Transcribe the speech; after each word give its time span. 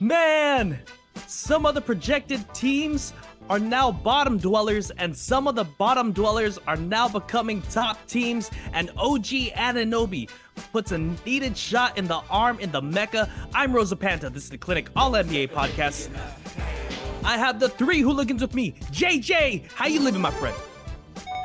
Man, 0.00 0.78
some 1.26 1.66
of 1.66 1.74
the 1.74 1.80
projected 1.80 2.54
teams 2.54 3.12
are 3.50 3.58
now 3.58 3.90
bottom 3.90 4.38
dwellers, 4.38 4.92
and 4.92 5.16
some 5.16 5.48
of 5.48 5.56
the 5.56 5.64
bottom 5.64 6.12
dwellers 6.12 6.56
are 6.68 6.76
now 6.76 7.08
becoming 7.08 7.62
top 7.62 8.06
teams. 8.06 8.48
And 8.72 8.90
OG 8.96 9.24
Anunoby 9.56 10.30
puts 10.72 10.92
a 10.92 10.98
needed 10.98 11.56
shot 11.56 11.98
in 11.98 12.06
the 12.06 12.20
arm 12.30 12.60
in 12.60 12.70
the 12.70 12.80
Mecca. 12.80 13.28
I'm 13.52 13.72
Rosa 13.72 13.96
Panta. 13.96 14.30
This 14.30 14.44
is 14.44 14.50
the 14.50 14.58
Clinic 14.58 14.88
All 14.94 15.10
NBA 15.10 15.50
podcast. 15.50 16.10
I 17.24 17.36
have 17.36 17.58
the 17.58 17.68
three 17.68 18.00
hooligans 18.00 18.40
with 18.40 18.54
me. 18.54 18.74
JJ, 18.92 19.72
how 19.72 19.88
you 19.88 19.98
living, 19.98 20.20
my 20.20 20.30
friend? 20.30 20.56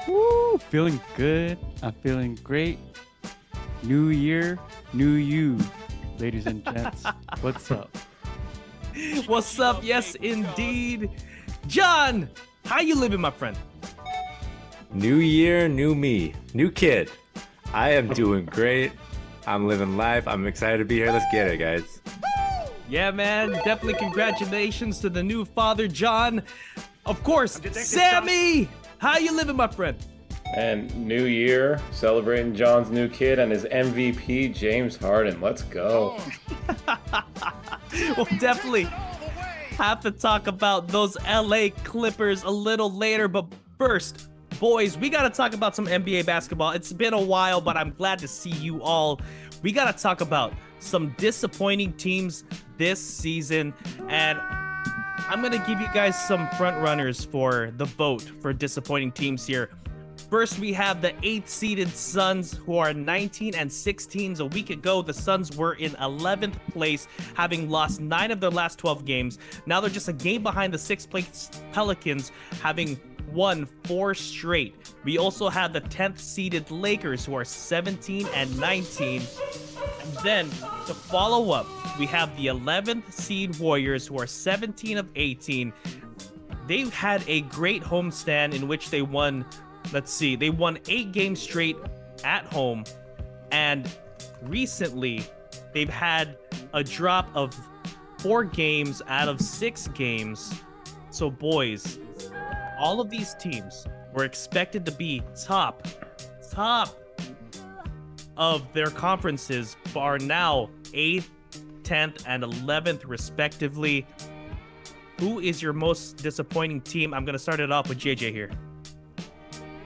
Woo, 0.08 0.60
feeling 0.70 1.02
good. 1.18 1.58
I'm 1.82 1.94
feeling 2.04 2.36
great. 2.44 2.78
New 3.82 4.10
year, 4.10 4.60
new 4.94 5.14
you, 5.14 5.58
ladies 6.20 6.46
and 6.46 6.64
gents. 6.64 7.04
What's 7.42 7.72
up? 7.72 7.90
What's 9.26 9.60
up? 9.60 9.84
Yes, 9.84 10.16
indeed. 10.16 11.10
John, 11.68 12.30
how 12.66 12.82
you 12.82 12.96
living, 12.96 13.22
my 13.22 13.32
friend? 13.32 13.58
New 14.94 15.16
year, 15.16 15.68
new 15.68 15.96
me, 15.96 16.34
new 16.54 16.70
kid. 16.70 17.10
I 17.74 17.92
am 17.92 18.08
doing 18.14 18.46
great. 18.46 18.92
I'm 19.48 19.68
living 19.68 19.98
life. 19.98 20.28
I'm 20.28 20.46
excited 20.46 20.78
to 20.78 20.86
be 20.86 20.96
here. 20.98 21.12
Let's 21.12 21.26
get 21.32 21.48
it, 21.48 21.58
guys. 21.58 22.02
Yeah, 22.88 23.12
man. 23.12 23.52
Definitely 23.52 23.96
congratulations 23.96 25.00
to 25.00 25.10
the 25.10 25.24
new 25.24 25.46
father, 25.46 25.88
John. 25.88 26.44
Of 27.06 27.24
course, 27.24 27.60
Sammy. 27.72 28.70
How 29.00 29.18
you 29.18 29.36
living, 29.36 29.56
my 29.58 29.68
friend? 29.68 29.98
And 30.56 30.96
New 30.96 31.26
Year, 31.26 31.82
celebrating 31.92 32.54
John's 32.54 32.92
new 32.92 33.10
kid 33.10 33.40
and 33.40 33.52
his 33.52 33.64
MVP, 33.66 34.54
James 34.54 34.96
Harden. 34.96 35.42
Let's 35.42 35.64
go. 35.64 36.20
we'll 38.18 38.26
definitely 38.40 38.84
have 39.78 40.00
to 40.02 40.12
talk 40.12 40.48
about 40.48 40.88
those 40.88 41.18
LA 41.26 41.70
Clippers 41.84 42.44
a 42.44 42.50
little 42.50 42.92
later, 42.92 43.28
but 43.28 43.46
first, 43.78 44.30
boys, 44.60 44.98
we 44.98 45.10
got 45.10 45.24
to 45.24 45.30
talk 45.30 45.54
about 45.54 45.76
some 45.76 45.86
NBA 45.86 46.26
basketball. 46.26 46.72
It's 46.72 46.94
been 46.94 47.14
a 47.14 47.22
while, 47.22 47.62
but 47.62 47.78
I'm 47.78 47.92
glad 47.92 48.20
to 48.20 48.28
see 48.28 48.52
you 48.52 48.82
all. 48.82 49.22
We 49.62 49.72
got 49.72 49.96
to 49.96 50.02
talk 50.02 50.22
about 50.22 50.54
some 50.80 51.14
disappointing 51.18 51.94
teams 51.94 52.44
this 52.78 53.00
season, 53.00 53.74
and 54.10 54.40
I'm 54.40 55.42
going 55.42 55.54
to 55.54 55.66
give 55.68 55.80
you 55.80 55.88
guys 55.94 56.20
some 56.20 56.48
front 56.58 56.82
runners 56.82 57.24
for 57.24 57.72
the 57.78 57.86
vote 57.86 58.24
for 58.42 58.54
disappointing 58.54 59.12
teams 59.12 59.46
here. 59.46 59.70
First, 60.34 60.58
we 60.58 60.74
have 60.74 61.00
the 61.00 61.14
eighth 61.22 61.48
seeded 61.48 61.90
Suns, 61.90 62.58
who 62.58 62.80
are 62.80 62.92
19 62.92 63.54
and 63.54 63.72
16. 63.72 64.42
A 64.42 64.46
week 64.48 64.72
ago, 64.72 65.04
the 65.04 65.14
Suns 65.14 65.56
were 65.56 65.74
in 65.74 65.92
11th 65.92 66.56
place, 66.72 67.08
having 67.36 67.70
lost 67.70 68.02
nine 68.02 68.32
of 68.32 68.40
their 68.40 68.50
last 68.50 68.80
12 68.80 69.06
games. 69.06 69.38
Now 69.68 69.80
they're 69.80 69.92
just 69.92 70.08
a 70.08 70.14
game 70.14 70.42
behind 70.42 70.74
the 70.74 70.80
sixth 70.80 71.08
place 71.08 71.52
Pelicans, 71.72 72.32
having 72.64 73.00
won 73.32 73.68
four 73.84 74.16
straight. 74.16 74.74
We 75.04 75.20
also 75.20 75.50
have 75.50 75.72
the 75.72 75.82
10th 75.82 76.18
seeded 76.18 76.72
Lakers, 76.72 77.24
who 77.24 77.36
are 77.36 77.46
17 77.46 78.26
and 78.34 78.60
19. 78.60 79.22
And 80.02 80.14
then 80.24 80.50
to 80.50 80.96
follow 80.96 81.52
up, 81.52 81.68
we 82.00 82.08
have 82.08 82.36
the 82.38 82.48
11th 82.48 83.14
seed 83.14 83.60
Warriors, 83.60 84.08
who 84.08 84.20
are 84.20 84.26
17 84.26 84.98
of 84.98 85.08
18. 85.16 85.72
They've 86.66 86.94
had 86.94 87.24
a 87.28 87.42
great 87.42 87.84
homestand 87.84 88.56
in 88.56 88.68
which 88.68 88.90
they 88.90 89.02
won 89.02 89.46
let's 89.92 90.12
see, 90.12 90.36
they 90.36 90.50
won 90.50 90.80
eight 90.88 91.12
games 91.12 91.42
straight 91.42 91.78
at 92.24 92.46
home, 92.46 92.84
and 93.52 93.90
recently 94.44 95.24
they've 95.74 95.90
had 95.90 96.38
a 96.74 96.84
drop 96.84 97.30
of 97.36 97.54
four 98.20 98.44
games 98.44 99.02
out 99.08 99.28
of 99.28 99.42
six 99.42 99.88
games. 99.90 100.62
So, 101.12 101.30
boys, 101.30 102.00
all 102.80 103.02
of 103.02 103.10
these 103.10 103.36
teams 103.36 103.86
were 104.14 104.24
expected 104.24 104.86
to 104.86 104.92
be 104.92 105.22
top, 105.44 105.88
top 106.52 106.98
of 108.38 108.72
their 108.74 108.88
conferences, 108.88 109.78
but 109.94 110.00
are 110.00 110.20
now 110.20 110.70
8th, 110.94 111.30
10th, 111.84 112.24
and 112.26 112.44
11th, 112.44 113.04
respectively. 113.06 114.08
Who 115.20 115.40
is 115.40 115.62
your 115.62 115.74
most 115.74 116.18
disappointing 116.18 116.82
team? 116.82 117.14
I'm 117.14 117.26
going 117.26 117.34
to 117.34 117.40
start 117.40 117.60
it 117.60 117.72
off 117.72 117.90
with 117.90 118.00
JJ 118.00 118.32
here. 118.32 118.50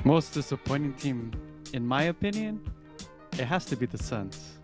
Most 0.07 0.33
disappointing 0.33 0.93
team, 0.93 1.33
in 1.73 1.85
my 1.85 2.03
opinion, 2.03 2.61
it 3.33 3.43
has 3.43 3.65
to 3.65 3.75
be 3.75 3.85
the 3.85 3.97
Suns. 3.97 4.57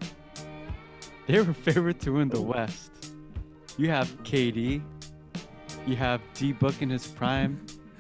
They 1.28 1.42
were 1.42 1.54
favored 1.68 2.00
to 2.00 2.12
win 2.12 2.30
the 2.30 2.42
West. 2.42 2.92
You 3.78 3.90
have 3.90 4.08
KD, 4.24 4.81
you 5.86 5.96
have 5.98 6.22
D 6.34 6.54
Book 6.54 6.81
in 6.81 6.90
his 6.90 7.08
prime, 7.08 7.59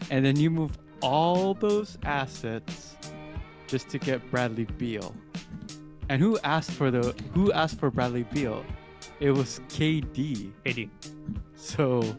and 0.09 0.25
then 0.25 0.37
you 0.37 0.49
move 0.49 0.71
all 1.01 1.53
those 1.53 1.97
assets 2.03 2.95
just 3.67 3.89
to 3.89 3.99
get 3.99 4.31
Bradley 4.31 4.63
Beal. 4.77 5.13
And 6.07 6.21
who 6.21 6.39
asked 6.45 6.71
for 6.71 6.91
the 6.91 7.13
who 7.33 7.51
asked 7.51 7.77
for 7.77 7.91
Bradley 7.91 8.23
Beal? 8.23 8.63
It 9.19 9.31
was 9.31 9.59
KD. 9.67 10.53
KD. 10.65 10.89
So, 11.57 12.15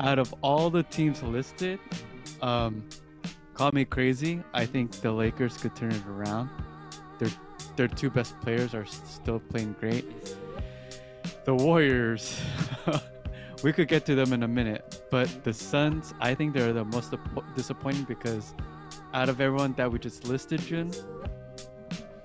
out 0.00 0.18
of 0.18 0.34
all 0.42 0.70
the 0.70 0.82
teams 0.82 1.22
listed, 1.22 1.78
um, 2.42 2.82
Call 3.56 3.72
me 3.72 3.86
crazy. 3.86 4.42
I 4.52 4.66
think 4.66 4.90
the 5.00 5.10
Lakers 5.10 5.56
could 5.56 5.74
turn 5.74 5.90
it 5.90 6.06
around. 6.06 6.50
Their 7.18 7.30
their 7.76 7.88
two 7.88 8.10
best 8.10 8.38
players 8.40 8.74
are 8.74 8.84
still 8.84 9.40
playing 9.40 9.76
great. 9.80 10.04
The 11.46 11.54
Warriors, 11.54 12.38
we 13.62 13.72
could 13.72 13.88
get 13.88 14.04
to 14.06 14.14
them 14.14 14.34
in 14.34 14.42
a 14.42 14.48
minute, 14.48 15.06
but 15.10 15.42
the 15.42 15.54
Suns, 15.54 16.12
I 16.20 16.34
think 16.34 16.52
they're 16.52 16.74
the 16.74 16.84
most 16.84 17.14
disappointing 17.54 18.04
because 18.04 18.54
out 19.14 19.30
of 19.30 19.40
everyone 19.40 19.72
that 19.74 19.90
we 19.90 19.98
just 20.00 20.26
listed, 20.26 20.60
Jun, 20.60 20.92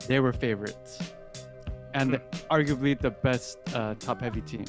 they 0.07 0.19
were 0.19 0.33
favorites 0.33 1.13
and 1.93 2.15
hmm. 2.15 2.53
arguably 2.53 2.99
the 2.99 3.11
best 3.11 3.57
uh, 3.73 3.95
top-heavy 3.99 4.41
team. 4.41 4.65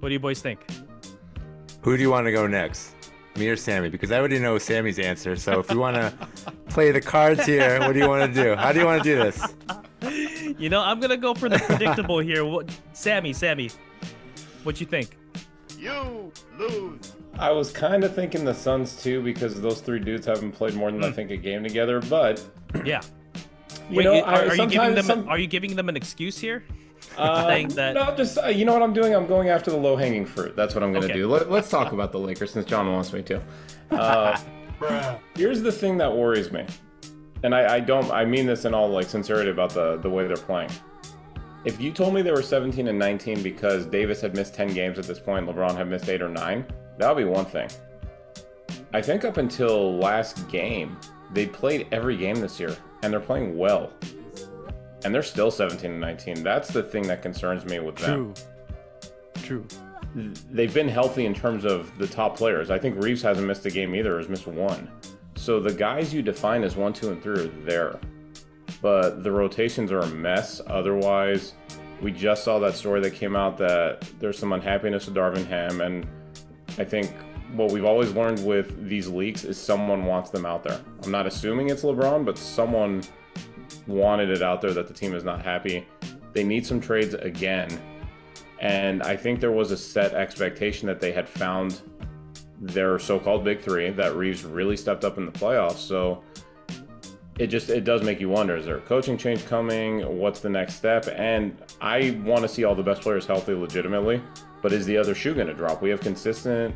What 0.00 0.10
do 0.10 0.12
you 0.12 0.20
boys 0.20 0.42
think? 0.42 0.60
Who 1.82 1.96
do 1.96 2.02
you 2.02 2.10
want 2.10 2.26
to 2.26 2.32
go 2.32 2.46
next? 2.46 2.94
Me 3.36 3.48
or 3.48 3.56
Sammy? 3.56 3.88
Because 3.88 4.12
I 4.12 4.18
already 4.18 4.38
know 4.38 4.58
Sammy's 4.58 4.98
answer. 4.98 5.36
So 5.36 5.60
if 5.60 5.70
you 5.70 5.78
want 5.78 5.96
to 5.96 6.12
play 6.68 6.90
the 6.90 7.00
cards 7.00 7.46
here, 7.46 7.78
what 7.80 7.92
do 7.92 7.98
you 7.98 8.08
want 8.08 8.34
to 8.34 8.42
do? 8.42 8.54
How 8.54 8.72
do 8.72 8.80
you 8.80 8.86
want 8.86 9.02
to 9.02 9.08
do 9.08 9.16
this? 9.16 9.42
You 10.58 10.68
know, 10.68 10.80
I'm 10.82 11.00
gonna 11.00 11.16
go 11.16 11.34
for 11.34 11.48
the 11.48 11.58
predictable 11.58 12.18
here. 12.18 12.44
What, 12.44 12.70
Sammy, 12.92 13.32
Sammy, 13.32 13.70
what 14.62 14.80
you 14.80 14.86
think? 14.86 15.16
You 15.78 16.32
lose. 16.58 17.12
I 17.38 17.50
was 17.50 17.72
kind 17.72 18.04
of 18.04 18.14
thinking 18.14 18.44
the 18.44 18.52
Suns 18.52 19.02
too 19.02 19.22
because 19.22 19.60
those 19.60 19.80
three 19.80 20.00
dudes 20.00 20.26
haven't 20.26 20.52
played 20.52 20.74
more 20.74 20.90
than 20.90 21.00
mm. 21.00 21.04
I 21.04 21.08
hmm. 21.08 21.14
think 21.14 21.30
a 21.30 21.36
game 21.36 21.62
together. 21.62 22.00
But 22.00 22.44
yeah, 22.84 23.00
you 23.88 23.98
Wait, 23.98 24.04
know, 24.04 24.20
are, 24.22 24.48
are 24.48 24.56
you 24.56 24.66
giving 24.66 24.94
them? 24.94 25.04
Some... 25.04 25.28
Are 25.28 25.38
you 25.38 25.46
giving 25.46 25.76
them 25.76 25.88
an 25.88 25.96
excuse 25.96 26.38
here? 26.38 26.64
Uh, 27.16 27.46
saying 27.46 27.68
that. 27.68 27.94
No, 27.94 28.14
just 28.16 28.38
uh, 28.38 28.46
you 28.46 28.64
know 28.64 28.72
what 28.72 28.82
I'm 28.82 28.92
doing. 28.92 29.14
I'm 29.14 29.26
going 29.26 29.48
after 29.48 29.70
the 29.70 29.76
low 29.76 29.96
hanging 29.96 30.24
fruit. 30.24 30.56
That's 30.56 30.74
what 30.74 30.82
I'm 30.82 30.92
going 30.92 31.02
to 31.02 31.12
okay. 31.12 31.18
do. 31.18 31.28
Let, 31.28 31.50
us 31.50 31.70
talk 31.70 31.92
about 31.92 32.12
the 32.12 32.18
Lakers 32.18 32.52
since 32.52 32.66
John 32.66 32.90
wants 32.92 33.12
me 33.12 33.22
to. 33.22 33.42
Uh, 33.90 34.38
here's 35.34 35.60
the 35.60 35.70
thing 35.70 35.98
that 35.98 36.10
worries 36.10 36.52
me, 36.52 36.64
and 37.42 37.54
I, 37.54 37.74
I 37.74 37.80
don't. 37.80 38.10
I 38.10 38.24
mean 38.24 38.46
this 38.46 38.64
in 38.64 38.72
all 38.72 38.88
like 38.88 39.08
sincerity 39.08 39.50
about 39.50 39.70
the 39.70 39.96
the 39.98 40.08
way 40.08 40.26
they're 40.28 40.36
playing. 40.36 40.70
If 41.64 41.80
you 41.80 41.92
told 41.92 42.14
me 42.14 42.22
they 42.22 42.30
were 42.30 42.40
17 42.40 42.88
and 42.88 42.98
19 42.98 43.42
because 43.42 43.84
Davis 43.84 44.20
had 44.20 44.34
missed 44.34 44.54
10 44.54 44.72
games 44.72 44.98
at 44.98 45.06
this 45.06 45.18
point, 45.18 45.46
LeBron 45.46 45.76
had 45.76 45.88
missed 45.88 46.08
eight 46.08 46.22
or 46.22 46.28
nine, 46.30 46.64
that 46.98 47.14
would 47.14 47.20
be 47.20 47.28
one 47.28 47.44
thing. 47.44 47.68
I 48.94 49.02
think 49.02 49.24
up 49.24 49.36
until 49.36 49.98
last 49.98 50.48
game, 50.48 50.96
they 51.32 51.46
played 51.46 51.86
every 51.92 52.16
game 52.16 52.36
this 52.36 52.58
year, 52.58 52.76
and 53.02 53.12
they're 53.12 53.20
playing 53.20 53.58
well 53.58 53.92
and 55.04 55.14
they're 55.14 55.22
still 55.22 55.50
17 55.50 55.90
and 55.90 56.00
19. 56.00 56.42
That's 56.42 56.68
the 56.68 56.82
thing 56.82 57.06
that 57.08 57.22
concerns 57.22 57.64
me 57.64 57.78
with 57.78 57.96
them. 57.96 58.34
True. 59.34 59.64
True. 59.64 59.66
They've 60.50 60.72
been 60.74 60.88
healthy 60.88 61.26
in 61.26 61.34
terms 61.34 61.64
of 61.64 61.96
the 61.98 62.06
top 62.06 62.36
players. 62.36 62.70
I 62.70 62.78
think 62.78 63.02
Reaves 63.02 63.22
hasn't 63.22 63.46
missed 63.46 63.64
a 63.66 63.70
game 63.70 63.94
either, 63.94 64.18
has 64.18 64.28
missed 64.28 64.46
one. 64.46 64.90
So 65.36 65.60
the 65.60 65.72
guys 65.72 66.12
you 66.12 66.20
define 66.20 66.64
as 66.64 66.76
one, 66.76 66.92
two, 66.92 67.10
and 67.10 67.22
three 67.22 67.40
are 67.40 67.46
there. 67.64 67.98
But 68.82 69.22
the 69.22 69.30
rotations 69.30 69.92
are 69.92 70.00
a 70.00 70.06
mess. 70.08 70.60
Otherwise, 70.66 71.54
we 72.00 72.10
just 72.10 72.44
saw 72.44 72.58
that 72.58 72.74
story 72.74 73.00
that 73.02 73.12
came 73.12 73.36
out 73.36 73.56
that 73.58 74.02
there's 74.18 74.38
some 74.38 74.52
unhappiness 74.52 75.06
with 75.06 75.14
Darvin 75.14 75.46
Ham. 75.46 75.80
And 75.80 76.06
I 76.78 76.84
think 76.84 77.12
what 77.54 77.72
we've 77.72 77.84
always 77.84 78.12
learned 78.12 78.44
with 78.44 78.88
these 78.88 79.08
leaks 79.08 79.44
is 79.44 79.58
someone 79.58 80.04
wants 80.06 80.30
them 80.30 80.46
out 80.46 80.62
there. 80.62 80.80
I'm 81.04 81.10
not 81.10 81.26
assuming 81.26 81.70
it's 81.70 81.82
LeBron, 81.82 82.24
but 82.24 82.38
someone 82.38 83.02
wanted 83.90 84.30
it 84.30 84.42
out 84.42 84.60
there 84.60 84.72
that 84.72 84.88
the 84.88 84.94
team 84.94 85.14
is 85.14 85.24
not 85.24 85.42
happy. 85.44 85.86
They 86.32 86.44
need 86.44 86.64
some 86.64 86.80
trades 86.80 87.14
again. 87.14 87.68
And 88.60 89.02
I 89.02 89.16
think 89.16 89.40
there 89.40 89.52
was 89.52 89.70
a 89.70 89.76
set 89.76 90.14
expectation 90.14 90.86
that 90.86 91.00
they 91.00 91.12
had 91.12 91.28
found 91.28 91.80
their 92.60 92.98
so 92.98 93.18
called 93.18 93.42
big 93.42 93.60
three, 93.60 93.90
that 93.90 94.14
Reaves 94.14 94.44
really 94.44 94.76
stepped 94.76 95.04
up 95.04 95.16
in 95.16 95.24
the 95.24 95.32
playoffs. 95.32 95.78
So 95.78 96.22
it 97.38 97.46
just 97.46 97.70
it 97.70 97.84
does 97.84 98.02
make 98.02 98.20
you 98.20 98.28
wonder: 98.28 98.56
is 98.56 98.66
there 98.66 98.76
a 98.76 98.82
coaching 98.82 99.16
change 99.16 99.46
coming? 99.46 100.18
What's 100.18 100.40
the 100.40 100.50
next 100.50 100.74
step? 100.74 101.08
And 101.08 101.56
I 101.80 102.20
want 102.22 102.42
to 102.42 102.48
see 102.48 102.64
all 102.64 102.74
the 102.74 102.82
best 102.82 103.00
players 103.00 103.26
healthy, 103.26 103.54
legitimately. 103.54 104.22
But 104.60 104.72
is 104.72 104.84
the 104.84 104.98
other 104.98 105.14
shoe 105.14 105.34
going 105.34 105.46
to 105.46 105.54
drop? 105.54 105.80
We 105.80 105.88
have 105.88 106.00
consistent 106.00 106.74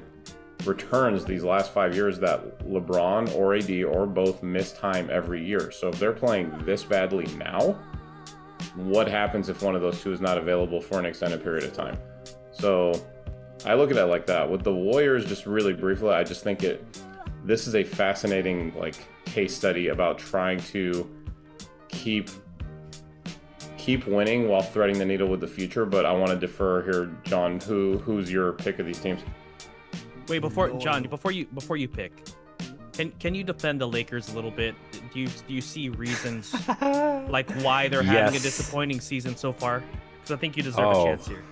returns 0.67 1.25
these 1.25 1.45
last 1.45 1.73
five 1.73 1.95
years 1.95 2.19
that 2.21 2.59
LeBron 2.61 3.35
or 3.37 3.55
AD 3.55 3.71
or 3.85 4.07
both 4.07 4.43
miss 4.43 4.73
time 4.73 5.09
every 5.11 5.45
year. 5.45 5.71
So 5.71 5.89
if 5.89 5.99
they're 5.99 6.13
playing 6.13 6.53
this 6.65 6.85
badly 6.85 7.27
now, 7.37 7.79
what 8.75 9.09
happens 9.09 9.49
if 9.49 9.63
one 9.63 9.75
of 9.75 9.83
those 9.83 10.03
two 10.03 10.13
is 10.13 10.21
not 10.21 10.39
available 10.39 10.81
for 10.81 10.99
an 10.99 11.07
extended 11.07 11.43
period 11.43 11.65
of 11.65 11.73
time? 11.73 11.99
So 12.53 12.93
I 13.65 13.75
look 13.75 13.91
at 13.91 13.97
it 13.97 14.07
like 14.07 14.27
that. 14.27 14.49
With 14.49 14.63
the 14.63 14.75
Warriors, 14.75 15.25
just 15.25 15.47
really 15.47 15.73
briefly, 15.73 16.11
I 16.11 16.25
just 16.25 16.43
think 16.43 16.63
it 16.63 16.85
this 17.45 17.67
is 17.67 17.75
a 17.75 17.85
fascinating 17.85 18.73
like 18.75 18.95
case 19.27 19.55
study 19.55 19.89
about 19.89 20.19
trying 20.19 20.59
to 20.59 21.09
keep 21.89 22.31
keep 23.77 24.07
winning 24.07 24.49
while 24.49 24.63
threading 24.63 24.99
the 24.99 25.05
needle 25.05 25.29
with 25.29 25.41
the 25.41 25.47
future. 25.47 25.85
But 25.85 26.07
I 26.07 26.13
want 26.13 26.31
to 26.31 26.37
defer 26.37 26.83
here, 26.83 27.11
John. 27.25 27.61
Who 27.61 27.99
who's 27.99 28.33
your 28.33 28.53
pick 28.53 28.79
of 28.79 28.87
these 28.87 28.99
teams? 28.99 29.21
Wait, 30.29 30.39
before 30.41 30.71
John, 30.79 31.03
before 31.05 31.33
you 31.33 31.47
before 31.47 31.77
you 31.77 31.89
pick, 31.89 32.13
can 32.93 33.11
can 33.19 33.35
you 33.35 33.45
defend 33.45 33.81
the 33.81 33.89
Lakers 33.89 34.31
a 34.33 34.35
little 34.35 34.51
bit? 34.51 34.75
Do 35.13 35.21
you 35.21 35.29
do 35.29 35.55
you 35.55 35.61
see 35.61 35.89
reasons 35.91 36.55
like 37.29 37.51
why 37.63 37.89
they're 37.89 38.03
having 38.03 38.37
a 38.37 38.43
disappointing 38.43 39.01
season 39.01 39.37
so 39.37 39.53
far? 39.53 39.83
Because 40.21 40.33
I 40.33 40.37
think 40.37 40.57
you 40.57 40.63
deserve 40.63 40.85
Oh. 40.87 41.03
a 41.03 41.05
chance 41.05 41.27
here. 41.27 41.43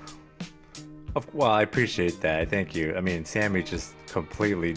Of- 1.14 1.32
Well, 1.34 1.50
I 1.50 1.62
appreciate 1.62 2.20
that. 2.22 2.48
Thank 2.48 2.74
you. 2.74 2.94
I 2.96 3.00
mean, 3.02 3.24
Sammy 3.26 3.62
just 3.62 3.94
completely 4.06 4.76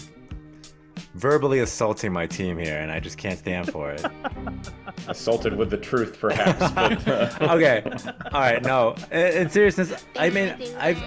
verbally 1.14 1.60
assaulting 1.60 2.12
my 2.12 2.28
team 2.28 2.58
here, 2.58 2.78
and 2.80 2.92
I 2.92 3.00
just 3.00 3.18
can't 3.18 3.40
stand 3.40 3.72
for 3.72 3.92
it. 3.92 4.04
Assaulted 5.08 5.56
with 5.56 5.70
the 5.70 5.78
truth, 5.78 6.18
perhaps. 6.20 6.60
But, 6.74 7.08
uh, 7.08 7.38
okay. 7.56 7.84
All 8.34 8.42
right. 8.42 8.62
No. 8.62 8.96
In, 9.12 9.20
in 9.44 9.50
seriousness, 9.50 10.04
I 10.18 10.30
mean, 10.30 10.56
I've. 10.78 11.02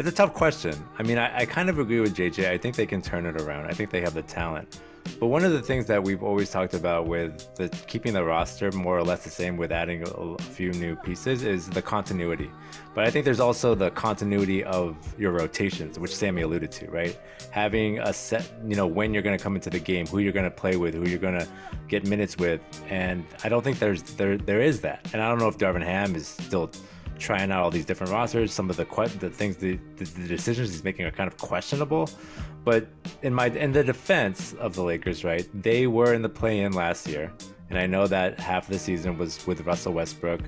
It's 0.00 0.08
a 0.08 0.12
tough 0.12 0.32
question. 0.32 0.72
I 0.98 1.02
mean, 1.02 1.18
I, 1.18 1.40
I 1.40 1.44
kind 1.44 1.68
of 1.68 1.78
agree 1.78 2.00
with 2.00 2.16
JJ. 2.16 2.48
I 2.48 2.56
think 2.56 2.74
they 2.74 2.86
can 2.86 3.02
turn 3.02 3.26
it 3.26 3.38
around. 3.38 3.66
I 3.66 3.72
think 3.72 3.90
they 3.90 4.00
have 4.00 4.14
the 4.14 4.22
talent. 4.22 4.80
But 5.18 5.26
one 5.26 5.44
of 5.44 5.52
the 5.52 5.60
things 5.60 5.84
that 5.88 6.02
we've 6.02 6.22
always 6.22 6.48
talked 6.48 6.72
about 6.72 7.06
with 7.06 7.54
the 7.56 7.68
keeping 7.86 8.14
the 8.14 8.24
roster 8.24 8.72
more 8.72 8.96
or 8.96 9.02
less 9.02 9.24
the 9.24 9.30
same 9.30 9.58
with 9.58 9.70
adding 9.70 10.02
a, 10.08 10.10
a 10.10 10.38
few 10.38 10.72
new 10.72 10.96
pieces 10.96 11.42
is 11.42 11.68
the 11.68 11.82
continuity. 11.82 12.50
But 12.94 13.04
I 13.06 13.10
think 13.10 13.26
there's 13.26 13.40
also 13.40 13.74
the 13.74 13.90
continuity 13.90 14.64
of 14.64 14.96
your 15.18 15.32
rotations, 15.32 15.98
which 15.98 16.16
Sammy 16.16 16.40
alluded 16.40 16.72
to, 16.72 16.90
right? 16.90 17.20
Having 17.50 17.98
a 17.98 18.14
set, 18.14 18.50
you 18.66 18.76
know, 18.76 18.86
when 18.86 19.12
you're 19.12 19.22
going 19.22 19.36
to 19.36 19.42
come 19.42 19.54
into 19.54 19.68
the 19.68 19.80
game, 19.80 20.06
who 20.06 20.20
you're 20.20 20.32
going 20.32 20.44
to 20.44 20.50
play 20.50 20.76
with, 20.76 20.94
who 20.94 21.06
you're 21.10 21.18
going 21.18 21.38
to 21.38 21.46
get 21.88 22.06
minutes 22.06 22.38
with, 22.38 22.62
and 22.88 23.26
I 23.44 23.50
don't 23.50 23.62
think 23.62 23.78
there's 23.78 24.02
there 24.14 24.38
there 24.38 24.62
is 24.62 24.80
that. 24.80 25.06
And 25.12 25.20
I 25.20 25.28
don't 25.28 25.38
know 25.38 25.48
if 25.48 25.58
Darvin 25.58 25.84
Ham 25.84 26.16
is 26.16 26.26
still 26.26 26.70
trying 27.20 27.52
out 27.52 27.62
all 27.62 27.70
these 27.70 27.84
different 27.84 28.12
rosters. 28.12 28.52
Some 28.52 28.70
of 28.70 28.76
the 28.76 28.84
que- 28.84 29.18
the 29.18 29.30
things, 29.30 29.56
the, 29.56 29.78
the, 29.96 30.04
the 30.04 30.28
decisions 30.28 30.70
he's 30.70 30.82
making 30.82 31.06
are 31.06 31.10
kind 31.10 31.28
of 31.28 31.36
questionable. 31.36 32.08
But 32.64 32.88
in 33.22 33.32
my 33.32 33.46
in 33.46 33.72
the 33.72 33.84
defense 33.84 34.54
of 34.54 34.74
the 34.74 34.82
Lakers, 34.82 35.24
right, 35.24 35.48
they 35.62 35.86
were 35.86 36.14
in 36.14 36.22
the 36.22 36.28
play-in 36.28 36.72
last 36.72 37.06
year, 37.06 37.32
and 37.68 37.78
I 37.78 37.86
know 37.86 38.06
that 38.06 38.40
half 38.40 38.64
of 38.66 38.72
the 38.72 38.78
season 38.78 39.16
was 39.16 39.46
with 39.46 39.60
Russell 39.62 39.92
Westbrook. 39.92 40.40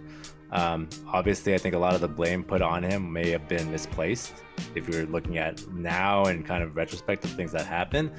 Um, 0.51 0.89
obviously, 1.09 1.55
I 1.55 1.59
think 1.59 1.75
a 1.75 1.79
lot 1.79 1.95
of 1.95 2.03
the 2.03 2.09
blame 2.09 2.45
put 2.45 2.61
on 2.61 2.83
him 2.83 3.11
may 3.11 3.31
have 3.31 3.49
been 3.49 3.71
misplaced 3.71 4.35
if 4.75 4.87
you're 4.89 5.07
looking 5.07 5.39
at 5.39 5.67
now 5.73 6.25
and 6.25 6.45
kind 6.45 6.63
of 6.63 6.77
retrospective 6.77 7.31
things 7.33 7.53
that 7.53 7.65
happened. 7.65 8.11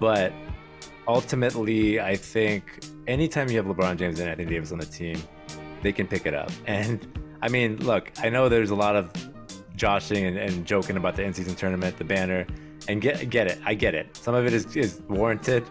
But 0.00 0.32
ultimately, 1.06 2.00
I 2.00 2.16
think 2.16 2.62
anytime 3.06 3.50
you 3.50 3.58
have 3.58 3.66
LeBron 3.66 3.98
James 3.98 4.20
and 4.20 4.30
Anthony 4.30 4.48
Davis 4.48 4.72
on 4.72 4.78
the 4.78 4.86
team, 4.86 5.22
they 5.82 5.92
can 5.92 6.06
pick 6.06 6.24
it 6.24 6.32
up. 6.32 6.50
And 6.66 7.06
I 7.42 7.48
mean, 7.48 7.78
look, 7.78 8.12
I 8.22 8.28
know 8.28 8.48
there's 8.48 8.70
a 8.70 8.74
lot 8.74 8.96
of 8.96 9.10
joshing 9.76 10.24
and, 10.24 10.36
and 10.38 10.66
joking 10.66 10.96
about 10.96 11.16
the 11.16 11.22
in-season 11.22 11.54
tournament, 11.54 11.98
the 11.98 12.04
banner, 12.04 12.46
and 12.88 13.00
get 13.00 13.28
get 13.30 13.46
it. 13.46 13.58
I 13.64 13.74
get 13.74 13.94
it. 13.94 14.16
Some 14.16 14.34
of 14.34 14.46
it 14.46 14.52
is, 14.52 14.76
is 14.76 15.00
warranted. 15.08 15.64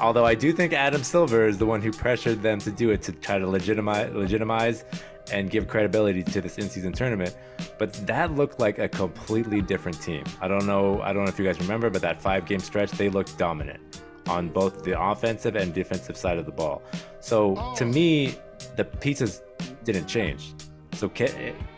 Although 0.00 0.24
I 0.24 0.34
do 0.34 0.52
think 0.52 0.72
Adam 0.72 1.04
Silver 1.04 1.46
is 1.46 1.58
the 1.58 1.66
one 1.66 1.80
who 1.80 1.92
pressured 1.92 2.42
them 2.42 2.58
to 2.60 2.70
do 2.70 2.90
it 2.90 3.02
to 3.02 3.12
try 3.12 3.38
to 3.38 3.46
legitimize 3.46 4.12
legitimize 4.12 4.84
and 5.32 5.50
give 5.50 5.68
credibility 5.68 6.22
to 6.22 6.40
this 6.40 6.58
in-season 6.58 6.92
tournament. 6.92 7.36
But 7.78 7.94
that 8.06 8.34
looked 8.34 8.60
like 8.60 8.78
a 8.78 8.88
completely 8.88 9.62
different 9.62 10.00
team. 10.02 10.24
I 10.40 10.48
don't 10.48 10.66
know. 10.66 11.00
I 11.00 11.12
don't 11.12 11.24
know 11.24 11.30
if 11.30 11.38
you 11.38 11.44
guys 11.44 11.58
remember, 11.60 11.90
but 11.90 12.02
that 12.02 12.20
five-game 12.20 12.60
stretch, 12.60 12.90
they 12.92 13.08
looked 13.08 13.38
dominant 13.38 14.02
on 14.26 14.48
both 14.48 14.84
the 14.84 15.00
offensive 15.00 15.56
and 15.56 15.72
defensive 15.72 16.16
side 16.16 16.38
of 16.38 16.46
the 16.46 16.52
ball. 16.52 16.82
So 17.20 17.72
to 17.76 17.84
me, 17.84 18.36
the 18.76 18.84
pieces 18.84 19.42
didn't 19.84 20.06
change. 20.06 20.54
So, 20.94 21.10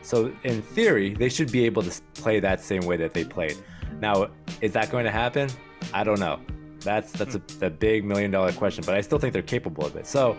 so 0.03 0.33
in 0.45 0.63
theory, 0.63 1.15
they 1.15 1.29
should 1.29 1.51
be 1.51 1.65
able 1.65 1.83
to 1.83 2.03
play 2.15 2.41
that 2.41 2.61
same 2.61 2.83
way 2.83 2.97
that 2.97 3.15
they 3.15 3.25
played. 3.25 3.57
Now, 4.01 4.29
is 4.61 4.73
that 4.73 4.91
going 4.91 5.05
to 5.05 5.11
happen? 5.11 5.49
I 5.93 6.05
don't 6.05 6.21
know. 6.21 6.41
That's 6.81 7.11
that's 7.13 7.35
a, 7.35 7.39
the 7.59 7.71
big 7.71 8.05
million 8.05 8.31
dollar 8.31 8.53
question, 8.53 8.85
but 8.87 8.95
I 8.95 9.01
still 9.01 9.19
think 9.19 9.33
they're 9.33 9.43
capable 9.43 9.85
of 9.85 9.97
it. 9.97 10.07
So, 10.07 10.37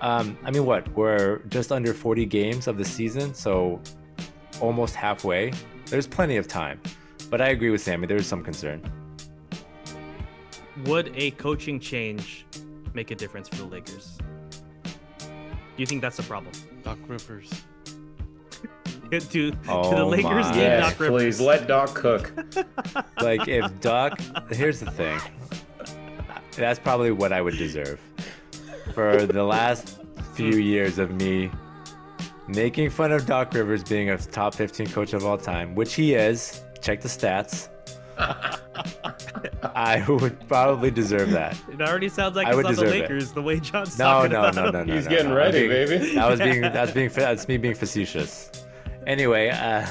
um, 0.00 0.38
I 0.44 0.50
mean, 0.50 0.64
what 0.64 0.88
we're 0.90 1.38
just 1.48 1.72
under 1.72 1.92
40 1.92 2.26
games 2.26 2.68
of 2.68 2.78
the 2.78 2.84
season, 2.84 3.34
so 3.34 3.80
almost 4.60 4.94
halfway. 4.94 5.52
There's 5.86 6.06
plenty 6.06 6.36
of 6.36 6.46
time, 6.46 6.80
but 7.30 7.40
I 7.40 7.48
agree 7.48 7.70
with 7.70 7.80
Sammy. 7.80 8.06
There 8.06 8.16
is 8.16 8.26
some 8.26 8.44
concern. 8.44 8.82
Would 10.84 11.12
a 11.16 11.32
coaching 11.32 11.80
change 11.80 12.46
make 12.94 13.10
a 13.10 13.14
difference 13.14 13.48
for 13.48 13.56
the 13.56 13.64
Lakers? 13.64 14.18
Do 15.20 15.28
you 15.76 15.86
think 15.86 16.02
that's 16.02 16.18
a 16.18 16.22
problem? 16.22 16.52
Doc 16.84 16.98
Rivers. 17.08 17.50
Do, 19.18 19.18
do 19.20 19.50
the 19.50 19.56
Oh 19.68 20.06
Lakers 20.08 20.24
my. 20.46 20.50
need 20.52 20.56
yes, 20.60 20.90
Doc 20.92 21.00
Rivers? 21.00 21.36
please 21.36 21.40
let 21.40 21.66
Doc 21.66 21.94
cook. 21.94 22.32
like 23.20 23.48
if 23.48 23.80
Doc, 23.80 24.20
here's 24.50 24.78
the 24.80 24.90
thing. 24.90 25.18
That's 26.56 26.78
probably 26.78 27.10
what 27.10 27.32
I 27.32 27.40
would 27.42 27.56
deserve 27.56 28.00
for 28.94 29.26
the 29.26 29.42
last 29.44 29.98
few 30.34 30.56
years 30.56 30.98
of 30.98 31.10
me 31.12 31.50
making 32.48 32.90
fun 32.90 33.12
of 33.12 33.26
Doc 33.26 33.52
Rivers 33.54 33.82
being 33.84 34.10
a 34.10 34.18
top 34.18 34.54
15 34.54 34.88
coach 34.90 35.12
of 35.12 35.24
all 35.24 35.38
time, 35.38 35.74
which 35.74 35.94
he 35.94 36.14
is. 36.14 36.62
Check 36.80 37.00
the 37.00 37.08
stats. 37.08 37.68
I 39.74 40.04
would 40.08 40.46
probably 40.48 40.90
deserve 40.90 41.30
that. 41.30 41.56
It 41.72 41.80
already 41.80 42.08
sounds 42.08 42.36
like 42.36 42.46
I 42.46 42.50
it's 42.50 42.56
would 42.56 42.66
on 42.66 42.74
the 42.74 42.82
deserve 42.82 42.94
it. 42.96 43.00
Lakers 43.02 43.32
the 43.32 43.42
way 43.42 43.60
John's 43.60 43.98
No, 43.98 44.04
talking 44.04 44.32
no, 44.32 44.40
about 44.40 44.54
no, 44.54 44.64
no, 44.66 44.72
them. 44.72 44.86
no. 44.88 44.94
He's 44.94 45.04
no, 45.04 45.10
getting 45.10 45.28
no. 45.30 45.36
ready, 45.36 45.68
being- 45.68 45.88
baby. 45.88 46.14
That 46.14 46.28
was 46.30 46.38
being 46.40 46.60
that's 46.62 46.92
being 46.92 47.08
that's 47.10 47.48
me 47.48 47.56
being 47.56 47.74
facetious. 47.74 48.50
Anyway, 49.10 49.48
uh, 49.48 49.84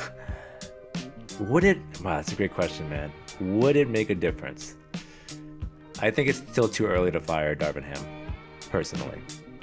would 1.42 1.66
it? 1.66 1.78
Wow, 2.02 2.16
that's 2.16 2.32
a 2.32 2.36
great 2.36 2.54
question, 2.54 2.90
man. 2.90 3.12
Would 3.42 3.76
it 3.76 3.90
make 3.90 4.10
a 4.10 4.16
difference? 4.16 4.78
I 6.02 6.10
think 6.10 6.30
it's 6.30 6.38
still 6.38 6.70
too 6.70 6.86
early 6.86 7.12
to 7.12 7.20
fire 7.20 7.54
Darvin 7.54 7.84
Ham, 7.84 8.32
personally. 8.72 9.22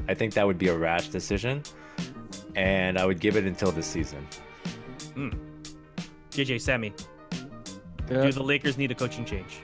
I 0.09 0.13
think 0.13 0.35
that 0.35 0.47
would 0.47 0.59
be 0.59 0.69
a 0.69 0.77
rash 0.77 1.09
decision, 1.09 1.63
and 2.55 2.99
I 2.99 3.07
would 3.07 3.19
give 3.19 3.35
it 3.35 3.45
until 3.45 3.73
this 3.73 3.87
season. 3.87 4.27
JJ 6.33 6.61
Sammy, 6.61 6.93
do 8.09 8.31
the 8.31 8.43
Lakers 8.43 8.77
need 8.77 8.91
a 8.91 8.95
coaching 8.95 9.25
change? 9.25 9.63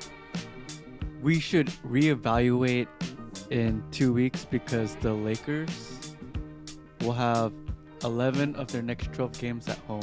we 1.21 1.39
should 1.39 1.69
reevaluate 1.87 2.89
in 3.51 3.85
two 3.91 4.15
weeks 4.15 4.47
because 4.47 4.97
the 4.97 5.13
Lakers 5.13 6.17
will 7.03 7.13
have 7.13 7.53
11 8.05 8.57
of 8.57 8.71
their 8.71 8.83
next 8.83 9.13
12 9.13 9.39
games 9.39 9.69
at 9.69 9.79
home. 9.79 10.03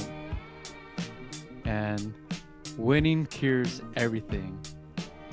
And 1.66 2.14
winning 2.78 3.26
cures 3.28 3.82
everything. 3.96 4.60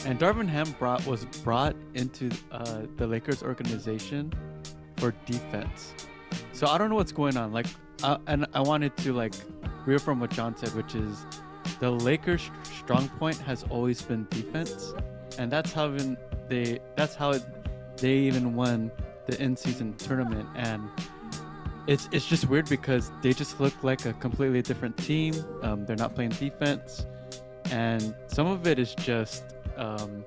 And 0.04 0.18
Darvin 0.18 0.48
Ham 0.48 0.74
brought, 0.78 1.04
was 1.06 1.24
brought 1.42 1.74
into 1.94 2.30
uh, 2.52 2.82
the 2.96 3.06
Lakers 3.06 3.42
organization 3.42 4.32
for 4.96 5.14
defense. 5.24 5.94
So 6.52 6.66
I 6.66 6.78
don't 6.78 6.90
know 6.90 6.96
what's 6.96 7.12
going 7.12 7.36
on. 7.36 7.52
Like, 7.52 7.66
and 8.26 8.46
I 8.52 8.60
wanted 8.60 8.96
to 8.98 9.12
like 9.12 9.34
reaffirm 9.86 10.20
what 10.20 10.30
John 10.30 10.56
said, 10.56 10.74
which 10.74 10.94
is 10.94 11.24
the 11.80 11.90
Lakers' 11.90 12.50
strong 12.62 13.08
point 13.18 13.38
has 13.38 13.64
always 13.70 14.02
been 14.02 14.26
defense 14.30 14.94
and 15.38 15.50
that's 15.50 15.72
how 15.72 15.94
they 16.48 16.78
that's 16.96 17.14
how 17.14 17.34
they 17.96 18.14
even 18.14 18.54
won 18.54 18.90
the 19.26 19.40
in-season 19.42 19.94
tournament 19.96 20.48
and 20.54 20.88
it's 21.86 22.08
it's 22.12 22.26
just 22.26 22.48
weird 22.48 22.68
because 22.68 23.12
they 23.22 23.32
just 23.32 23.60
look 23.60 23.74
like 23.82 24.04
a 24.06 24.12
completely 24.14 24.62
different 24.62 24.96
team. 24.96 25.34
Um, 25.62 25.86
they're 25.86 25.96
not 25.96 26.14
playing 26.14 26.30
defense. 26.30 27.06
And 27.70 28.14
some 28.28 28.46
of 28.46 28.66
it 28.66 28.78
is 28.78 28.94
just 28.94 29.44
um, 29.76 30.24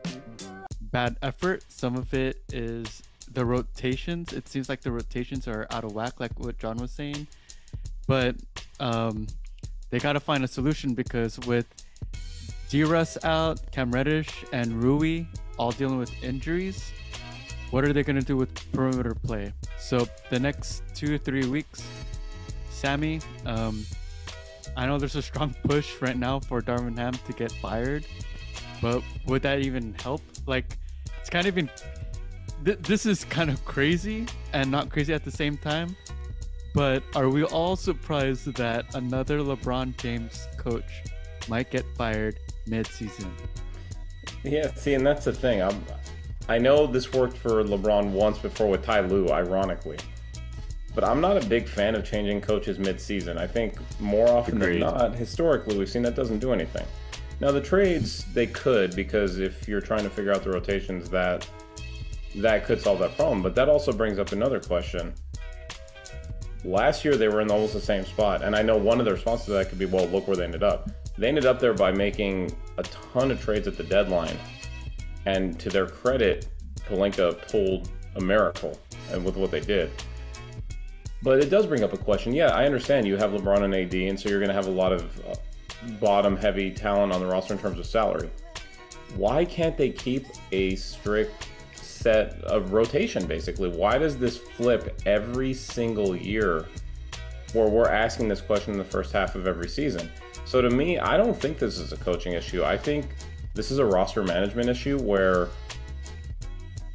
bad 0.91 1.17
effort. 1.21 1.63
Some 1.69 1.95
of 1.95 2.13
it 2.13 2.41
is 2.51 3.03
the 3.33 3.45
rotations. 3.45 4.33
It 4.33 4.47
seems 4.47 4.69
like 4.69 4.81
the 4.81 4.91
rotations 4.91 5.47
are 5.47 5.67
out 5.71 5.83
of 5.83 5.93
whack 5.93 6.19
like 6.19 6.37
what 6.39 6.57
john 6.57 6.77
was 6.77 6.91
saying. 6.91 7.27
But 8.07 8.35
um, 8.79 9.27
they 9.89 9.99
got 9.99 10.13
to 10.13 10.19
find 10.19 10.43
a 10.43 10.47
solution 10.47 10.93
because 10.93 11.39
with 11.41 11.67
D 12.69 12.83
Russ 12.83 13.17
out, 13.23 13.71
Cam 13.71 13.91
Reddish 13.91 14.45
and 14.51 14.83
Rui 14.83 15.25
all 15.57 15.71
dealing 15.71 15.97
with 15.97 16.11
injuries. 16.23 16.91
What 17.71 17.83
are 17.85 17.93
they 17.93 18.03
going 18.03 18.19
to 18.19 18.25
do 18.25 18.35
with 18.35 18.71
perimeter 18.71 19.13
play? 19.13 19.53
So 19.79 20.07
the 20.29 20.39
next 20.39 20.83
two 20.95 21.15
or 21.15 21.17
three 21.17 21.45
weeks, 21.45 21.83
Sammy, 22.69 23.21
um, 23.45 23.85
I 24.75 24.85
know 24.85 24.97
there's 24.97 25.15
a 25.15 25.21
strong 25.21 25.55
push 25.63 26.01
right 26.01 26.17
now 26.17 26.39
for 26.39 26.61
Darvin 26.61 26.97
Ham 26.97 27.13
to 27.13 27.33
get 27.33 27.51
fired, 27.51 28.05
but 28.81 29.03
would 29.25 29.41
that 29.43 29.59
even 29.59 29.93
help? 30.01 30.21
Like, 30.45 30.77
it's 31.19 31.29
kind 31.29 31.45
of 31.47 31.57
even. 31.57 31.69
Th- 32.65 32.79
this 32.79 33.05
is 33.05 33.23
kind 33.25 33.49
of 33.49 33.63
crazy 33.65 34.25
and 34.53 34.69
not 34.69 34.89
crazy 34.89 35.13
at 35.13 35.23
the 35.23 35.31
same 35.31 35.57
time. 35.57 35.95
But 36.73 37.03
are 37.15 37.29
we 37.29 37.43
all 37.43 37.75
surprised 37.75 38.53
that 38.55 38.95
another 38.95 39.39
LeBron 39.39 39.97
James 39.97 40.47
coach 40.57 41.03
might 41.47 41.71
get 41.71 41.83
fired 41.97 42.39
mid-season? 42.67 43.33
Yeah, 44.43 44.73
see, 44.75 44.93
and 44.93 45.05
that's 45.05 45.25
the 45.25 45.33
thing. 45.33 45.61
I'm, 45.61 45.83
I 46.49 46.57
know 46.57 46.87
this 46.87 47.13
worked 47.13 47.37
for 47.37 47.63
LeBron 47.63 48.09
once 48.09 48.39
before 48.39 48.67
with 48.67 48.83
Ty 48.83 49.01
Lue, 49.01 49.29
ironically. 49.29 49.97
But 50.95 51.03
I'm 51.03 51.21
not 51.21 51.41
a 51.41 51.45
big 51.47 51.67
fan 51.67 51.93
of 51.93 52.03
changing 52.03 52.41
coaches 52.41 52.79
mid-season. 52.79 53.37
I 53.37 53.45
think 53.45 53.75
more 53.99 54.27
often 54.27 54.57
Agreed. 54.57 54.81
than 54.81 54.93
not, 54.93 55.15
historically, 55.15 55.77
we've 55.77 55.87
seen 55.87 56.01
that 56.01 56.15
doesn't 56.15 56.39
do 56.39 56.51
anything. 56.51 56.85
Now 57.39 57.51
the 57.51 57.61
trades 57.61 58.25
they 58.33 58.47
could 58.47 58.95
because 58.95 59.37
if 59.37 59.67
you're 59.67 59.79
trying 59.79 60.03
to 60.03 60.09
figure 60.09 60.33
out 60.33 60.43
the 60.43 60.49
rotations, 60.49 61.07
that 61.11 61.47
that 62.37 62.65
could 62.65 62.81
solve 62.81 62.97
that 62.99 63.15
problem. 63.15 63.43
But 63.43 63.53
that 63.53 63.69
also 63.69 63.93
brings 63.93 64.17
up 64.17 64.31
another 64.31 64.59
question. 64.59 65.13
Last 66.65 67.05
year 67.05 67.15
they 67.15 67.27
were 67.27 67.41
in 67.41 67.51
almost 67.51 67.73
the 67.73 67.79
same 67.79 68.05
spot, 68.05 68.41
and 68.41 68.55
I 68.55 68.63
know 68.63 68.75
one 68.75 68.99
of 68.99 69.05
the 69.05 69.13
responses 69.13 69.45
to 69.45 69.51
that 69.53 69.69
could 69.69 69.79
be, 69.79 69.85
"Well, 69.85 70.07
look 70.07 70.27
where 70.27 70.35
they 70.35 70.43
ended 70.43 70.63
up." 70.63 70.89
They 71.17 71.27
ended 71.27 71.45
up 71.45 71.59
there 71.59 71.73
by 71.73 71.91
making 71.91 72.57
a 72.77 72.83
ton 72.83 73.29
of 73.29 73.39
trades 73.39 73.67
at 73.67 73.77
the 73.77 73.83
deadline, 73.83 74.37
and 75.25 75.59
to 75.59 75.69
their 75.69 75.87
credit, 75.87 76.47
Pelinka 76.87 77.47
pulled 77.49 77.89
a 78.15 78.21
miracle, 78.21 78.79
and 79.11 79.23
with 79.23 79.35
what 79.35 79.51
they 79.51 79.59
did. 79.59 79.91
But 81.21 81.39
it 81.39 81.49
does 81.49 81.65
bring 81.65 81.83
up 81.83 81.93
a 81.93 81.97
question. 81.97 82.33
Yeah, 82.33 82.49
I 82.49 82.65
understand 82.65 83.05
you 83.05 83.17
have 83.17 83.31
LeBron 83.31 83.63
and 83.63 83.75
AD, 83.75 83.93
and 83.93 84.19
so 84.19 84.29
you're 84.29 84.39
going 84.39 84.49
to 84.49 84.55
have 84.55 84.67
a 84.67 84.71
lot 84.71 84.93
of 84.93 85.19
uh, 85.25 85.35
bottom-heavy 85.99 86.71
talent 86.71 87.11
on 87.11 87.19
the 87.19 87.27
roster 87.27 87.53
in 87.53 87.59
terms 87.59 87.77
of 87.77 87.85
salary. 87.85 88.29
Why 89.15 89.43
can't 89.43 89.77
they 89.77 89.89
keep 89.89 90.25
a 90.51 90.75
strict 90.75 91.49
set 91.75 92.41
of 92.43 92.71
rotation? 92.71 93.25
Basically, 93.25 93.69
why 93.69 93.97
does 93.97 94.17
this 94.17 94.37
flip 94.37 95.01
every 95.05 95.53
single 95.53 96.15
year? 96.15 96.65
Where 97.53 97.67
we're 97.67 97.89
asking 97.89 98.27
this 98.27 98.41
question 98.41 98.73
in 98.73 98.77
the 98.77 98.85
first 98.85 99.11
half 99.11 99.35
of 99.35 99.47
every 99.47 99.67
season. 99.67 100.09
So 100.45 100.61
to 100.61 100.69
me, 100.69 100.99
I 100.99 101.17
don't 101.17 101.35
think 101.35 101.57
this 101.57 101.79
is 101.79 101.91
a 101.91 101.97
coaching 101.97 102.33
issue. 102.33 102.63
I 102.63 102.77
think 102.77 103.07
this 103.53 103.71
is 103.71 103.79
a 103.79 103.85
roster 103.85 104.23
management 104.23 104.69
issue 104.69 104.99
where 104.99 105.49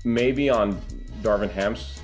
maybe 0.04 0.50
on 0.50 0.80
Darvin 1.22 1.50
Ham's 1.50 2.00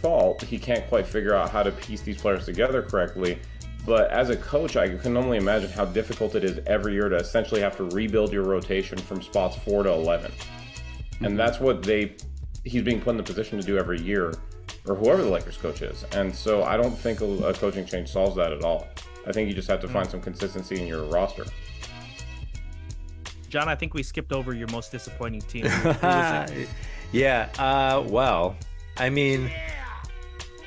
fault, 0.00 0.42
he 0.42 0.58
can't 0.58 0.86
quite 0.88 1.06
figure 1.06 1.34
out 1.34 1.50
how 1.50 1.62
to 1.62 1.70
piece 1.70 2.00
these 2.02 2.20
players 2.20 2.44
together 2.44 2.82
correctly. 2.82 3.38
But 3.86 4.10
as 4.10 4.30
a 4.30 4.36
coach, 4.36 4.76
I 4.76 4.96
can 4.96 5.16
only 5.16 5.38
imagine 5.38 5.70
how 5.70 5.86
difficult 5.86 6.34
it 6.34 6.44
is 6.44 6.60
every 6.66 6.94
year 6.94 7.08
to 7.08 7.16
essentially 7.16 7.60
have 7.62 7.76
to 7.78 7.84
rebuild 7.84 8.32
your 8.32 8.44
rotation 8.44 8.98
from 8.98 9.22
spots 9.22 9.56
four 9.56 9.82
to 9.82 9.90
11. 9.90 10.32
And 11.22 11.38
that's 11.38 11.60
what 11.60 11.82
they 11.82 12.16
he's 12.64 12.82
being 12.82 13.00
put 13.00 13.10
in 13.10 13.16
the 13.16 13.22
position 13.22 13.58
to 13.58 13.66
do 13.66 13.78
every 13.78 14.00
year, 14.00 14.34
or 14.86 14.94
whoever 14.94 15.22
the 15.22 15.30
Lakers 15.30 15.56
coach 15.56 15.80
is. 15.82 16.04
And 16.12 16.34
so 16.34 16.62
I 16.62 16.76
don't 16.76 16.96
think 16.96 17.20
a, 17.22 17.24
a 17.24 17.54
coaching 17.54 17.86
change 17.86 18.10
solves 18.10 18.36
that 18.36 18.52
at 18.52 18.62
all. 18.62 18.86
I 19.26 19.32
think 19.32 19.48
you 19.48 19.54
just 19.54 19.68
have 19.68 19.80
to 19.80 19.88
find 19.88 20.06
mm. 20.06 20.10
some 20.10 20.20
consistency 20.20 20.80
in 20.80 20.86
your 20.86 21.04
roster. 21.04 21.44
John, 23.50 23.68
I 23.68 23.74
think 23.74 23.92
we 23.94 24.02
skipped 24.02 24.32
over 24.32 24.54
your 24.54 24.68
most 24.68 24.90
disappointing 24.92 25.42
team. 25.42 25.66
Who 25.66 25.88
was 25.88 26.50
it? 26.52 26.68
yeah. 27.12 27.48
Uh, 27.58 28.02
well, 28.08 28.56
I 28.96 29.10
mean, 29.10 29.50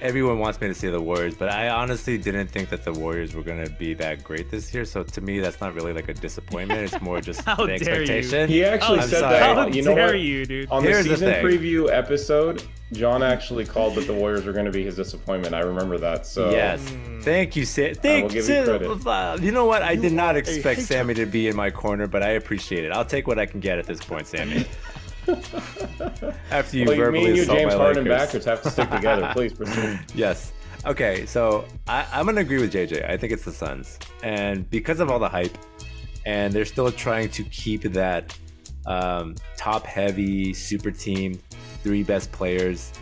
everyone 0.02 0.38
wants 0.40 0.60
me 0.60 0.68
to 0.68 0.74
say 0.74 0.90
the 0.90 1.00
Warriors, 1.02 1.34
but 1.36 1.50
I 1.50 1.70
honestly 1.70 2.18
didn't 2.18 2.48
think 2.48 2.70
that 2.70 2.84
the 2.84 2.92
Warriors 2.94 3.34
were 3.34 3.42
going 3.44 3.64
to 3.64 3.72
be 3.72 3.94
that 3.96 4.24
great 4.24 4.52
this 4.52 4.74
year. 4.74 4.84
So 4.86 5.04
to 5.04 5.22
me, 5.22 5.40
that's 5.40 5.62
not 5.62 5.74
really 5.74 5.94
like 5.94 6.10
a 6.10 6.14
disappointment. 6.14 6.82
It's 6.94 7.02
more 7.02 7.22
just 7.22 7.42
How 7.46 7.56
the 7.56 7.78
dare 7.78 7.96
you. 7.96 8.02
expectation. 8.02 8.50
He 8.50 8.64
actually 8.66 9.00
I'm 9.00 9.08
said 9.10 9.20
sorry. 9.22 9.38
How 9.40 9.56
that. 9.56 9.74
You 9.74 9.82
know 9.84 9.96
dare 9.96 10.08
what? 10.08 10.20
you, 10.20 10.46
dude? 10.46 10.70
On 10.70 10.84
the 10.84 10.90
Here's 10.90 11.06
the 11.06 11.12
season 11.12 11.32
thing. 11.32 11.46
preview 11.46 11.90
episode, 11.92 12.64
John 12.94 13.24
actually 13.24 13.66
called 13.66 13.96
that 13.96 14.08
the 14.08 14.14
Warriors 14.14 14.46
were 14.46 14.54
going 14.54 14.66
to 14.66 14.72
be 14.72 14.84
his 14.84 14.96
disappointment. 14.96 15.54
I 15.54 15.60
remember 15.62 15.98
that. 15.98 16.26
So 16.26 16.52
Yes. 16.52 16.82
Thank 17.22 17.56
you, 17.56 17.66
Sam. 17.66 17.96
Thank 17.96 18.32
give 18.32 18.48
you 18.48 18.56
you. 18.56 18.64
credit. 18.64 19.08
Uh, 19.08 19.38
You 19.42 19.52
know 19.52 19.66
what? 19.66 19.82
I 19.82 19.96
did 19.96 20.14
not 20.14 20.36
expect 20.38 20.82
Sammy 20.82 21.14
to 21.16 21.26
be 21.26 21.48
in 21.48 21.56
my 21.56 21.72
corner, 21.72 22.08
but 22.08 22.22
I 22.24 22.30
appreciate 22.32 22.84
it. 22.84 22.92
I'll 22.92 23.06
take 23.06 23.28
what 23.28 23.40
I 23.40 23.46
can 23.46 23.60
get 23.60 23.80
at 23.80 23.86
this 23.86 24.04
point, 24.04 24.28
Sammy. 24.28 24.66
After 26.52 26.78
you 26.78 26.86
Well, 26.86 26.98
verbally 26.98 27.24
me 27.24 27.30
and 27.30 27.38
you, 27.38 27.46
James 27.46 27.74
my 27.74 27.78
Harden 27.80 28.04
Lakers. 28.04 28.20
backers, 28.28 28.46
have 28.46 28.62
to 28.64 28.70
stick 28.70 28.90
together. 28.90 29.30
Please 29.34 29.54
proceed. 29.54 30.00
Yes. 30.16 30.52
Okay, 30.86 31.26
so 31.26 31.66
I, 31.88 32.06
I'm 32.12 32.26
gonna 32.26 32.42
agree 32.42 32.60
with 32.60 32.74
JJ. 32.74 33.10
I 33.10 33.16
think 33.16 33.32
it's 33.32 33.46
the 33.46 33.54
Suns, 33.54 33.98
and 34.22 34.70
because 34.70 35.00
of 35.00 35.10
all 35.10 35.18
the 35.18 35.30
hype, 35.30 35.58
and 36.26 36.52
they're 36.52 36.66
still 36.66 36.92
trying 36.92 37.30
to 37.30 37.44
keep 37.46 37.84
that 37.84 38.38
um, 38.86 39.36
top-heavy 39.56 40.54
super 40.54 40.92
team, 40.92 41.40
three 41.84 42.04
best 42.04 42.32
players, 42.32 42.94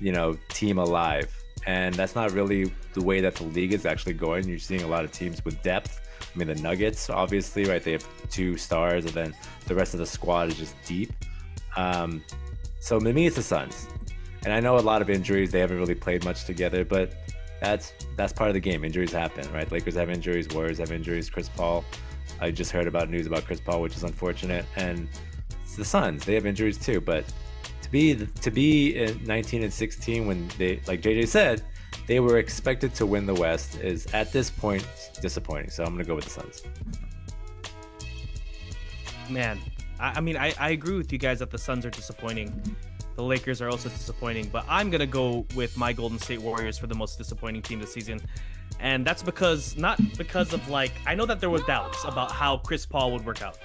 you 0.00 0.12
know, 0.12 0.36
team 0.48 0.78
alive, 0.78 1.32
and 1.66 1.94
that's 1.94 2.14
not 2.14 2.32
really 2.32 2.72
the 2.94 3.02
way 3.02 3.20
that 3.20 3.34
the 3.36 3.44
league 3.44 3.72
is 3.72 3.86
actually 3.86 4.14
going. 4.14 4.48
You're 4.48 4.58
seeing 4.58 4.82
a 4.82 4.88
lot 4.88 5.04
of 5.04 5.12
teams 5.12 5.44
with 5.44 5.62
depth. 5.62 6.00
I 6.22 6.38
mean, 6.38 6.48
the 6.48 6.54
Nuggets, 6.56 7.10
obviously, 7.10 7.64
right? 7.64 7.82
They 7.82 7.92
have 7.92 8.06
two 8.30 8.56
stars, 8.56 9.04
and 9.04 9.14
then 9.14 9.34
the 9.66 9.74
rest 9.74 9.94
of 9.94 10.00
the 10.00 10.06
squad 10.06 10.48
is 10.48 10.56
just 10.56 10.74
deep. 10.86 11.12
Um, 11.76 12.22
so 12.80 12.98
to 12.98 13.12
me, 13.12 13.26
it's 13.26 13.36
the 13.36 13.42
Suns 13.42 13.86
and 14.44 14.52
I 14.52 14.60
know 14.60 14.76
a 14.76 14.80
lot 14.80 15.02
of 15.02 15.10
injuries. 15.10 15.52
They 15.52 15.60
haven't 15.60 15.78
really 15.78 15.94
played 15.94 16.24
much 16.24 16.44
together, 16.44 16.84
but 16.84 17.14
that's 17.60 17.92
that's 18.16 18.32
part 18.32 18.50
of 18.50 18.54
the 18.54 18.60
game. 18.60 18.84
Injuries 18.84 19.12
happen, 19.12 19.50
right? 19.52 19.70
Lakers 19.70 19.94
have 19.94 20.10
injuries, 20.10 20.48
Warriors 20.48 20.78
have 20.78 20.90
injuries. 20.90 21.30
Chris 21.30 21.48
Paul, 21.48 21.84
I 22.40 22.50
just 22.50 22.72
heard 22.72 22.86
about 22.86 23.08
news 23.08 23.26
about 23.26 23.44
Chris 23.44 23.60
Paul, 23.60 23.82
which 23.82 23.96
is 23.96 24.02
unfortunate, 24.02 24.64
and 24.76 25.08
the 25.76 25.84
Suns. 25.84 26.24
They 26.24 26.34
have 26.34 26.44
injuries 26.44 26.76
too, 26.76 27.00
but 27.00 27.24
be 27.92 28.16
to 28.16 28.50
be 28.50 28.96
in 28.96 29.22
19 29.24 29.62
and 29.62 29.72
16 29.72 30.26
when 30.26 30.48
they, 30.58 30.80
like 30.88 31.02
JJ 31.02 31.28
said, 31.28 31.62
they 32.08 32.18
were 32.18 32.38
expected 32.38 32.94
to 32.96 33.06
win 33.06 33.26
the 33.26 33.34
West 33.34 33.78
is 33.80 34.06
at 34.12 34.32
this 34.32 34.50
point 34.50 34.84
disappointing. 35.20 35.70
So 35.70 35.84
I'm 35.84 35.92
gonna 35.92 36.04
go 36.04 36.16
with 36.16 36.24
the 36.24 36.30
Suns. 36.30 36.62
Man, 39.30 39.60
I, 40.00 40.14
I 40.16 40.20
mean, 40.20 40.36
I, 40.36 40.52
I 40.58 40.70
agree 40.70 40.96
with 40.96 41.12
you 41.12 41.18
guys 41.18 41.38
that 41.38 41.50
the 41.50 41.58
Suns 41.58 41.86
are 41.86 41.90
disappointing. 41.90 42.76
The 43.14 43.22
Lakers 43.22 43.60
are 43.60 43.68
also 43.68 43.90
disappointing, 43.90 44.48
but 44.50 44.64
I'm 44.68 44.90
gonna 44.90 45.06
go 45.06 45.46
with 45.54 45.76
my 45.76 45.92
Golden 45.92 46.18
State 46.18 46.40
Warriors 46.40 46.78
for 46.78 46.86
the 46.86 46.94
most 46.94 47.18
disappointing 47.18 47.60
team 47.60 47.78
this 47.78 47.92
season, 47.92 48.20
and 48.80 49.06
that's 49.06 49.22
because 49.22 49.76
not 49.76 50.00
because 50.16 50.54
of 50.54 50.66
like 50.70 50.92
I 51.06 51.14
know 51.14 51.26
that 51.26 51.38
there 51.38 51.50
was 51.50 51.62
doubts 51.64 52.04
about 52.04 52.32
how 52.32 52.56
Chris 52.56 52.86
Paul 52.86 53.12
would 53.12 53.24
work 53.24 53.42
out 53.42 53.58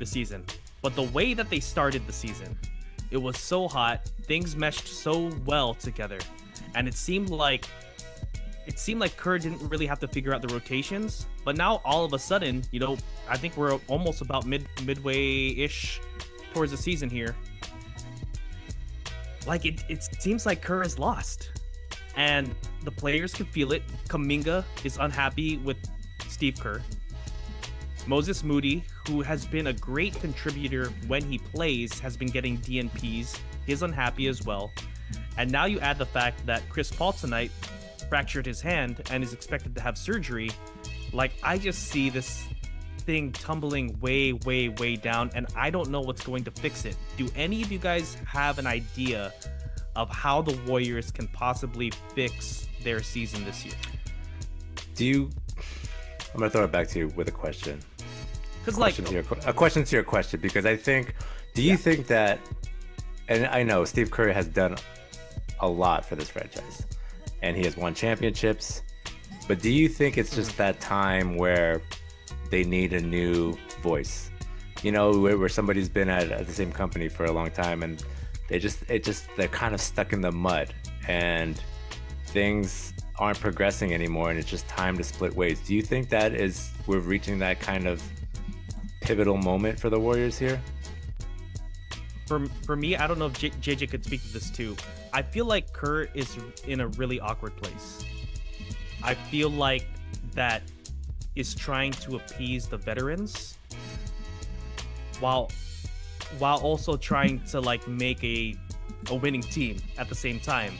this 0.00 0.10
season, 0.10 0.44
but 0.82 0.96
the 0.96 1.04
way 1.04 1.32
that 1.32 1.48
they 1.48 1.60
started 1.60 2.04
the 2.08 2.12
season, 2.12 2.58
it 3.12 3.20
was 3.20 3.38
so 3.38 3.68
hot, 3.68 4.04
things 4.22 4.56
meshed 4.56 4.88
so 4.88 5.30
well 5.44 5.74
together, 5.74 6.18
and 6.74 6.88
it 6.88 6.94
seemed 6.94 7.28
like 7.28 7.68
it 8.66 8.78
seemed 8.78 9.00
like 9.00 9.16
Kerr 9.16 9.38
didn't 9.38 9.68
really 9.68 9.86
have 9.86 9.98
to 10.00 10.08
figure 10.08 10.32
out 10.34 10.40
the 10.40 10.52
rotations, 10.52 11.26
but 11.44 11.56
now 11.56 11.80
all 11.84 12.04
of 12.04 12.12
a 12.14 12.18
sudden, 12.18 12.62
you 12.70 12.80
know, 12.80 12.96
I 13.28 13.36
think 13.36 13.56
we're 13.56 13.74
almost 13.88 14.22
about 14.22 14.46
mid 14.46 14.66
midway 14.84 15.48
ish 15.48 16.00
towards 16.54 16.70
the 16.72 16.78
season 16.78 17.10
here. 17.10 17.36
Like 19.46 19.66
it, 19.66 19.84
it 19.88 20.02
seems 20.20 20.46
like 20.46 20.62
Kerr 20.62 20.82
is 20.82 20.98
lost, 20.98 21.50
and 22.16 22.54
the 22.84 22.92
players 22.92 23.34
can 23.34 23.46
feel 23.46 23.72
it. 23.72 23.82
Kuminga 24.08 24.64
is 24.84 24.96
unhappy 24.96 25.58
with 25.58 25.76
Steve 26.28 26.58
Kerr. 26.58 26.80
Moses 28.06 28.42
Moody, 28.42 28.84
who 29.06 29.22
has 29.22 29.46
been 29.46 29.68
a 29.68 29.72
great 29.72 30.14
contributor 30.20 30.86
when 31.06 31.22
he 31.22 31.38
plays, 31.38 31.98
has 32.00 32.16
been 32.16 32.28
getting 32.28 32.58
DNPs. 32.58 33.38
He's 33.66 33.82
unhappy 33.82 34.26
as 34.26 34.44
well. 34.44 34.70
And 35.38 35.50
now 35.50 35.66
you 35.66 35.80
add 35.80 35.98
the 35.98 36.06
fact 36.06 36.44
that 36.46 36.68
Chris 36.68 36.90
Paul 36.90 37.12
tonight 37.12 37.50
fractured 38.08 38.44
his 38.44 38.60
hand 38.60 39.02
and 39.10 39.22
is 39.22 39.32
expected 39.32 39.74
to 39.76 39.80
have 39.80 39.96
surgery. 39.96 40.50
Like, 41.12 41.32
I 41.42 41.58
just 41.58 41.88
see 41.88 42.10
this 42.10 42.46
thing 42.98 43.32
tumbling 43.32 43.98
way, 44.00 44.32
way, 44.32 44.68
way 44.68 44.96
down, 44.96 45.30
and 45.34 45.46
I 45.56 45.70
don't 45.70 45.90
know 45.90 46.00
what's 46.00 46.22
going 46.22 46.44
to 46.44 46.50
fix 46.50 46.84
it. 46.84 46.96
Do 47.16 47.28
any 47.36 47.62
of 47.62 47.72
you 47.72 47.78
guys 47.78 48.16
have 48.26 48.58
an 48.58 48.66
idea 48.66 49.32
of 49.96 50.10
how 50.10 50.42
the 50.42 50.58
Warriors 50.66 51.10
can 51.10 51.28
possibly 51.28 51.90
fix 52.14 52.68
their 52.82 53.02
season 53.02 53.44
this 53.44 53.64
year? 53.64 53.74
Do 54.94 55.04
you? 55.04 55.30
I'm 56.34 56.40
gonna 56.40 56.50
throw 56.50 56.64
it 56.64 56.72
back 56.72 56.88
to 56.88 56.98
you 56.98 57.08
with 57.08 57.28
a 57.28 57.32
question. 57.32 57.80
Because, 58.64 58.78
like, 58.78 58.94
question 58.94 59.12
your, 59.12 59.24
a 59.44 59.52
question 59.52 59.82
to 59.82 59.96
your 59.96 60.04
question 60.04 60.38
because 60.40 60.66
I 60.66 60.76
think, 60.76 61.14
do 61.52 61.62
you 61.62 61.76
think 61.76 62.06
that, 62.06 62.38
and 63.28 63.46
I 63.46 63.64
know 63.64 63.84
Steve 63.84 64.12
Curry 64.12 64.32
has 64.32 64.46
done 64.46 64.76
a 65.58 65.68
lot 65.68 66.04
for 66.04 66.14
this 66.14 66.28
franchise, 66.28 66.86
and 67.42 67.56
he 67.56 67.64
has 67.64 67.76
won 67.76 67.92
championships, 67.92 68.82
but 69.48 69.60
do 69.60 69.70
you 69.70 69.88
think 69.88 70.16
it's 70.16 70.34
just 70.34 70.56
that 70.58 70.80
time 70.80 71.36
where 71.36 71.82
they 72.50 72.62
need 72.62 72.92
a 72.92 73.00
new 73.00 73.56
voice? 73.82 74.30
You 74.82 74.92
know, 74.92 75.18
where, 75.18 75.36
where 75.36 75.48
somebody's 75.48 75.88
been 75.88 76.08
at, 76.08 76.30
at 76.30 76.46
the 76.46 76.52
same 76.52 76.70
company 76.70 77.08
for 77.08 77.24
a 77.24 77.32
long 77.32 77.50
time 77.50 77.82
and 77.82 78.04
they 78.48 78.58
just 78.58 78.88
it 78.88 79.02
just 79.02 79.26
they're 79.36 79.48
kind 79.48 79.74
of 79.74 79.80
stuck 79.80 80.12
in 80.12 80.20
the 80.20 80.30
mud 80.30 80.74
and 81.08 81.60
things 82.26 82.92
aren't 83.18 83.40
progressing 83.40 83.92
anymore 83.92 84.30
and 84.30 84.38
it's 84.38 84.48
just 84.48 84.68
time 84.68 84.96
to 84.98 85.04
split 85.04 85.34
ways. 85.34 85.60
Do 85.60 85.74
you 85.74 85.82
think 85.82 86.08
that 86.10 86.34
is 86.34 86.70
we're 86.86 87.00
reaching 87.00 87.38
that 87.40 87.60
kind 87.60 87.86
of 87.86 88.02
pivotal 89.12 89.36
moment 89.36 89.78
for 89.78 89.90
the 89.90 90.00
Warriors 90.00 90.38
here? 90.38 90.58
For, 92.26 92.46
for 92.64 92.76
me, 92.76 92.96
I 92.96 93.06
don't 93.06 93.18
know 93.18 93.26
if 93.26 93.38
J- 93.38 93.50
JJ 93.50 93.90
could 93.90 94.02
speak 94.02 94.22
to 94.22 94.32
this 94.32 94.48
too. 94.48 94.74
I 95.12 95.20
feel 95.20 95.44
like 95.44 95.70
Kerr 95.74 96.04
is 96.14 96.34
in 96.66 96.80
a 96.80 96.86
really 96.86 97.20
awkward 97.20 97.54
place. 97.56 98.06
I 99.02 99.12
feel 99.12 99.50
like 99.50 99.86
that 100.32 100.62
is 101.34 101.54
trying 101.54 101.92
to 101.92 102.16
appease 102.16 102.68
the 102.68 102.78
veterans 102.78 103.58
while 105.20 105.50
while 106.38 106.58
also 106.60 106.96
trying 106.96 107.40
to 107.40 107.60
like 107.60 107.86
make 107.86 108.22
a 108.24 108.54
a 109.10 109.14
winning 109.14 109.42
team 109.42 109.76
at 109.98 110.08
the 110.08 110.14
same 110.14 110.40
time. 110.40 110.72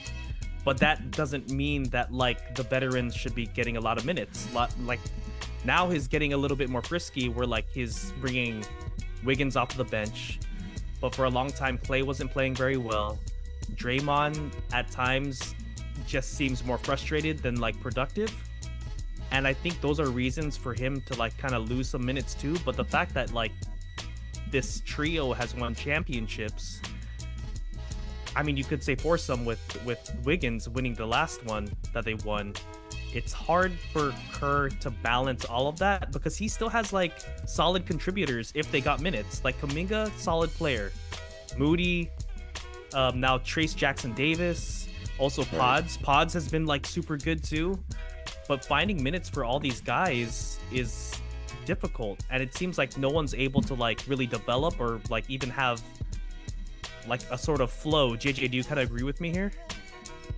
But 0.65 0.77
that 0.77 1.11
doesn't 1.11 1.51
mean 1.51 1.83
that 1.89 2.11
like 2.11 2.55
the 2.55 2.63
veterans 2.63 3.13
should 3.13 3.35
be 3.35 3.45
getting 3.45 3.77
a 3.77 3.81
lot 3.81 3.99
of 3.99 4.05
minutes. 4.05 4.47
Like 4.53 5.01
now 5.65 5.89
he's 5.89 6.07
getting 6.07 6.33
a 6.33 6.37
little 6.37 6.57
bit 6.57 6.69
more 6.69 6.81
frisky 6.81 7.29
where 7.29 7.47
like 7.47 7.67
he's 7.69 8.11
bringing 8.19 8.65
Wiggins 9.23 9.55
off 9.55 9.75
the 9.75 9.85
bench. 9.85 10.39
But 10.99 11.15
for 11.15 11.25
a 11.25 11.29
long 11.29 11.51
time 11.51 11.77
Klay 11.77 12.03
wasn't 12.03 12.31
playing 12.31 12.55
very 12.55 12.77
well. 12.77 13.19
Draymond 13.75 14.53
at 14.71 14.89
times 14.91 15.55
just 16.05 16.33
seems 16.33 16.63
more 16.63 16.77
frustrated 16.77 17.39
than 17.39 17.59
like 17.59 17.79
productive. 17.81 18.33
And 19.31 19.47
I 19.47 19.53
think 19.53 19.81
those 19.81 19.99
are 19.99 20.09
reasons 20.09 20.55
for 20.57 20.73
him 20.73 21.01
to 21.07 21.17
like 21.17 21.37
kind 21.37 21.55
of 21.55 21.69
lose 21.69 21.89
some 21.89 22.05
minutes 22.05 22.33
too. 22.33 22.57
But 22.65 22.77
the 22.77 22.85
fact 22.85 23.13
that 23.15 23.33
like 23.33 23.51
this 24.51 24.81
trio 24.85 25.33
has 25.33 25.55
won 25.55 25.73
championships, 25.73 26.81
I 28.35 28.43
mean, 28.43 28.57
you 28.57 28.63
could 28.63 28.83
say 28.83 28.95
foursome 28.95 29.45
with 29.45 29.61
with 29.85 30.15
Wiggins 30.23 30.69
winning 30.69 30.93
the 30.93 31.05
last 31.05 31.43
one 31.45 31.69
that 31.93 32.05
they 32.05 32.15
won. 32.15 32.53
It's 33.13 33.31
hard 33.31 33.71
for 33.91 34.13
Kerr 34.31 34.69
to 34.69 34.89
balance 34.89 35.45
all 35.45 35.67
of 35.67 35.77
that 35.79 36.11
because 36.11 36.35
he 36.35 36.47
still 36.47 36.69
has 36.69 36.91
like 36.91 37.13
solid 37.45 37.85
contributors 37.85 38.51
if 38.55 38.71
they 38.71 38.81
got 38.81 39.01
minutes. 39.01 39.43
Like 39.43 39.59
Kuminga, 39.61 40.11
solid 40.17 40.51
player. 40.51 40.91
Moody, 41.57 42.09
um, 42.93 43.19
now 43.19 43.37
Trayce 43.37 43.75
Jackson 43.75 44.13
Davis, 44.13 44.87
also 45.19 45.43
Pods. 45.43 45.97
Pods 45.97 46.33
has 46.33 46.49
been 46.49 46.65
like 46.65 46.85
super 46.85 47.17
good 47.17 47.43
too. 47.43 47.79
But 48.47 48.65
finding 48.65 49.01
minutes 49.01 49.29
for 49.29 49.45
all 49.45 49.59
these 49.59 49.79
guys 49.79 50.59
is 50.71 51.13
difficult 51.65 52.19
and 52.29 52.43
it 52.43 52.53
seems 52.53 52.77
like 52.77 52.97
no 52.97 53.09
one's 53.09 53.33
able 53.33 53.61
to 53.61 53.73
like 53.73 54.03
really 54.05 54.27
develop 54.27 54.79
or 54.81 54.99
like 55.09 55.23
even 55.29 55.49
have 55.49 55.81
like 57.07 57.21
a 57.31 57.37
sort 57.37 57.61
of 57.61 57.71
flow. 57.71 58.15
Jj 58.15 58.49
do 58.49 58.57
you 58.57 58.63
kind 58.63 58.79
of 58.79 58.87
agree 58.87 59.03
with 59.03 59.21
me 59.21 59.31
here? 59.31 59.51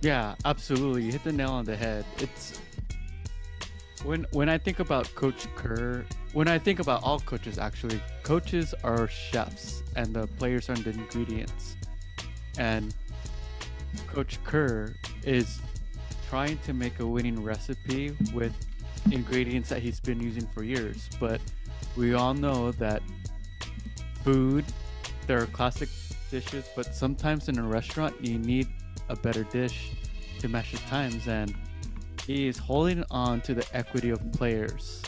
Yeah 0.02 0.34
absolutely. 0.44 1.02
You 1.04 1.12
hit 1.12 1.24
the 1.24 1.32
nail 1.32 1.50
on 1.50 1.64
the 1.64 1.76
head. 1.76 2.04
It's 2.18 2.60
when 4.06 4.26
when 4.32 4.48
i 4.48 4.56
think 4.56 4.78
about 4.78 5.12
coach 5.14 5.46
kerr 5.56 6.04
when 6.32 6.48
i 6.48 6.58
think 6.58 6.78
about 6.78 7.02
all 7.02 7.20
coaches 7.20 7.58
actually 7.58 8.00
coaches 8.22 8.74
are 8.84 9.08
chefs 9.08 9.82
and 9.96 10.14
the 10.14 10.26
players 10.38 10.70
are 10.70 10.76
the 10.76 10.90
ingredients 10.90 11.76
and 12.58 12.94
coach 14.06 14.42
kerr 14.44 14.94
is 15.24 15.60
trying 16.28 16.58
to 16.58 16.72
make 16.72 17.00
a 17.00 17.06
winning 17.06 17.42
recipe 17.42 18.16
with 18.34 18.52
ingredients 19.12 19.68
that 19.68 19.80
he's 19.80 20.00
been 20.00 20.20
using 20.20 20.46
for 20.48 20.62
years. 20.62 21.08
But 21.20 21.40
we 21.96 22.14
all 22.14 22.34
know 22.34 22.72
that 22.72 23.02
food, 24.24 24.64
there 25.26 25.40
are 25.40 25.46
classic 25.46 25.88
dishes, 26.30 26.68
but 26.74 26.94
sometimes 26.94 27.48
in 27.48 27.58
a 27.58 27.62
restaurant 27.62 28.14
you 28.20 28.38
need 28.38 28.66
a 29.08 29.16
better 29.16 29.44
dish 29.44 29.92
to 30.40 30.48
match 30.48 30.72
the 30.72 30.78
times. 30.78 31.28
And 31.28 31.54
is 32.28 32.58
holding 32.58 33.04
on 33.10 33.40
to 33.42 33.54
the 33.54 33.66
equity 33.72 34.10
of 34.10 34.20
players. 34.32 35.02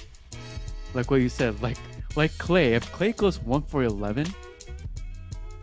Like 0.94 1.10
what 1.10 1.20
you 1.20 1.28
said, 1.28 1.60
like 1.62 1.76
like 2.16 2.32
Klay. 2.32 2.72
If 2.72 2.90
Klay 2.92 3.16
goes 3.16 3.40
one 3.40 3.62
for 3.62 3.82
eleven, 3.82 4.26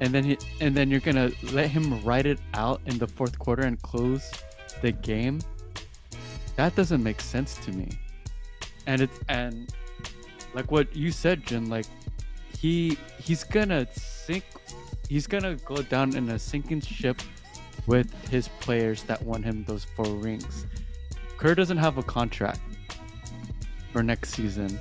and 0.01 0.13
then 0.13 0.23
he, 0.23 0.37
and 0.61 0.75
then 0.75 0.89
you're 0.91 0.99
gonna 0.99 1.31
let 1.51 1.69
him 1.69 2.03
ride 2.03 2.25
it 2.25 2.39
out 2.53 2.81
in 2.85 2.97
the 2.97 3.07
fourth 3.07 3.39
quarter 3.39 3.63
and 3.63 3.81
close 3.81 4.31
the 4.81 4.91
game, 4.91 5.41
that 6.55 6.75
doesn't 6.75 7.01
make 7.01 7.21
sense 7.21 7.55
to 7.65 7.71
me. 7.71 7.89
And 8.87 9.01
it's 9.01 9.19
and 9.29 9.73
like 10.53 10.71
what 10.71 10.95
you 10.95 11.11
said, 11.11 11.45
Jin, 11.45 11.69
like 11.69 11.85
he 12.57 12.97
he's 13.19 13.43
gonna 13.43 13.87
sink 13.91 14.43
he's 15.09 15.27
gonna 15.27 15.55
go 15.65 15.77
down 15.77 16.15
in 16.15 16.29
a 16.29 16.39
sinking 16.39 16.81
ship 16.81 17.21
with 17.87 18.11
his 18.29 18.47
players 18.59 19.03
that 19.03 19.21
won 19.23 19.43
him 19.43 19.63
those 19.67 19.85
four 19.95 20.05
rings. 20.05 20.65
Kerr 21.37 21.55
doesn't 21.55 21.77
have 21.77 21.97
a 21.97 22.03
contract 22.03 22.59
for 23.91 24.03
next 24.03 24.31
season. 24.31 24.79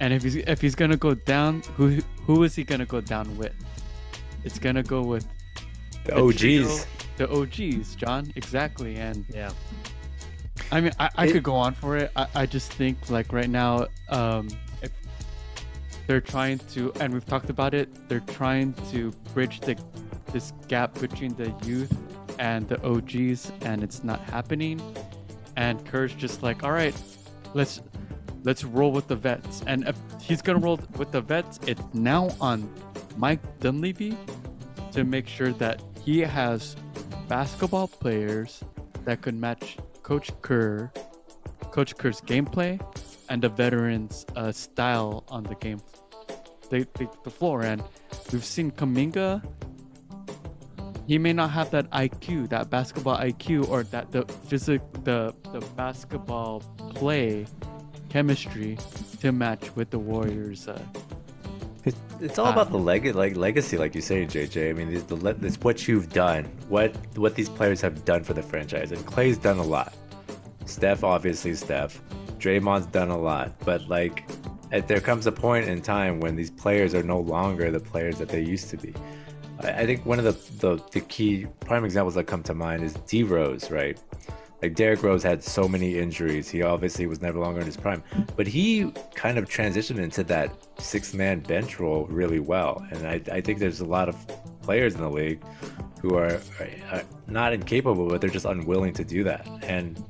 And 0.00 0.12
if 0.12 0.22
he's 0.22 0.36
if 0.36 0.60
he's 0.60 0.74
gonna 0.74 0.96
go 0.96 1.14
down, 1.14 1.62
who 1.76 2.00
who 2.26 2.42
is 2.42 2.54
he 2.54 2.64
gonna 2.64 2.86
go 2.86 3.00
down 3.00 3.36
with? 3.36 3.54
It's 4.44 4.58
gonna 4.58 4.82
go 4.82 5.02
with 5.02 5.26
the 6.04 6.16
OGs. 6.16 6.38
Trio, 6.38 6.78
the 7.16 7.30
OGs, 7.30 7.94
John. 7.94 8.32
Exactly. 8.36 8.96
And 8.96 9.24
yeah. 9.32 9.50
I 10.70 10.80
mean, 10.80 10.92
I, 10.98 11.10
I 11.16 11.26
it, 11.26 11.32
could 11.32 11.42
go 11.42 11.54
on 11.54 11.74
for 11.74 11.96
it. 11.96 12.10
I, 12.16 12.26
I 12.34 12.46
just 12.46 12.72
think 12.72 13.10
like 13.10 13.32
right 13.32 13.48
now, 13.48 13.86
um, 14.08 14.48
if 14.82 14.90
they're 16.06 16.20
trying 16.20 16.58
to, 16.72 16.92
and 17.00 17.12
we've 17.12 17.26
talked 17.26 17.50
about 17.50 17.74
it, 17.74 18.08
they're 18.08 18.20
trying 18.20 18.74
to 18.90 19.12
bridge 19.32 19.60
the 19.60 19.76
this 20.32 20.52
gap 20.68 20.98
between 20.98 21.34
the 21.36 21.54
youth 21.64 21.96
and 22.38 22.68
the 22.68 22.82
OGs, 22.84 23.52
and 23.62 23.82
it's 23.82 24.02
not 24.02 24.20
happening. 24.20 24.80
And 25.56 25.84
Kerr's 25.86 26.14
just 26.14 26.42
like, 26.42 26.64
all 26.64 26.72
right, 26.72 26.94
let's 27.54 27.80
let's 28.42 28.64
roll 28.64 28.92
with 28.92 29.08
the 29.08 29.16
vets. 29.16 29.62
And 29.66 29.86
if 29.88 29.96
he's 30.20 30.42
gonna 30.42 30.58
roll 30.58 30.80
with 30.96 31.12
the 31.12 31.20
vets, 31.20 31.60
it's 31.66 31.82
now 31.92 32.30
on 32.40 32.68
Mike 33.16 33.40
Dunleavy 33.60 34.16
to 34.92 35.04
make 35.04 35.26
sure 35.26 35.52
that 35.52 35.82
he 36.02 36.20
has 36.20 36.76
basketball 37.28 37.88
players 37.88 38.62
that 39.04 39.22
could 39.22 39.34
match 39.34 39.76
Coach 40.02 40.30
Kerr, 40.42 40.92
Coach 41.70 41.96
Kerr's 41.96 42.20
gameplay, 42.20 42.80
and 43.28 43.42
the 43.42 43.48
veterans' 43.48 44.26
uh, 44.36 44.52
style 44.52 45.24
on 45.28 45.44
the 45.44 45.54
game, 45.54 45.80
the, 46.70 46.86
the, 46.94 47.08
the 47.24 47.30
floor. 47.30 47.62
And 47.62 47.82
we've 48.32 48.44
seen 48.44 48.70
Kuminga. 48.70 49.42
He 51.06 51.18
may 51.18 51.32
not 51.32 51.50
have 51.50 51.70
that 51.72 51.90
IQ, 51.90 52.48
that 52.48 52.70
basketball 52.70 53.18
IQ, 53.18 53.68
or 53.68 53.82
that 53.84 54.10
the 54.10 54.24
physic, 54.46 54.80
the 55.04 55.34
the 55.52 55.60
basketball 55.76 56.60
play 56.94 57.46
chemistry 58.08 58.78
to 59.20 59.32
match 59.32 59.74
with 59.76 59.90
the 59.90 59.98
Warriors' 59.98 60.68
uh, 60.68 60.80
it's, 61.84 62.00
it's 62.20 62.38
all 62.38 62.50
about 62.50 62.70
the 62.70 62.78
leg 62.78 63.14
like 63.14 63.36
legacy, 63.36 63.76
like 63.76 63.94
you 63.94 64.00
say, 64.00 64.24
JJ. 64.24 64.70
I 64.70 64.72
mean, 64.72 64.88
it's, 64.94 65.04
the, 65.04 65.36
it's 65.42 65.60
what 65.60 65.86
you've 65.86 66.10
done, 66.10 66.44
what 66.68 66.96
what 67.16 67.34
these 67.34 67.48
players 67.48 67.80
have 67.82 68.04
done 68.04 68.24
for 68.24 68.32
the 68.32 68.42
franchise, 68.42 68.90
and 68.90 69.04
Klay's 69.04 69.36
done 69.36 69.58
a 69.58 69.62
lot. 69.62 69.92
Steph, 70.64 71.04
obviously, 71.04 71.54
Steph. 71.54 72.00
Draymond's 72.38 72.86
done 72.86 73.10
a 73.10 73.18
lot, 73.18 73.52
but 73.64 73.86
like, 73.88 74.24
at, 74.72 74.88
there 74.88 75.00
comes 75.00 75.26
a 75.26 75.32
point 75.32 75.68
in 75.68 75.82
time 75.82 76.20
when 76.20 76.36
these 76.36 76.50
players 76.50 76.94
are 76.94 77.02
no 77.02 77.20
longer 77.20 77.70
the 77.70 77.80
players 77.80 78.18
that 78.18 78.28
they 78.28 78.40
used 78.40 78.70
to 78.70 78.76
be. 78.76 78.94
I, 79.60 79.86
think 79.86 80.04
one 80.04 80.18
of 80.18 80.24
the, 80.24 80.66
the 80.66 80.82
the 80.92 81.00
key 81.00 81.46
prime 81.60 81.84
examples 81.84 82.14
that 82.14 82.24
come 82.24 82.42
to 82.44 82.54
mind 82.54 82.82
is 82.82 82.94
D 83.06 83.22
Rose, 83.22 83.70
right? 83.70 83.98
Like 84.62 84.74
Derrick 84.74 85.02
Rose 85.02 85.22
had 85.22 85.42
so 85.42 85.68
many 85.68 85.98
injuries. 85.98 86.48
He 86.48 86.62
obviously 86.62 87.06
was 87.06 87.20
never 87.20 87.38
longer 87.38 87.60
in 87.60 87.66
his 87.66 87.76
prime, 87.76 88.02
but 88.34 88.46
he 88.46 88.90
kind 89.14 89.36
of 89.36 89.48
transitioned 89.48 89.98
into 89.98 90.24
that 90.24 90.50
six 90.78 91.12
man 91.12 91.40
bench 91.40 91.78
role 91.78 92.06
really 92.06 92.40
well. 92.40 92.84
And 92.90 93.06
I, 93.06 93.20
I 93.30 93.40
think 93.40 93.58
there's 93.58 93.80
a 93.80 93.84
lot 93.84 94.08
of 94.08 94.16
players 94.62 94.94
in 94.94 95.02
the 95.02 95.10
league 95.10 95.42
who 96.00 96.16
are, 96.16 96.40
are 96.90 97.02
not 97.28 97.52
incapable, 97.52 98.08
but 98.08 98.20
they're 98.20 98.30
just 98.30 98.46
unwilling 98.46 98.94
to 98.94 99.04
do 99.04 99.22
that. 99.24 99.46
And 99.62 100.02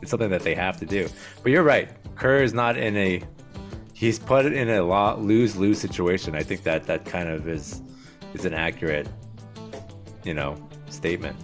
it's 0.00 0.10
something 0.10 0.30
that 0.30 0.42
they 0.42 0.54
have 0.54 0.78
to 0.78 0.86
do. 0.86 1.08
But 1.42 1.52
you're 1.52 1.62
right. 1.62 1.90
Kerr 2.16 2.42
is 2.42 2.54
not 2.54 2.78
in 2.78 2.96
a 2.96 3.22
he's 3.92 4.18
put 4.18 4.46
in 4.46 4.70
a 4.70 4.82
lose 5.16 5.56
lose 5.56 5.78
situation. 5.78 6.34
I 6.34 6.42
think 6.42 6.62
that 6.62 6.84
that 6.84 7.04
kind 7.04 7.28
of 7.28 7.48
is 7.48 7.82
is 8.34 8.44
an 8.44 8.54
accurate, 8.54 9.08
you 10.24 10.34
know, 10.34 10.56
statement. 10.90 11.36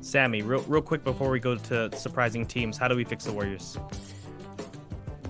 Sammy, 0.00 0.42
real, 0.42 0.62
real 0.62 0.82
quick 0.82 1.02
before 1.02 1.30
we 1.30 1.40
go 1.40 1.56
to 1.56 1.94
surprising 1.96 2.46
teams, 2.46 2.78
how 2.78 2.88
do 2.88 2.94
we 2.94 3.04
fix 3.04 3.24
the 3.24 3.32
Warriors? 3.32 3.78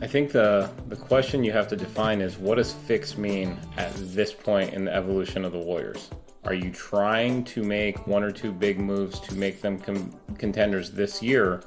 I 0.02 0.06
think 0.06 0.32
the 0.32 0.70
the 0.88 0.96
question 0.96 1.44
you 1.44 1.52
have 1.52 1.68
to 1.68 1.76
define 1.76 2.20
is 2.20 2.36
what 2.36 2.56
does 2.56 2.72
fix 2.72 3.16
mean 3.16 3.58
at 3.78 3.90
this 3.94 4.34
point 4.34 4.74
in 4.74 4.84
the 4.84 4.94
evolution 4.94 5.44
of 5.44 5.52
the 5.52 5.58
Warriors? 5.58 6.10
Are 6.44 6.52
you 6.52 6.70
trying 6.70 7.44
to 7.44 7.62
make 7.62 8.06
one 8.06 8.22
or 8.22 8.30
two 8.30 8.52
big 8.52 8.78
moves 8.78 9.18
to 9.20 9.34
make 9.34 9.62
them 9.62 9.78
com- 9.78 10.12
contenders 10.36 10.90
this 10.90 11.22
year? 11.22 11.62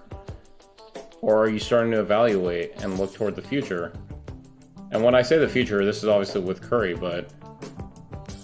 Or 1.21 1.37
are 1.37 1.49
you 1.49 1.57
starting 1.57 1.91
to 1.93 1.99
evaluate 1.99 2.73
and 2.83 2.99
look 2.99 3.15
toward 3.15 3.35
the 3.35 3.41
future? 3.41 3.91
And 4.91 5.03
when 5.03 5.15
I 5.15 5.23
say 5.23 5.39
the 5.39 5.49
future, 5.49 5.83
this 5.83 5.97
is 5.97 6.05
obviously 6.05 6.41
with 6.41 6.61
Curry, 6.61 6.93
but 6.93 7.31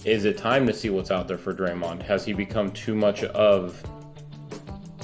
is 0.06 0.26
it 0.26 0.38
time 0.38 0.68
to 0.68 0.74
see 0.74 0.90
what's 0.90 1.12
out 1.12 1.28
there 1.28 1.38
for 1.38 1.54
Draymond? 1.54 2.02
Has 2.04 2.26
he 2.26 2.34
become 2.34 2.72
too 2.72 2.96
much 2.96 3.24
of 3.24 3.82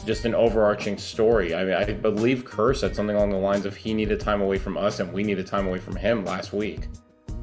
just 0.06 0.26
an 0.26 0.36
overarching 0.36 0.98
story? 0.98 1.56
I 1.56 1.64
mean, 1.64 1.74
I 1.76 1.86
believe 1.94 2.44
Kerr 2.46 2.74
said 2.74 2.96
something 2.96 3.16
along 3.16 3.30
the 3.30 3.38
lines 3.38 3.66
of 3.66 3.76
he 3.76 3.94
needed 3.94 4.20
time 4.20 4.42
away 4.42 4.58
from 4.58 4.78
us 4.78 5.00
and 5.00 5.12
we 5.14 5.24
needed 5.24 5.48
time 5.48 5.68
away 5.68 5.80
from 5.80 5.96
him 5.96 6.26
last 6.26 6.52
week 6.54 6.88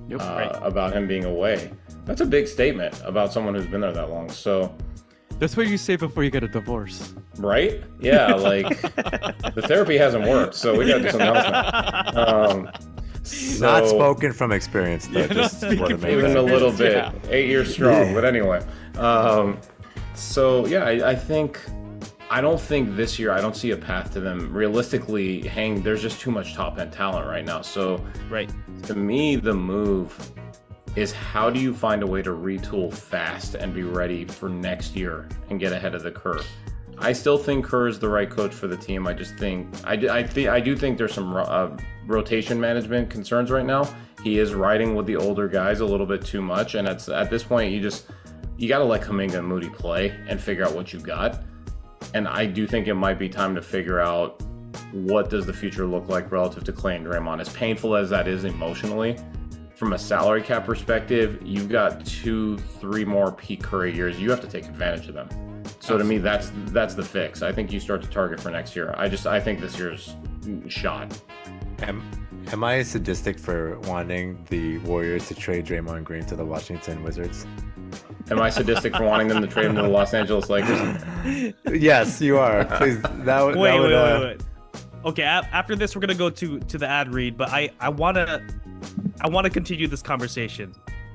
Yep. 0.08 0.20
uh, 0.20 0.24
Right. 0.24 0.58
about 0.62 0.92
him 0.92 1.06
being 1.06 1.24
away. 1.24 1.70
That's 2.04 2.20
a 2.20 2.26
big 2.26 2.46
statement 2.46 3.00
about 3.04 3.32
someone 3.32 3.54
who's 3.54 3.66
been 3.66 3.80
there 3.80 3.92
that 3.92 4.10
long. 4.10 4.28
So, 4.28 4.72
That's 5.38 5.56
what 5.56 5.66
you 5.66 5.76
say 5.78 5.96
before 5.96 6.22
you 6.24 6.30
get 6.30 6.44
a 6.44 6.48
divorce. 6.48 7.14
right? 7.38 7.82
Yeah, 8.00 8.34
like 8.34 8.68
the 9.54 9.64
therapy 9.66 9.96
hasn't 9.98 10.26
worked, 10.28 10.54
so 10.54 10.76
we 10.78 10.86
got 10.86 10.98
to 10.98 11.02
do 11.04 11.10
something 11.10 11.26
else 11.28 11.44
now. 11.50 12.12
Um, 12.50 12.70
Not 13.60 13.88
spoken 13.88 14.32
from 14.32 14.52
experience, 14.52 15.06
though. 15.08 15.26
Just 15.26 15.58
speaking 15.60 15.80
what 15.80 15.92
it 15.92 16.00
from 16.00 16.10
even 16.10 16.36
a 16.36 16.42
little 16.42 16.72
bit. 16.72 16.92
Yeah. 16.92 17.12
Eight 17.30 17.48
years 17.48 17.72
strong, 17.72 18.08
Yeah. 18.08 18.14
but 18.14 18.24
anyway. 18.24 18.64
Um, 18.98 19.58
so 20.14 20.66
yeah, 20.66 20.84
I, 20.84 21.10
I 21.10 21.14
think 21.14 21.60
I 22.30 22.40
don't 22.40 22.60
think 22.60 22.96
this 22.96 23.18
year 23.18 23.30
I 23.32 23.40
don't 23.40 23.54
see 23.56 23.70
a 23.70 23.76
path 23.76 24.12
to 24.14 24.20
them 24.20 24.52
realistically. 24.52 25.46
Hang, 25.46 25.82
there's 25.82 26.02
just 26.02 26.20
too 26.20 26.30
much 26.30 26.54
top 26.54 26.78
end 26.78 26.92
talent 26.92 27.26
right 27.26 27.44
now. 27.44 27.62
So 27.62 28.04
Right. 28.30 28.50
to 28.84 28.94
me, 28.94 29.36
the 29.36 29.54
move 29.54 30.32
is 30.96 31.12
how 31.12 31.50
do 31.50 31.60
you 31.60 31.74
find 31.74 32.02
a 32.02 32.06
way 32.06 32.22
to 32.22 32.30
retool 32.30 32.92
fast 32.92 33.54
and 33.54 33.74
be 33.74 33.82
ready 33.82 34.24
for 34.24 34.48
next 34.48 34.96
year 34.96 35.28
and 35.50 35.60
get 35.60 35.72
ahead 35.72 35.94
of 35.94 36.02
the 36.02 36.10
curve. 36.10 36.46
I 36.98 37.12
still 37.12 37.36
think 37.36 37.64
Kerr 37.64 37.88
is 37.88 37.98
the 37.98 38.08
right 38.08 38.28
coach 38.28 38.52
for 38.52 38.66
the 38.66 38.76
team. 38.76 39.06
I 39.06 39.12
just 39.12 39.36
think 39.36 39.68
I, 39.84 39.94
I 39.94 40.22
think 40.26 40.48
I 40.48 40.60
do 40.60 40.76
think 40.76 40.98
there's 40.98 41.12
some 41.12 41.36
uh, 41.36 41.76
rotation 42.06 42.60
management 42.60 43.10
concerns 43.10 43.50
right 43.50 43.66
now. 43.66 43.88
He 44.22 44.38
is 44.38 44.54
riding 44.54 44.94
with 44.94 45.06
the 45.06 45.16
older 45.16 45.46
guys 45.46 45.80
a 45.80 45.84
little 45.84 46.06
bit 46.06 46.24
too 46.24 46.40
much, 46.40 46.74
and 46.74 46.88
at 46.88 47.06
at 47.08 47.30
this 47.30 47.42
point, 47.42 47.72
you 47.72 47.80
just 47.80 48.06
you 48.56 48.68
got 48.68 48.78
to 48.78 48.84
let 48.84 49.02
Kuminga 49.02 49.38
and 49.38 49.46
Moody 49.46 49.68
play 49.68 50.18
and 50.28 50.40
figure 50.40 50.64
out 50.64 50.74
what 50.74 50.92
you 50.92 51.00
got. 51.00 51.42
And 52.14 52.26
I 52.26 52.46
do 52.46 52.66
think 52.66 52.86
it 52.86 52.94
might 52.94 53.18
be 53.18 53.28
time 53.28 53.54
to 53.54 53.62
figure 53.62 54.00
out 54.00 54.42
what 54.92 55.28
does 55.28 55.44
the 55.44 55.52
future 55.52 55.86
look 55.86 56.08
like 56.08 56.30
relative 56.32 56.64
to 56.64 56.72
Klay 56.72 56.96
and 56.96 57.06
Draymond. 57.06 57.40
As 57.40 57.50
painful 57.50 57.96
as 57.96 58.08
that 58.10 58.26
is 58.26 58.44
emotionally, 58.44 59.16
from 59.74 59.92
a 59.92 59.98
salary 59.98 60.40
cap 60.40 60.64
perspective, 60.64 61.38
you've 61.44 61.68
got 61.68 62.06
two, 62.06 62.56
three 62.56 63.04
more 63.04 63.32
peak 63.32 63.62
Curry 63.62 63.94
years. 63.94 64.18
You 64.18 64.30
have 64.30 64.40
to 64.40 64.46
take 64.46 64.64
advantage 64.64 65.08
of 65.08 65.14
them. 65.14 65.28
So 65.86 65.96
to 65.96 66.02
me, 66.02 66.18
that's 66.18 66.50
that's 66.72 66.96
the 66.96 67.04
fix. 67.04 67.42
I 67.42 67.52
think 67.52 67.70
you 67.70 67.78
start 67.78 68.02
to 68.02 68.08
target 68.08 68.40
for 68.40 68.50
next 68.50 68.74
year. 68.74 68.92
I 68.98 69.08
just 69.08 69.24
I 69.24 69.38
think 69.38 69.60
this 69.60 69.78
year's 69.78 70.16
shot. 70.66 71.16
Am, 71.82 72.02
am 72.50 72.64
I 72.64 72.82
sadistic 72.82 73.38
for 73.38 73.78
wanting 73.80 74.44
the 74.50 74.78
Warriors 74.78 75.28
to 75.28 75.36
trade 75.36 75.64
Draymond 75.64 76.02
Green 76.02 76.24
to 76.24 76.34
the 76.34 76.44
Washington 76.44 77.04
Wizards? 77.04 77.46
Am 78.32 78.40
I 78.40 78.50
sadistic 78.50 78.96
for 78.96 79.04
wanting 79.04 79.28
them 79.28 79.40
to 79.40 79.46
trade 79.46 79.66
him 79.66 79.76
to 79.76 79.82
the 79.82 79.88
Los 79.88 80.12
Angeles 80.12 80.50
Lakers? 80.50 81.04
yes, 81.72 82.20
you 82.20 82.36
are. 82.36 82.64
Please, 82.64 83.00
that. 83.02 83.14
Wait, 83.14 83.24
that 83.24 83.46
wait, 83.46 83.78
would, 83.78 83.90
wait, 83.90 83.94
uh, 83.94 84.20
wait. 84.22 84.42
Okay, 85.04 85.22
after 85.22 85.76
this, 85.76 85.94
we're 85.94 86.00
gonna 86.00 86.16
go 86.16 86.30
to 86.30 86.58
to 86.58 86.78
the 86.78 86.88
ad 86.88 87.14
read, 87.14 87.36
but 87.36 87.50
I 87.50 87.70
I 87.78 87.90
wanna 87.90 88.44
I 89.20 89.28
wanna 89.28 89.50
continue 89.50 89.86
this 89.86 90.02
conversation 90.02 90.74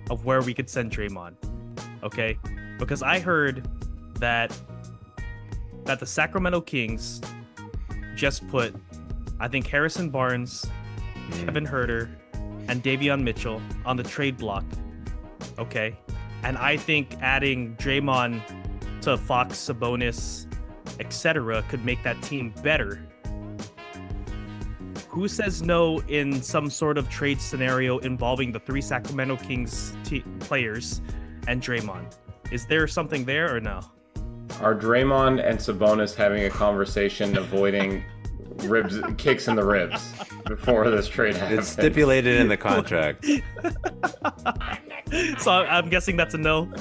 of 0.10 0.23
where 0.23 0.41
we 0.41 0.53
could 0.53 0.69
send 0.69 0.93
Draymond. 0.93 1.34
Okay, 2.03 2.38
because 2.79 3.03
I 3.03 3.19
heard 3.19 3.67
that 4.21 4.57
that 5.84 5.99
the 5.99 6.05
Sacramento 6.05 6.62
Kings 6.62 7.19
just 8.15 8.47
put 8.47 8.73
I 9.39 9.47
think 9.47 9.67
Harrison 9.67 10.10
Barnes, 10.10 10.65
Mm. 11.29 11.45
Kevin 11.45 11.65
Huerter, 11.67 12.10
and 12.67 12.84
Davion 12.84 13.21
Mitchell 13.23 13.62
on 13.86 13.95
the 13.97 14.03
trade 14.03 14.38
block. 14.38 14.63
Okay, 15.60 15.95
and 16.43 16.57
I 16.57 16.77
think 16.77 17.15
adding 17.21 17.75
Draymond 17.77 18.41
to 19.01 19.17
Fox, 19.17 19.55
Sabonis, 19.57 20.47
etc., 20.99 21.63
could 21.69 21.84
make 21.86 22.01
that 22.03 22.21
team 22.21 22.53
better. 22.63 23.03
Who 25.10 25.27
says 25.27 25.62
no 25.62 25.99
in 26.07 26.41
some 26.41 26.69
sort 26.69 26.97
of 26.97 27.10
trade 27.10 27.41
scenario 27.41 27.97
involving 27.99 28.51
the 28.51 28.60
three 28.60 28.81
Sacramento 28.81 29.38
Kings 29.38 29.95
te- 30.03 30.23
players 30.39 31.01
and 31.47 31.62
Draymond? 31.62 32.15
Is 32.51 32.65
there 32.65 32.88
something 32.88 33.25
there 33.25 33.53
or 33.55 33.60
no? 33.60 33.81
Are 34.62 34.76
Draymond 34.76 35.43
and 35.43 35.58
Sabonis 35.58 36.13
having 36.13 36.43
a 36.43 36.50
conversation 36.50 37.38
avoiding 37.38 38.04
ribs 38.65 39.00
kicks 39.17 39.47
in 39.47 39.56
the 39.56 39.65
ribs 39.65 40.13
before 40.45 40.89
this 40.91 41.08
trade 41.08 41.36
happens? 41.36 41.60
It's 41.60 41.67
stipulated 41.69 42.39
in 42.39 42.47
the 42.47 42.58
contract. 42.69 43.26
So 45.39 45.52
I'm 45.52 45.89
guessing 45.89 46.15
that's 46.15 46.36
a 46.36 46.38
no. 46.38 46.71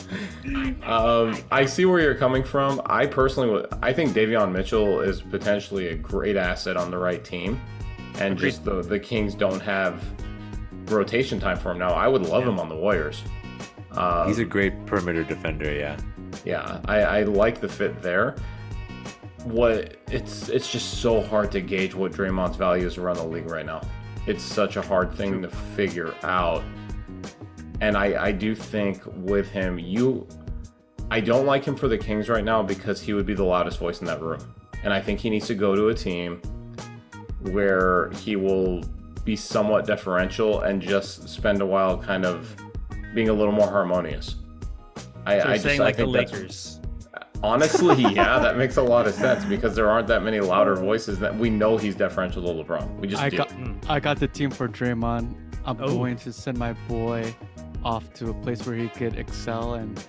Um, 0.85 1.37
I 1.51 1.65
see 1.67 1.85
where 1.85 2.01
you're 2.01 2.15
coming 2.15 2.45
from. 2.45 2.81
I 2.87 3.07
personally, 3.07 3.51
would, 3.51 3.67
I 3.83 3.93
think 3.93 4.11
Davion 4.13 4.53
Mitchell 4.53 5.01
is 5.01 5.21
potentially 5.23 5.89
a 5.89 5.97
great 5.97 6.37
asset 6.37 6.77
on 6.77 6.91
the 6.91 6.99
right 6.99 7.25
team, 7.25 7.61
and 8.21 8.35
Agreed. 8.35 8.51
just 8.51 8.65
the 8.65 8.83
the 8.83 9.01
Kings 9.01 9.35
don't 9.35 9.61
have 9.61 10.05
rotation 10.87 11.41
time 11.41 11.57
for 11.57 11.73
him 11.73 11.79
now. 11.79 11.91
I 11.93 12.07
would 12.09 12.23
love 12.27 12.47
him 12.47 12.61
on 12.61 12.69
the 12.69 12.77
Warriors. 12.77 13.23
Um, 13.93 14.29
He's 14.29 14.39
a 14.39 14.45
great 14.45 14.87
perimeter 14.87 15.25
defender. 15.25 15.73
Yeah. 15.73 15.97
Yeah, 16.45 16.81
I, 16.87 17.01
I 17.03 17.23
like 17.23 17.61
the 17.61 17.69
fit 17.69 18.03
there. 18.03 18.37
What 19.45 19.97
it's 20.11 20.49
it's 20.49 20.71
just 20.71 21.01
so 21.01 21.23
hard 21.23 21.51
to 21.53 21.61
gauge 21.61 21.95
what 21.95 22.13
Draymond's 22.13 22.57
value 22.57 22.87
is 22.87 22.99
around 22.99 23.17
the 23.17 23.27
league 23.27 23.51
right 23.51 23.65
now. 23.65 23.81
It's 24.27 24.43
such 24.43 24.77
a 24.77 24.83
hard 24.83 25.15
thing 25.15 25.43
to 25.43 25.49
figure 25.49 26.15
out. 26.23 26.63
And 27.81 27.97
I, 27.97 28.27
I 28.27 28.33
do 28.33 28.55
think 28.55 29.03
with 29.07 29.51
him, 29.51 29.79
you 29.79 30.29
I 31.11 31.21
don't 31.21 31.47
like 31.47 31.65
him 31.65 31.75
for 31.75 31.89
the 31.89 31.99
Kings 31.99 32.29
right 32.29 32.45
now 32.45 32.63
because 32.63 33.01
he 33.01 33.15
would 33.15 33.27
be 33.27 33.35
the 33.35 33.45
loudest 33.45 33.79
voice 33.79 34.01
in 34.01 34.07
that 34.07 34.21
room. 34.21 34.55
And 34.85 34.93
I 34.93 35.01
think 35.01 35.19
he 35.19 35.31
needs 35.31 35.47
to 35.49 35.55
go 35.55 35.75
to 35.75 35.89
a 35.89 35.95
team 35.95 36.41
where 37.41 38.11
he 38.11 38.37
will 38.37 38.83
be 39.25 39.35
somewhat 39.35 39.87
deferential 39.87 40.61
and 40.61 40.81
just 40.81 41.29
spend 41.29 41.63
a 41.63 41.67
while 41.67 41.99
kind 41.99 42.25
of 42.25 42.55
being 43.15 43.29
a 43.29 43.33
little 43.33 43.53
more 43.53 43.69
harmonious. 43.69 44.37
I, 45.27 45.39
So 45.39 45.45
I 45.45 45.47
you're 45.47 45.53
just 45.55 45.63
saying 45.65 45.81
I 45.81 45.85
like 45.85 45.97
the 45.97 46.05
think 46.05 46.15
Lakers. 46.33 46.81
Honestly, 47.43 48.03
yeah, 48.15 48.39
that 48.39 48.57
makes 48.59 48.77
a 48.77 48.83
lot 48.83 49.07
of 49.07 49.15
sense 49.15 49.45
because 49.47 49.75
there 49.75 49.89
aren't 49.91 50.07
that 50.09 50.23
many 50.23 50.41
louder 50.41 50.75
voices 50.77 51.19
that 51.21 51.35
we 51.35 51.49
know 51.49 51.77
he's 51.79 51.95
deferential 51.95 52.43
to 52.43 52.49
LeBron. 52.65 52.97
We 52.99 53.09
just 53.09 53.23
I 53.23 53.31
do. 53.31 53.39
got 53.39 53.53
I 53.89 53.99
got 54.01 54.19
the 54.21 54.29
team 54.29 54.51
for 54.51 54.69
Draymond. 54.69 55.35
I'm 55.65 55.79
Oh. 55.81 55.87
going 55.89 56.17
to 56.19 56.33
send 56.33 56.59
my 56.59 56.75
boy 56.89 57.35
off 57.85 58.13
to 58.15 58.29
a 58.31 58.35
place 58.35 58.67
where 58.67 58.77
he 58.77 58.89
could 58.89 59.17
excel 59.17 59.75
and 59.75 60.03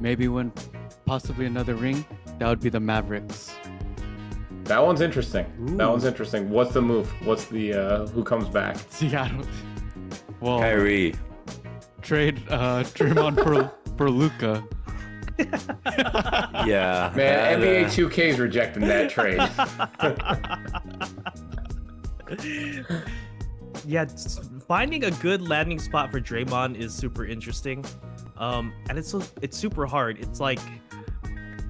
maybe 0.00 0.26
win 0.28 0.52
possibly 1.04 1.44
another 1.46 1.74
ring. 1.74 2.04
That 2.38 2.48
would 2.48 2.60
be 2.60 2.70
the 2.70 2.80
Mavericks. 2.80 3.54
that 4.64 4.82
one's 4.82 5.02
interesting. 5.02 5.44
That 5.76 5.88
one's 5.90 6.04
interesting. 6.06 6.48
What's 6.48 6.72
the 6.72 6.80
move? 6.82 7.10
What's 7.26 7.44
the 7.44 7.74
uh, 7.74 8.06
who 8.08 8.24
comes 8.24 8.48
back? 8.48 8.76
Seattle. 8.88 9.44
Well, 10.40 10.58
Kyrie. 10.60 11.14
trade 12.00 12.40
uh, 12.48 12.82
Draymond 12.84 13.42
for 13.42 13.70
for 13.96 14.10
Luka. 14.10 14.64
Yeah. 16.66 17.12
Man, 17.14 17.60
that, 17.60 17.68
NBA 17.68 17.86
uh, 17.86 17.88
2K 17.88 18.18
is 18.18 18.38
rejecting 18.38 18.86
that 18.86 19.10
trade. 19.10 19.36
yeah, 23.86 24.06
finding 24.66 25.04
a 25.04 25.10
good 25.10 25.42
landing 25.42 25.78
spot 25.78 26.10
for 26.10 26.20
Draymond 26.20 26.76
is 26.76 26.94
super 26.94 27.26
interesting. 27.26 27.84
Um, 28.38 28.72
and 28.88 28.98
it's 28.98 29.14
it's 29.42 29.58
super 29.58 29.84
hard. 29.86 30.18
It's 30.20 30.40
like 30.40 30.60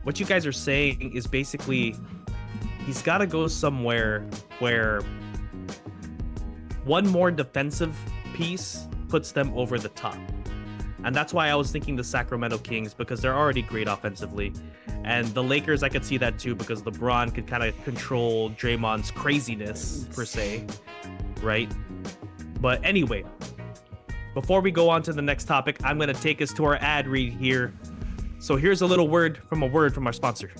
what 0.04 0.20
you 0.20 0.26
guys 0.26 0.46
are 0.46 0.52
saying 0.52 1.14
is 1.14 1.26
basically 1.26 1.96
he's 2.86 3.02
got 3.02 3.18
to 3.18 3.26
go 3.26 3.48
somewhere 3.48 4.24
where 4.58 5.00
one 6.84 7.08
more 7.08 7.30
defensive 7.30 7.96
piece 8.34 8.86
puts 9.08 9.32
them 9.32 9.52
over 9.54 9.78
the 9.78 9.88
top. 9.90 10.18
And 11.04 11.14
that's 11.14 11.34
why 11.34 11.50
I 11.50 11.54
was 11.54 11.70
thinking 11.70 11.96
the 11.96 12.04
Sacramento 12.04 12.58
Kings 12.58 12.94
because 12.94 13.20
they're 13.20 13.36
already 13.36 13.60
great 13.62 13.88
offensively. 13.88 14.54
And 15.04 15.26
the 15.28 15.42
Lakers, 15.42 15.82
I 15.82 15.90
could 15.90 16.04
see 16.04 16.16
that 16.16 16.38
too 16.38 16.54
because 16.54 16.82
LeBron 16.82 17.34
could 17.34 17.46
kind 17.46 17.62
of 17.62 17.84
control 17.84 18.50
Draymond's 18.50 19.10
craziness, 19.10 20.08
per 20.14 20.24
se. 20.24 20.66
Right? 21.42 21.70
But 22.60 22.82
anyway, 22.82 23.24
before 24.32 24.62
we 24.62 24.70
go 24.70 24.88
on 24.88 25.02
to 25.02 25.12
the 25.12 25.20
next 25.20 25.44
topic, 25.44 25.76
I'm 25.84 25.98
going 25.98 26.12
to 26.12 26.20
take 26.20 26.40
us 26.40 26.52
to 26.54 26.64
our 26.64 26.76
ad 26.76 27.06
read 27.06 27.34
here. 27.34 27.74
So 28.38 28.56
here's 28.56 28.80
a 28.80 28.86
little 28.86 29.08
word 29.08 29.38
from 29.48 29.62
a 29.62 29.66
word 29.66 29.94
from 29.94 30.06
our 30.06 30.12
sponsor. 30.12 30.50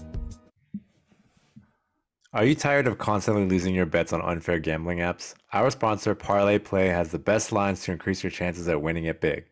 Are 2.35 2.45
you 2.45 2.55
tired 2.55 2.87
of 2.87 2.99
constantly 2.99 3.47
losing 3.47 3.75
your 3.75 3.87
bets 3.87 4.13
on 4.13 4.21
unfair 4.21 4.59
gambling 4.59 4.99
apps? 4.99 5.35
Our 5.53 5.71
sponsor, 5.71 6.15
Parlay 6.15 6.59
Play, 6.59 6.89
has 6.89 7.13
the 7.13 7.19
best 7.19 7.53
lines 7.53 7.85
to 7.85 7.93
increase 7.93 8.23
your 8.23 8.31
chances 8.31 8.69
at 8.69 8.83
winning 8.83 9.05
it 9.05 9.21
big. 9.21 9.47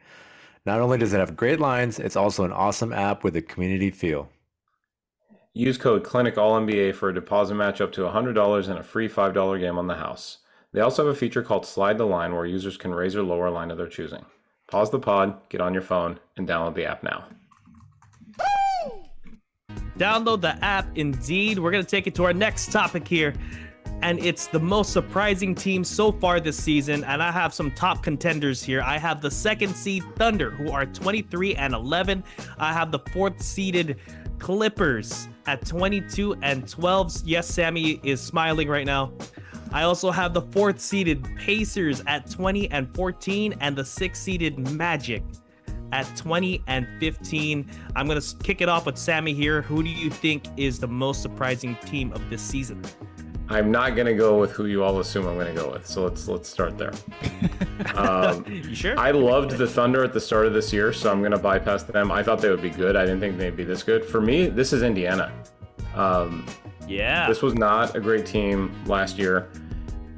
Not 0.64 0.80
only 0.80 0.98
does 0.98 1.12
it 1.12 1.18
have 1.18 1.36
great 1.36 1.58
lines, 1.58 1.98
it's 1.98 2.16
also 2.16 2.44
an 2.44 2.52
awesome 2.52 2.92
app 2.92 3.24
with 3.24 3.34
a 3.36 3.42
community 3.42 3.90
feel. 3.90 4.28
Use 5.54 5.76
code 5.76 6.04
CLINICALLNBA 6.04 6.94
for 6.94 7.08
a 7.08 7.14
deposit 7.14 7.54
match 7.54 7.80
up 7.80 7.92
to 7.92 8.02
$100 8.02 8.68
and 8.68 8.78
a 8.78 8.82
free 8.82 9.08
$5 9.08 9.60
game 9.60 9.76
on 9.76 9.86
the 9.86 9.96
house. 9.96 10.38
They 10.72 10.80
also 10.80 11.04
have 11.04 11.14
a 11.14 11.18
feature 11.18 11.42
called 11.42 11.66
Slide 11.66 11.98
the 11.98 12.06
Line 12.06 12.34
where 12.34 12.46
users 12.46 12.76
can 12.76 12.94
raise 12.94 13.14
or 13.14 13.22
lower 13.22 13.46
a 13.46 13.50
line 13.50 13.70
of 13.70 13.76
their 13.76 13.88
choosing. 13.88 14.24
pause 14.68 14.90
the 14.90 14.98
pod, 14.98 15.36
get 15.50 15.60
on 15.60 15.74
your 15.74 15.82
phone, 15.82 16.18
and 16.36 16.48
download 16.48 16.74
the 16.74 16.86
app 16.86 17.02
now. 17.02 17.26
Download 19.98 20.40
the 20.40 20.56
app 20.64 20.86
indeed. 20.96 21.58
We're 21.58 21.70
going 21.70 21.84
to 21.84 21.90
take 21.90 22.06
it 22.06 22.14
to 22.14 22.24
our 22.24 22.32
next 22.32 22.72
topic 22.72 23.06
here. 23.06 23.34
And 24.02 24.18
it's 24.18 24.48
the 24.48 24.58
most 24.58 24.92
surprising 24.92 25.54
team 25.54 25.84
so 25.84 26.12
far 26.12 26.40
this 26.40 26.56
season. 26.56 27.04
And 27.04 27.22
I 27.22 27.30
have 27.30 27.54
some 27.54 27.70
top 27.70 28.02
contenders 28.02 28.62
here. 28.62 28.82
I 28.82 28.98
have 28.98 29.20
the 29.20 29.30
second 29.30 29.74
seed 29.74 30.02
Thunder, 30.16 30.50
who 30.50 30.70
are 30.72 30.84
23 30.84 31.54
and 31.54 31.72
11. 31.72 32.24
I 32.58 32.72
have 32.72 32.90
the 32.90 32.98
fourth 32.98 33.40
seeded 33.40 34.00
Clippers 34.38 35.28
at 35.46 35.64
22 35.64 36.34
and 36.42 36.68
12. 36.68 37.22
Yes, 37.24 37.46
Sammy 37.46 38.00
is 38.02 38.20
smiling 38.20 38.68
right 38.68 38.86
now. 38.86 39.12
I 39.72 39.84
also 39.84 40.10
have 40.10 40.34
the 40.34 40.42
fourth 40.42 40.80
seeded 40.80 41.24
Pacers 41.36 42.02
at 42.06 42.28
20 42.28 42.70
and 42.72 42.94
14, 42.94 43.54
and 43.60 43.74
the 43.74 43.84
sixth 43.84 44.22
seeded 44.22 44.58
Magic 44.72 45.22
at 45.92 46.04
20 46.16 46.62
and 46.66 46.86
15. 47.00 47.70
I'm 47.94 48.06
going 48.06 48.20
to 48.20 48.36
kick 48.38 48.60
it 48.60 48.68
off 48.68 48.86
with 48.86 48.98
Sammy 48.98 49.32
here. 49.32 49.62
Who 49.62 49.82
do 49.82 49.88
you 49.88 50.10
think 50.10 50.44
is 50.56 50.78
the 50.78 50.88
most 50.88 51.22
surprising 51.22 51.76
team 51.86 52.12
of 52.12 52.28
this 52.28 52.42
season? 52.42 52.82
I'm 53.48 53.70
not 53.70 53.96
gonna 53.96 54.14
go 54.14 54.38
with 54.38 54.52
who 54.52 54.66
you 54.66 54.82
all 54.82 55.00
assume 55.00 55.26
I'm 55.26 55.36
gonna 55.36 55.54
go 55.54 55.70
with. 55.70 55.86
So 55.86 56.04
let's 56.04 56.28
let's 56.28 56.48
start 56.48 56.78
there. 56.78 56.92
Um, 57.96 58.44
you 58.46 58.74
sure? 58.74 58.98
I 58.98 59.10
loved 59.10 59.50
the 59.50 59.66
Thunder 59.66 60.04
at 60.04 60.12
the 60.12 60.20
start 60.20 60.46
of 60.46 60.52
this 60.54 60.72
year, 60.72 60.92
so 60.92 61.10
I'm 61.10 61.20
gonna 61.20 61.38
bypass 61.38 61.82
them. 61.82 62.12
I 62.12 62.22
thought 62.22 62.40
they 62.40 62.48
would 62.48 62.62
be 62.62 62.70
good. 62.70 62.94
I 62.94 63.04
didn't 63.04 63.18
think 63.20 63.36
they'd 63.38 63.56
be 63.56 63.64
this 63.64 63.82
good. 63.82 64.04
For 64.04 64.20
me, 64.20 64.46
this 64.46 64.72
is 64.72 64.82
Indiana. 64.82 65.32
Um, 65.94 66.46
yeah. 66.88 67.26
This 67.28 67.42
was 67.42 67.54
not 67.54 67.96
a 67.96 68.00
great 68.00 68.24
team 68.24 68.72
last 68.86 69.18
year. 69.18 69.50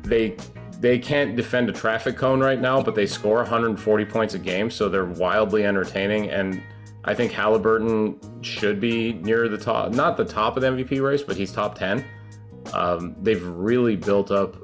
They 0.03 0.37
they 0.81 0.99
can't 0.99 1.37
defend 1.37 1.71
a 1.71 1.73
traffic 1.73 2.17
cone 2.17 2.41
right 2.41 2.61
now, 2.61 2.83
but 2.83 2.95
they 2.95 3.07
score 3.07 3.37
140 3.37 4.05
points 4.05 4.35
a 4.35 4.39
game, 4.39 4.71
so 4.71 4.89
they're 4.89 5.07
wildly 5.07 5.65
entertaining. 5.65 6.29
And 6.31 6.63
I 7.05 7.15
think 7.15 7.33
Halliburton 7.33 8.19
should 8.43 8.81
be 8.81 9.15
near 9.15 9.49
the 9.49 9.59
top, 9.59 9.93
not 9.93 10.17
the 10.17 10.25
top 10.25 10.57
of 10.57 10.63
the 10.63 10.69
MVP 10.69 11.03
race, 11.03 11.23
but 11.23 11.37
he's 11.37 11.53
top 11.53 11.79
10. 11.79 12.05
Um, 12.73 13.15
they've 13.21 13.45
really 13.45 13.97
built 13.97 14.31
up 14.31 14.57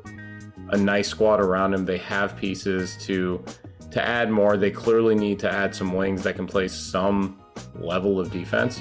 a 0.71 0.77
nice 0.77 1.09
squad 1.09 1.41
around 1.41 1.75
him. 1.75 1.85
They 1.85 1.99
have 1.99 2.37
pieces 2.37 2.97
to 3.05 3.45
to 3.91 4.07
add 4.07 4.31
more. 4.31 4.57
They 4.57 4.71
clearly 4.71 5.15
need 5.15 5.39
to 5.41 5.51
add 5.51 5.75
some 5.75 5.93
wings 5.93 6.23
that 6.23 6.37
can 6.37 6.47
play 6.47 6.69
some 6.69 7.41
level 7.75 8.21
of 8.21 8.31
defense. 8.31 8.81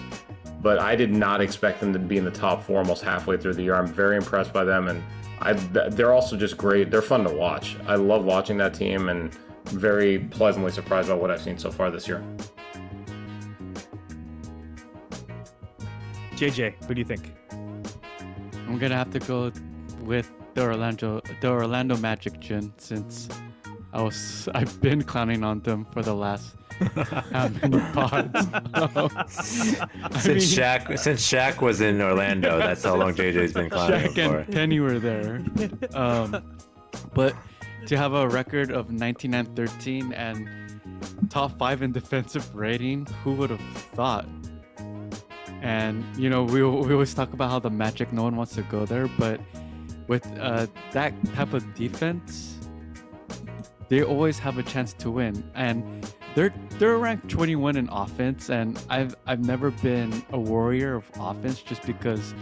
But 0.62 0.80
I 0.80 0.96
did 0.96 1.12
not 1.12 1.42
expect 1.42 1.80
them 1.80 1.94
to 1.94 2.00
be 2.00 2.18
in 2.18 2.26
the 2.26 2.32
top 2.32 2.64
four 2.64 2.80
almost 2.80 3.04
halfway 3.04 3.38
through 3.38 3.54
the 3.54 3.64
year. 3.64 3.76
I'm 3.76 3.88
very 3.88 4.18
impressed 4.18 4.54
by 4.54 4.64
them, 4.66 4.88
and 4.90 5.02
I, 5.40 5.54
they're 5.54 6.14
also 6.14 6.36
just 6.36 6.58
great. 6.58 6.92
They're 6.92 7.02
fun 7.02 7.24
to 7.24 7.34
watch. 7.34 7.78
I 7.88 7.96
love 7.96 8.26
watching 8.26 8.58
that 8.58 8.74
team, 8.74 9.10
and 9.10 9.34
very 9.66 10.20
pleasantly 10.20 10.72
surprised 10.72 11.08
by 11.10 11.16
what 11.16 11.32
I've 11.32 11.42
seen 11.42 11.58
so 11.58 11.72
far 11.72 11.90
this 11.90 12.08
year. 12.08 12.24
JJ, 16.36 16.84
who 16.86 16.94
do 16.94 17.00
you 17.00 17.06
think? 17.06 17.34
I'm 18.70 18.78
gonna 18.78 18.96
have 18.96 19.10
to 19.12 19.20
go 19.20 19.52
with 20.02 20.32
the 20.54 20.62
Orlando 20.62 21.22
the 21.42 21.50
Orlando 21.50 21.98
Magic 21.98 22.40
Jin 22.40 22.72
since 22.78 23.28
I 23.92 24.04
was 24.04 24.48
I've 24.54 24.80
been 24.80 25.02
clowning 25.04 25.44
on 25.44 25.62
them 25.62 25.86
for 25.92 26.04
the 26.04 26.14
last 26.14 26.56
how 27.32 27.48
many 27.48 27.80
pods. 27.94 28.48
since 30.22 30.28
mean, 30.28 30.38
Shaq 30.38 31.00
since 31.00 31.28
Shaq 31.28 31.62
was 31.62 31.82
in 31.82 32.00
Orlando, 32.00 32.60
that's 32.60 32.84
how 32.84 32.96
long 32.96 33.16
JJ's 33.16 33.54
been 33.54 33.72
clowning 33.72 34.14
Shaq 34.14 34.30
for. 34.30 34.38
and 34.38 34.54
Penny 34.54 34.80
were 34.80 35.00
there. 35.00 35.44
Um, 35.96 36.60
but 37.16 37.36
to 37.88 37.98
have 37.98 38.14
a 38.14 38.30
record 38.30 38.72
of 38.72 38.92
19 38.92 39.34
and 39.34 39.56
13 39.56 40.14
and 40.14 40.48
top 41.32 41.58
five 41.58 41.82
in 41.82 41.92
defensive 41.92 42.54
rating, 42.56 43.08
who 43.24 43.34
would 43.34 43.50
have 43.50 43.62
thought? 43.96 44.28
And 45.62 46.04
you 46.18 46.30
know, 46.30 46.44
we 46.44 46.64
we 46.64 46.94
always 46.94 47.14
talk 47.14 47.34
about 47.34 47.50
how 47.50 47.60
the 47.60 47.70
Magic 47.70 48.12
no 48.14 48.24
one 48.24 48.36
wants 48.36 48.56
to 48.56 48.62
go 48.64 48.86
there, 48.86 49.08
but 49.18 49.40
with 50.08 50.26
uh, 50.40 50.68
that 50.92 51.14
type 51.36 51.54
of 51.54 51.74
defense, 51.76 52.58
they 53.90 54.04
always 54.04 54.40
have 54.40 54.58
a 54.58 54.64
chance 54.64 54.94
to 54.94 55.12
win. 55.12 55.50
And 55.56 56.12
they're 56.36 56.54
they're 56.78 56.98
ranked 56.98 57.30
21 57.30 57.76
in 57.76 57.90
offense, 57.90 58.50
and 58.50 58.82
I've 58.90 59.16
I've 59.28 59.46
never 59.46 59.72
been 59.72 60.24
a 60.32 60.40
warrior 60.40 60.96
of 60.96 61.06
offense 61.20 61.62
just 61.62 61.86
because 61.86 62.34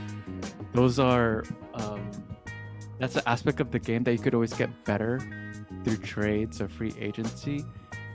those 0.73 0.99
are 0.99 1.43
um, 1.73 2.09
that's 2.99 3.15
an 3.15 3.23
aspect 3.25 3.59
of 3.59 3.71
the 3.71 3.79
game 3.79 4.03
that 4.03 4.13
you 4.13 4.19
could 4.19 4.33
always 4.33 4.53
get 4.53 4.69
better 4.85 5.19
through 5.83 5.97
trades 5.97 6.61
or 6.61 6.67
free 6.67 6.93
agency. 6.99 7.65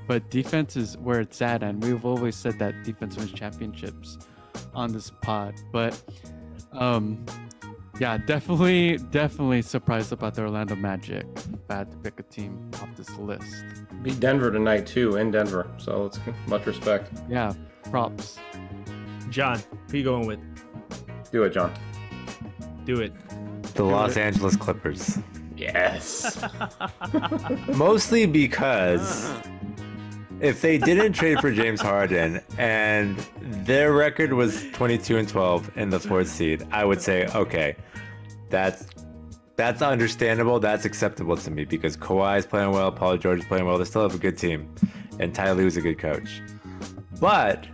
But 0.08 0.30
defense 0.30 0.76
is 0.76 0.98
where 0.98 1.20
it's 1.20 1.40
at, 1.40 1.62
and 1.62 1.82
we've 1.82 2.04
always 2.04 2.36
said 2.36 2.58
that 2.58 2.84
defense 2.84 3.16
wins 3.16 3.32
championships 3.32 4.18
on 4.74 4.92
this 4.92 5.10
pod. 5.22 5.54
But 5.72 6.00
um, 6.72 7.24
yeah, 8.00 8.18
definitely, 8.18 8.98
definitely 9.10 9.62
surprised 9.62 10.12
about 10.12 10.34
the 10.34 10.42
Orlando 10.42 10.74
Magic. 10.74 11.26
Bad 11.68 11.90
to 11.92 11.96
pick 11.98 12.18
a 12.20 12.22
team 12.24 12.70
off 12.82 12.88
this 12.96 13.10
list. 13.18 13.64
Beat 14.02 14.18
Denver 14.20 14.50
tonight 14.50 14.86
too 14.86 15.16
in 15.16 15.30
Denver, 15.30 15.70
so 15.78 16.04
let's 16.04 16.18
much 16.46 16.66
respect. 16.66 17.12
Yeah, 17.28 17.52
props. 17.90 18.38
John, 19.30 19.60
who 19.90 19.98
you 19.98 20.04
going 20.04 20.26
with? 20.26 20.40
Do 21.30 21.44
it, 21.44 21.50
John. 21.50 21.72
Do 22.84 23.00
it. 23.00 23.12
The 23.62 23.72
Do 23.74 23.84
Los 23.86 24.16
it. 24.16 24.20
Angeles 24.20 24.56
Clippers. 24.56 25.18
Yes. 25.56 26.42
Mostly 27.76 28.26
because 28.26 29.32
if 30.42 30.60
they 30.60 30.76
didn't 30.76 31.12
trade 31.12 31.38
for 31.38 31.52
James 31.52 31.80
Harden 31.80 32.40
and 32.58 33.16
their 33.40 33.92
record 33.92 34.32
was 34.32 34.64
22 34.72 35.18
and 35.18 35.28
12 35.28 35.70
in 35.78 35.88
the 35.88 36.00
fourth 36.00 36.26
seed, 36.26 36.66
I 36.72 36.84
would 36.84 37.00
say, 37.00 37.26
okay, 37.28 37.76
that's 38.50 38.88
that's 39.54 39.82
understandable. 39.82 40.58
That's 40.58 40.84
acceptable 40.84 41.36
to 41.36 41.50
me 41.50 41.64
because 41.64 41.96
Kawhi 41.96 42.38
is 42.38 42.46
playing 42.46 42.72
well, 42.72 42.90
Paul 42.90 43.18
George 43.18 43.38
is 43.38 43.44
playing 43.44 43.66
well. 43.66 43.78
They 43.78 43.84
still 43.84 44.02
have 44.02 44.16
a 44.16 44.18
good 44.18 44.36
team, 44.36 44.74
and 45.20 45.32
Ty 45.32 45.52
Lue 45.52 45.66
is 45.66 45.76
a 45.76 45.80
good 45.80 45.98
coach. 45.98 46.42
But 47.20 47.68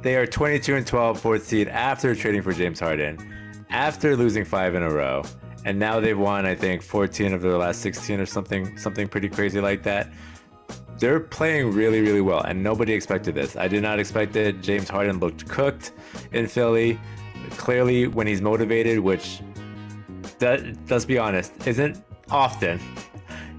they 0.00 0.16
are 0.16 0.26
22 0.26 0.74
and 0.74 0.86
12 0.86 1.20
fourth 1.20 1.46
seed 1.46 1.68
after 1.68 2.16
trading 2.16 2.42
for 2.42 2.52
James 2.52 2.80
Harden, 2.80 3.64
after 3.70 4.16
losing 4.16 4.44
five 4.44 4.74
in 4.74 4.82
a 4.82 4.90
row, 4.90 5.22
and 5.64 5.78
now 5.78 6.00
they've 6.00 6.18
won 6.18 6.46
I 6.46 6.56
think 6.56 6.82
14 6.82 7.32
of 7.32 7.42
their 7.42 7.56
last 7.56 7.80
16 7.80 8.18
or 8.18 8.26
something, 8.26 8.76
something 8.76 9.06
pretty 9.06 9.28
crazy 9.28 9.60
like 9.60 9.84
that 9.84 10.12
they're 11.02 11.18
playing 11.18 11.72
really, 11.72 12.00
really 12.00 12.20
well, 12.20 12.42
and 12.42 12.62
nobody 12.62 12.92
expected 12.92 13.34
this. 13.34 13.56
I 13.56 13.66
did 13.66 13.82
not 13.82 13.98
expect 13.98 14.36
it. 14.36 14.62
James 14.62 14.88
Harden 14.88 15.18
looked 15.18 15.48
cooked 15.48 15.90
in 16.30 16.46
Philly. 16.46 16.96
Clearly, 17.56 18.06
when 18.06 18.28
he's 18.28 18.40
motivated, 18.40 19.00
which 19.00 19.40
that, 20.38 20.62
let's 20.88 21.04
be 21.04 21.18
honest, 21.18 21.66
isn't 21.66 22.04
often. 22.30 22.78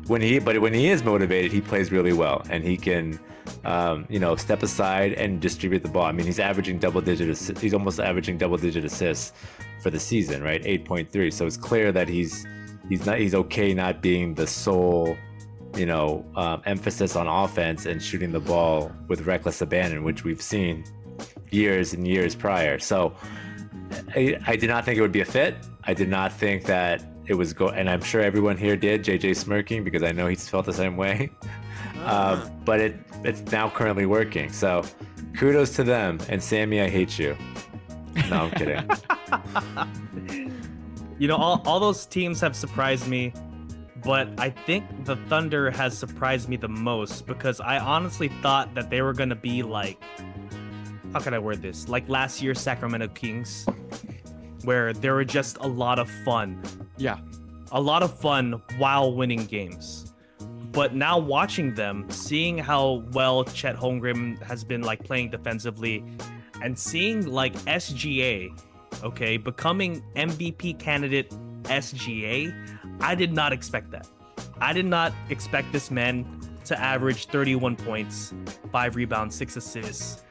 When 0.08 0.22
he, 0.22 0.40
but 0.40 0.62
when 0.62 0.74
he 0.74 0.88
is 0.88 1.04
motivated, 1.04 1.52
he 1.52 1.60
plays 1.60 1.92
really 1.92 2.14
well, 2.14 2.42
and 2.50 2.64
he 2.64 2.78
can, 2.78 3.20
um, 3.66 4.06
you 4.10 4.20
know, 4.20 4.38
step 4.38 4.64
aside 4.64 5.12
and 5.12 5.42
distribute 5.42 5.84
the 5.84 5.90
ball. 5.90 6.06
I 6.06 6.14
mean, 6.14 6.26
he's 6.26 6.40
averaging 6.40 6.80
double 6.80 7.02
digit. 7.02 7.28
Assi- 7.28 7.60
he's 7.60 7.74
almost 7.74 8.00
averaging 8.00 8.38
double 8.38 8.56
digit 8.56 8.86
assists 8.86 9.34
for 9.82 9.90
the 9.90 10.00
season, 10.00 10.42
right? 10.44 10.62
Eight 10.64 10.86
point 10.86 11.12
three. 11.12 11.30
So 11.30 11.46
it's 11.46 11.58
clear 11.58 11.92
that 11.92 12.08
he's 12.08 12.48
he's 12.88 13.06
not 13.06 13.20
he's 13.20 13.36
okay 13.36 13.74
not 13.74 14.02
being 14.02 14.34
the 14.34 14.48
sole 14.48 15.18
you 15.76 15.86
know, 15.86 16.26
um, 16.36 16.62
emphasis 16.66 17.16
on 17.16 17.28
offense 17.28 17.86
and 17.86 18.02
shooting 18.02 18.32
the 18.32 18.40
ball 18.40 18.92
with 19.08 19.22
reckless 19.22 19.62
abandon, 19.62 20.04
which 20.04 20.24
we've 20.24 20.42
seen 20.42 20.84
years 21.50 21.94
and 21.94 22.08
years 22.08 22.36
prior. 22.36 22.80
So 22.80 23.16
I, 24.16 24.38
I 24.46 24.56
did 24.56 24.70
not 24.70 24.86
think 24.86 24.98
it 24.98 25.02
would 25.02 25.12
be 25.12 25.22
a 25.22 25.26
fit. 25.26 25.56
I 25.84 25.94
did 25.94 26.10
not 26.10 26.32
think 26.32 26.66
that 26.66 27.04
it 27.26 27.34
was 27.36 27.54
go, 27.54 27.70
and 27.70 27.90
I'm 27.90 28.02
sure 28.02 28.22
everyone 28.22 28.58
here 28.58 28.76
did. 28.76 29.04
JJ 29.04 29.36
smirking 29.36 29.84
because 29.84 30.04
I 30.04 30.12
know 30.12 30.28
he's 30.28 30.48
felt 30.50 30.66
the 30.66 30.74
same 30.74 30.98
way. 30.98 31.30
Um, 32.04 32.52
but 32.66 32.82
it 32.82 32.96
it's 33.24 33.42
now 33.52 33.70
currently 33.70 34.06
working. 34.06 34.52
So 34.52 34.84
kudos 35.38 35.74
to 35.78 35.84
them. 35.84 36.20
And 36.28 36.44
Sammy, 36.44 36.82
I 36.82 36.90
hate 36.90 37.18
you. 37.18 37.38
No, 38.30 38.44
I'm 38.44 38.52
kidding. 38.52 38.90
You 41.20 41.28
know, 41.28 41.38
all, 41.38 41.62
all 41.66 41.80
those 41.80 42.06
teams 42.06 42.42
have 42.42 42.56
surprised 42.56 43.08
me, 43.08 43.34
but 44.04 44.30
I 44.38 44.50
think 44.50 45.06
the 45.06 45.16
Thunder 45.28 45.72
has 45.72 45.98
surprised 45.98 46.50
me 46.50 46.58
the 46.58 46.68
most 46.68 47.26
because 47.26 47.62
I 47.62 47.80
honestly 47.80 48.28
thought 48.42 48.74
that 48.76 48.90
they 48.90 49.02
were 49.02 49.14
going 49.14 49.30
to 49.30 49.36
be 49.36 49.64
like, 49.64 50.02
how 51.14 51.20
can 51.20 51.34
I 51.34 51.40
word 51.40 51.62
this? 51.62 51.88
Like 51.88 52.08
last 52.10 52.42
year's 52.42 52.60
Sacramento 52.60 53.08
Kings, 53.10 53.66
where 54.64 54.94
they 54.94 55.10
were 55.10 55.24
just 55.24 55.58
a 55.58 55.68
lot 55.68 56.00
of 56.00 56.10
fun. 56.26 56.62
Yeah. 56.98 57.20
A 57.72 57.80
lot 57.80 58.04
of 58.04 58.18
fun 58.20 58.62
while 58.78 59.14
winning 59.14 59.46
games. 59.46 60.14
But 60.72 60.96
now 60.96 61.20
watching 61.20 61.76
them, 61.76 62.10
seeing 62.10 62.58
how 62.58 63.04
well 63.12 63.44
Chet 63.46 63.76
Holmgren 63.76 64.42
has 64.42 64.64
been 64.64 64.82
like 64.82 65.04
playing 65.04 65.30
defensively, 65.30 66.04
and 66.62 66.78
seeing 66.78 67.28
like 67.28 67.54
SGA, 67.66 68.60
okay, 69.04 69.38
becoming 69.38 70.04
MVP 70.16 70.80
candidate 70.80 71.30
SGA, 71.64 72.73
I 73.04 73.16
did 73.16 73.34
not 73.34 73.52
expect 73.52 73.92
that. 73.92 74.08
I 74.62 74.72
did 74.72 74.86
not 74.86 75.12
expect 75.30 75.74
this 75.74 75.92
man 75.92 76.26
to 76.64 76.80
average 76.80 77.26
31 77.26 77.76
points, 77.76 78.34
5 78.72 78.96
rebounds, 78.96 79.36
6 79.36 79.58
assists, 79.58 80.24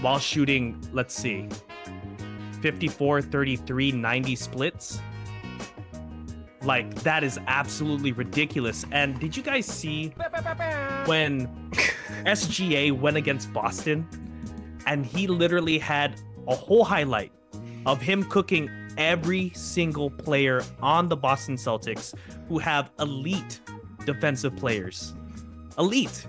while 0.00 0.20
shooting, 0.20 0.80
let's 0.92 1.12
see, 1.12 1.48
54, 2.62 3.20
33, 3.22 3.90
90 3.90 4.36
splits. 4.36 5.00
Like, 6.62 6.94
that 7.02 7.24
is 7.24 7.36
absolutely 7.48 8.12
ridiculous. 8.12 8.84
And 8.92 9.18
did 9.18 9.36
you 9.36 9.42
guys 9.42 9.66
see 9.66 10.14
when 11.06 11.48
SGA 12.26 12.92
went 12.92 13.16
against 13.16 13.52
Boston 13.52 14.06
and 14.86 15.04
he 15.04 15.26
literally 15.26 15.78
had 15.78 16.20
a 16.46 16.54
whole 16.54 16.84
highlight 16.84 17.32
of 17.86 18.00
him 18.00 18.22
cooking 18.22 18.70
every 18.98 19.50
single 19.54 20.10
player 20.10 20.62
on 20.82 21.08
the 21.08 21.16
Boston 21.16 21.56
Celtics 21.56 22.12
who 22.48 22.58
have 22.58 22.90
elite 22.98 23.60
defensive 24.04 24.54
players? 24.56 25.14
Elite. 25.78 26.26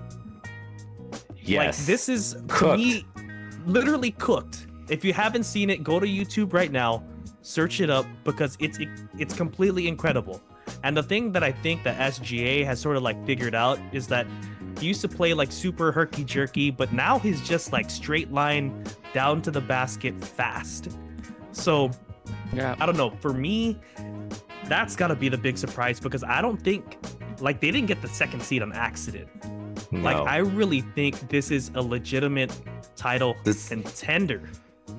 Yes. 1.38 1.80
Like 1.80 1.86
this 1.88 2.08
is 2.08 2.38
Cooked. 2.48 2.78
me 2.80 3.06
literally 3.66 4.12
cooked. 4.12 4.68
If 4.88 5.04
you 5.04 5.14
haven't 5.14 5.44
seen 5.44 5.70
it, 5.70 5.84
go 5.84 6.00
to 6.00 6.06
YouTube 6.08 6.54
right 6.54 6.72
now, 6.72 7.04
search 7.42 7.82
it 7.82 7.90
up 7.90 8.06
because 8.24 8.56
it's 8.60 8.78
it, 8.80 8.90
it's 9.18 9.34
completely 9.34 9.88
incredible. 9.88 10.42
And 10.84 10.96
the 10.96 11.04
thing 11.04 11.32
that 11.34 11.44
I 11.44 11.52
think 11.52 11.84
that 11.84 11.98
SGA 11.98 12.64
has 12.66 12.80
sort 12.80 12.96
of 12.96 13.04
like 13.04 13.24
figured 13.26 13.56
out 13.56 13.80
is 13.92 14.08
that 14.08 14.26
he 14.80 14.88
used 14.88 15.02
to 15.02 15.10
play 15.10 15.34
like 15.34 15.52
super 15.52 15.92
herky 15.92 16.24
jerky, 16.24 16.72
but 16.72 16.94
now 16.94 17.20
he's 17.20 17.42
just 17.48 17.74
like 17.74 17.90
straight 17.90 18.32
line 18.32 18.84
down 19.14 19.42
to 19.42 19.52
the 19.52 19.62
basket 19.62 20.24
fast. 20.24 20.90
So 21.52 21.92
Yeah. 22.54 22.76
I 22.80 22.86
don't 22.86 22.98
know. 22.98 23.12
For 23.20 23.34
me, 23.34 23.80
that's 24.66 24.96
got 24.96 25.08
to 25.08 25.16
be 25.16 25.30
the 25.30 25.38
big 25.38 25.58
surprise 25.58 26.00
because 26.00 26.24
I 26.24 26.42
don't 26.42 26.62
think 26.62 26.98
like 27.40 27.60
they 27.62 27.72
didn't 27.72 27.88
get 27.88 28.02
the 28.02 28.08
second 28.08 28.42
seed 28.42 28.62
on 28.62 28.74
accident. 28.74 29.30
no. 29.92 30.02
Like 30.02 30.18
I 30.18 30.38
really 30.38 30.82
think 30.82 31.30
this 31.30 31.52
is 31.52 31.72
a 31.76 31.82
legitimate 31.82 32.52
title 32.96 33.36
This- 33.44 33.70
contender 33.70 34.50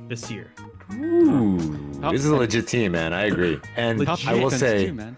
this 0.09 0.31
year. 0.31 0.53
Ooh, 0.95 1.59
Top 2.01 2.13
this 2.13 2.25
is 2.25 2.31
a 2.31 2.37
legit 2.37 2.67
team, 2.67 2.93
man. 2.93 3.13
I 3.13 3.25
agree. 3.27 3.61
And 3.77 4.05
Top 4.05 4.27
I 4.27 4.35
will 4.35 4.51
say, 4.51 4.87
too, 4.87 4.95
man. 4.95 5.17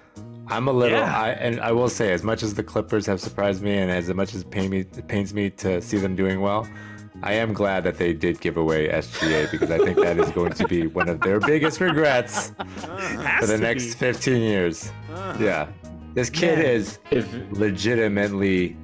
I'm 0.49 0.69
a 0.69 0.73
little, 0.73 0.99
Yeah. 0.99 1.19
I, 1.19 1.31
and 1.31 1.61
I 1.61 1.73
will 1.73 1.89
say, 1.89 2.13
as 2.13 2.23
much 2.23 2.43
as 2.43 2.53
the 2.53 2.63
Clippers 2.63 3.07
have 3.07 3.21
surprised 3.21 3.63
me, 3.63 3.79
and 3.79 3.91
as 3.91 4.13
much 4.13 4.35
as 4.35 4.43
it, 4.43 4.51
pain 4.51 4.69
me, 4.69 4.81
it 4.81 5.09
pains 5.09 5.33
me 5.33 5.49
to 5.51 5.81
see 5.81 5.97
them 5.97 6.15
doing 6.15 6.41
well, 6.43 6.69
I 7.23 7.35
am 7.35 7.53
glad 7.53 7.85
that 7.85 7.99
they 7.99 8.13
did 8.13 8.41
give 8.41 8.57
away 8.57 8.89
SGA 8.89 9.51
because 9.51 9.71
I 9.71 9.79
think 9.79 9.97
that 9.99 10.19
is 10.19 10.29
going 10.31 10.53
to 10.55 10.67
be 10.67 10.87
one 10.89 11.09
of 11.09 11.21
their 11.21 11.39
biggest 11.41 11.81
regrets 11.81 12.53
Has 12.59 13.41
for 13.41 13.47
the 13.47 13.59
next 13.59 13.85
be. 13.85 13.91
15 13.93 14.43
years. 14.43 14.91
Ah. 15.15 15.37
Yeah, 15.39 15.69
this 16.15 16.29
kid 16.31 16.59
Man. 16.59 16.67
is 16.67 16.99
If 17.11 17.33
legitimately 17.53 18.77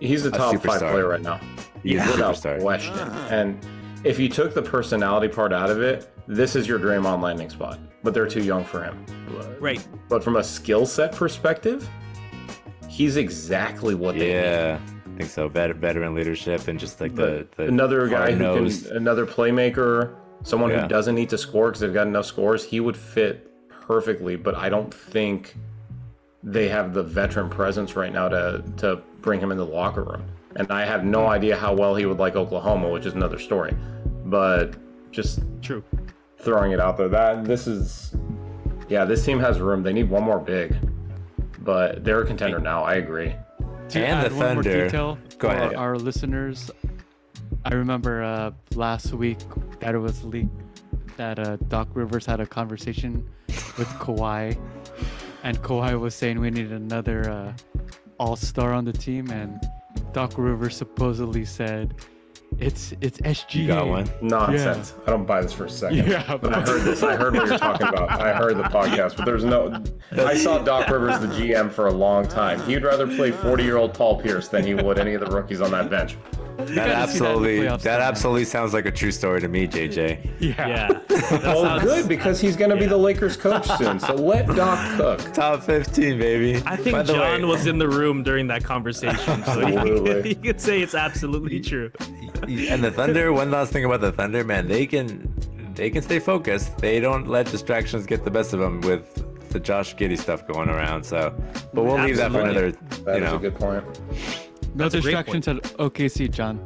he's 0.00 0.22
the 0.22 0.30
A 0.30 0.38
top 0.38 0.62
five 0.62 0.80
player 0.80 1.08
right 1.08 1.20
now, 1.22 1.40
he's 1.82 2.00
a 2.06 2.10
without 2.12 2.34
superstar. 2.36 2.60
question. 2.60 2.94
Ah. 2.96 3.28
And 3.30 3.58
if 4.04 4.18
you 4.18 4.28
took 4.28 4.54
the 4.54 4.62
personality 4.62 5.28
part 5.28 5.52
out 5.52 5.70
of 5.70 5.80
it, 5.82 6.10
this 6.26 6.56
is 6.56 6.66
your 6.66 6.78
Draymond 6.78 7.20
landing 7.22 7.50
spot. 7.50 7.78
But 8.02 8.12
they're 8.14 8.26
too 8.26 8.42
young 8.42 8.64
for 8.64 8.82
him. 8.82 9.04
right. 9.60 9.86
But 10.08 10.22
from 10.24 10.36
a 10.36 10.44
skill 10.44 10.84
set 10.86 11.12
perspective, 11.12 11.88
he's 12.88 13.16
exactly 13.16 13.94
what 13.94 14.18
they 14.18 14.32
need. 14.78 14.93
Yeah, 15.14 15.18
I 15.18 15.18
think 15.18 15.30
so. 15.30 15.48
Vet- 15.48 15.76
veteran 15.76 16.14
leadership 16.14 16.68
and 16.68 16.78
just 16.78 17.00
like 17.00 17.14
the, 17.14 17.46
the 17.56 17.64
another 17.66 18.08
guy 18.08 18.32
who 18.32 18.68
can, 18.70 18.96
another 18.96 19.26
playmaker, 19.26 20.14
someone 20.42 20.70
Yeah. 20.70 20.82
who 20.82 20.88
doesn't 20.88 21.14
need 21.14 21.30
to 21.30 21.38
score 21.38 21.68
because 21.68 21.80
they've 21.80 21.94
got 21.94 22.06
enough 22.06 22.26
scores. 22.26 22.64
He 22.64 22.80
would 22.80 22.96
fit 22.96 23.50
perfectly, 23.70 24.36
but 24.36 24.54
I 24.54 24.68
don't 24.68 24.92
think 24.92 25.56
they 26.42 26.68
have 26.68 26.92
the 26.94 27.02
veteran 27.02 27.48
presence 27.48 27.96
right 27.96 28.12
now 28.12 28.28
to 28.28 28.62
to 28.78 29.00
bring 29.20 29.40
him 29.40 29.50
in 29.50 29.58
the 29.58 29.64
locker 29.66 30.02
room. 30.02 30.24
And 30.56 30.70
I 30.70 30.84
have 30.84 31.04
no 31.04 31.26
idea 31.26 31.56
how 31.56 31.74
well 31.74 31.94
he 31.96 32.06
would 32.06 32.18
like 32.18 32.36
Oklahoma, 32.36 32.88
which 32.90 33.06
is 33.06 33.14
another 33.14 33.38
story. 33.38 33.74
But 34.26 34.74
just 35.10 35.40
True. 35.62 35.82
throwing 36.38 36.72
it 36.72 36.80
out 36.80 36.96
there, 36.96 37.08
that 37.08 37.44
this 37.44 37.66
is, 37.66 38.14
yeah, 38.88 39.04
this 39.04 39.24
team 39.24 39.40
has 39.40 39.58
room. 39.60 39.82
They 39.82 39.92
need 39.92 40.08
one 40.10 40.22
more 40.22 40.38
big, 40.38 40.76
but 41.60 42.04
they're 42.04 42.20
a 42.22 42.26
contender 42.26 42.58
now. 42.60 42.84
I 42.84 42.94
agree. 42.96 43.34
To 43.90 43.98
And 44.00 44.24
add 44.24 44.30
the 44.32 44.34
one 44.36 44.54
more 44.54 44.62
Thunder- 44.62 44.84
detail 44.86 45.18
Go 45.38 45.48
for 45.48 45.54
ahead. 45.54 45.74
our 45.74 45.96
listeners, 45.96 46.70
I 47.64 47.74
remember 47.74 48.22
uh, 48.22 48.50
last 48.74 49.12
week 49.12 49.38
that 49.80 49.94
it 49.94 49.98
was 49.98 50.24
leaked 50.24 50.50
that 51.16 51.38
uh, 51.38 51.56
Doc 51.68 51.88
Rivers 51.94 52.26
had 52.26 52.40
a 52.40 52.46
conversation 52.46 53.28
with 53.78 53.86
Kawhi, 54.00 54.58
and 55.44 55.60
Kawhi 55.62 55.98
was 55.98 56.14
saying 56.14 56.40
we 56.40 56.50
need 56.50 56.72
another 56.72 57.28
uh, 57.30 57.52
All 58.18 58.34
Star 58.36 58.72
on 58.72 58.84
the 58.84 58.92
team, 58.92 59.30
and 59.30 59.60
Doc 60.12 60.32
Rivers 60.36 60.76
supposedly 60.76 61.44
said, 61.44 61.94
"It's 62.58 62.92
it's 63.00 63.18
SG. 63.18 63.54
You 63.54 63.66
got 63.66 63.86
one. 63.88 64.10
Nonsense. 64.22 64.94
I 65.06 65.10
don't 65.10 65.26
buy 65.26 65.42
this 65.42 65.52
for 65.52 65.64
a 65.66 65.70
second. 65.70 66.06
Yeah, 66.08 66.36
But 66.36 66.54
I 66.54 66.60
heard 66.60 66.82
this. 66.82 67.02
I 67.02 67.16
heard 67.16 67.34
what 67.34 67.46
you're 67.46 67.58
talking 67.58 67.86
about. 67.86 68.10
I 68.20 68.34
heard 68.34 68.56
the 68.56 68.64
podcast, 68.64 69.16
but 69.16 69.24
there's 69.24 69.44
no. 69.44 69.82
I 70.12 70.36
saw 70.36 70.58
Doc 70.58 70.88
Rivers, 70.88 71.18
the 71.20 71.26
GM, 71.28 71.70
for 71.70 71.86
a 71.86 71.92
long 71.92 72.26
time. 72.26 72.60
He'd 72.62 72.84
rather 72.84 73.06
play 73.06 73.30
40 73.30 73.62
year 73.64 73.76
old 73.76 73.94
Paul 73.94 74.20
Pierce 74.20 74.48
than 74.48 74.64
he 74.66 74.74
would 74.74 74.98
any 74.98 75.14
of 75.14 75.20
the 75.20 75.30
rookies 75.30 75.60
on 75.60 75.70
that 75.72 75.90
bench. 75.90 76.16
That 76.56 76.66
gotta 76.68 76.74
that 76.74 76.88
absolutely—that 77.08 77.80
sometime. 77.80 78.00
absolutely 78.00 78.44
sounds 78.44 78.72
like 78.72 78.86
a 78.86 78.90
true 78.90 79.10
story 79.10 79.40
to 79.40 79.48
me, 79.48 79.66
JJ. 79.66 80.30
Yeah. 80.40 80.68
Yeah. 80.68 80.88
That 81.08 81.42
Well, 81.42 81.62
sounds- 81.62 81.82
good 81.84 82.08
because 82.08 82.40
he's 82.40 82.54
going 82.56 82.70
to 82.70 82.76
be 82.76 82.86
the 82.86 82.96
Lakers 82.96 83.36
coach 83.36 83.66
soon. 83.78 83.98
So 83.98 84.14
let 84.14 84.46
Doc 84.48 84.96
cook. 84.96 85.20
Top 85.34 85.62
15, 85.62 86.18
baby. 86.18 86.62
I 86.66 86.76
think 86.76 86.92
By 86.92 87.02
John 87.02 87.42
way, 87.42 87.44
was 87.44 87.66
in 87.66 87.78
the 87.78 87.88
room 87.88 88.22
during 88.22 88.46
that 88.48 88.62
conversation, 88.62 89.42
so 89.44 89.66
he, 89.66 89.74
Absolutely. 89.76 90.34
could 90.36 90.60
say 90.60 90.80
it's 90.82 90.94
absolutely 90.94 91.60
true. 91.60 91.90
and 92.46 92.84
the 92.84 92.90
Thunder. 92.90 93.32
One 93.32 93.50
last 93.50 93.72
thing 93.72 93.84
about 93.84 94.00
the 94.02 94.12
Thunder, 94.12 94.44
man, 94.44 94.68
they 94.68 94.86
can 94.86 95.32
they 95.74 95.90
can 95.90 96.02
stay 96.02 96.18
focused. 96.20 96.76
They 96.78 97.00
don't 97.00 97.26
let 97.26 97.46
distractions 97.50 98.06
get 98.06 98.22
the 98.24 98.30
best 98.30 98.52
of 98.52 98.60
them 98.60 98.80
with 98.82 99.24
the 99.50 99.58
Josh 99.60 99.96
Giddey 99.96 100.18
stuff 100.18 100.46
going 100.46 100.68
around. 100.68 101.04
So, 101.04 101.34
but 101.72 101.84
we'll 101.84 101.98
leave 102.00 102.16
that 102.18 102.30
for 102.32 102.40
another. 102.42 102.72
That 102.72 103.18
you 103.18 103.24
is 103.24 103.30
know, 103.30 103.36
a 103.36 103.38
good 103.40 103.54
point. 103.56 103.84
No 104.74 104.84
That's 104.84 104.96
a 104.96 105.00
great 105.00 105.14
distractions 105.14 105.48
at 105.48 105.62
OKC, 105.78 106.30
John. 106.30 106.64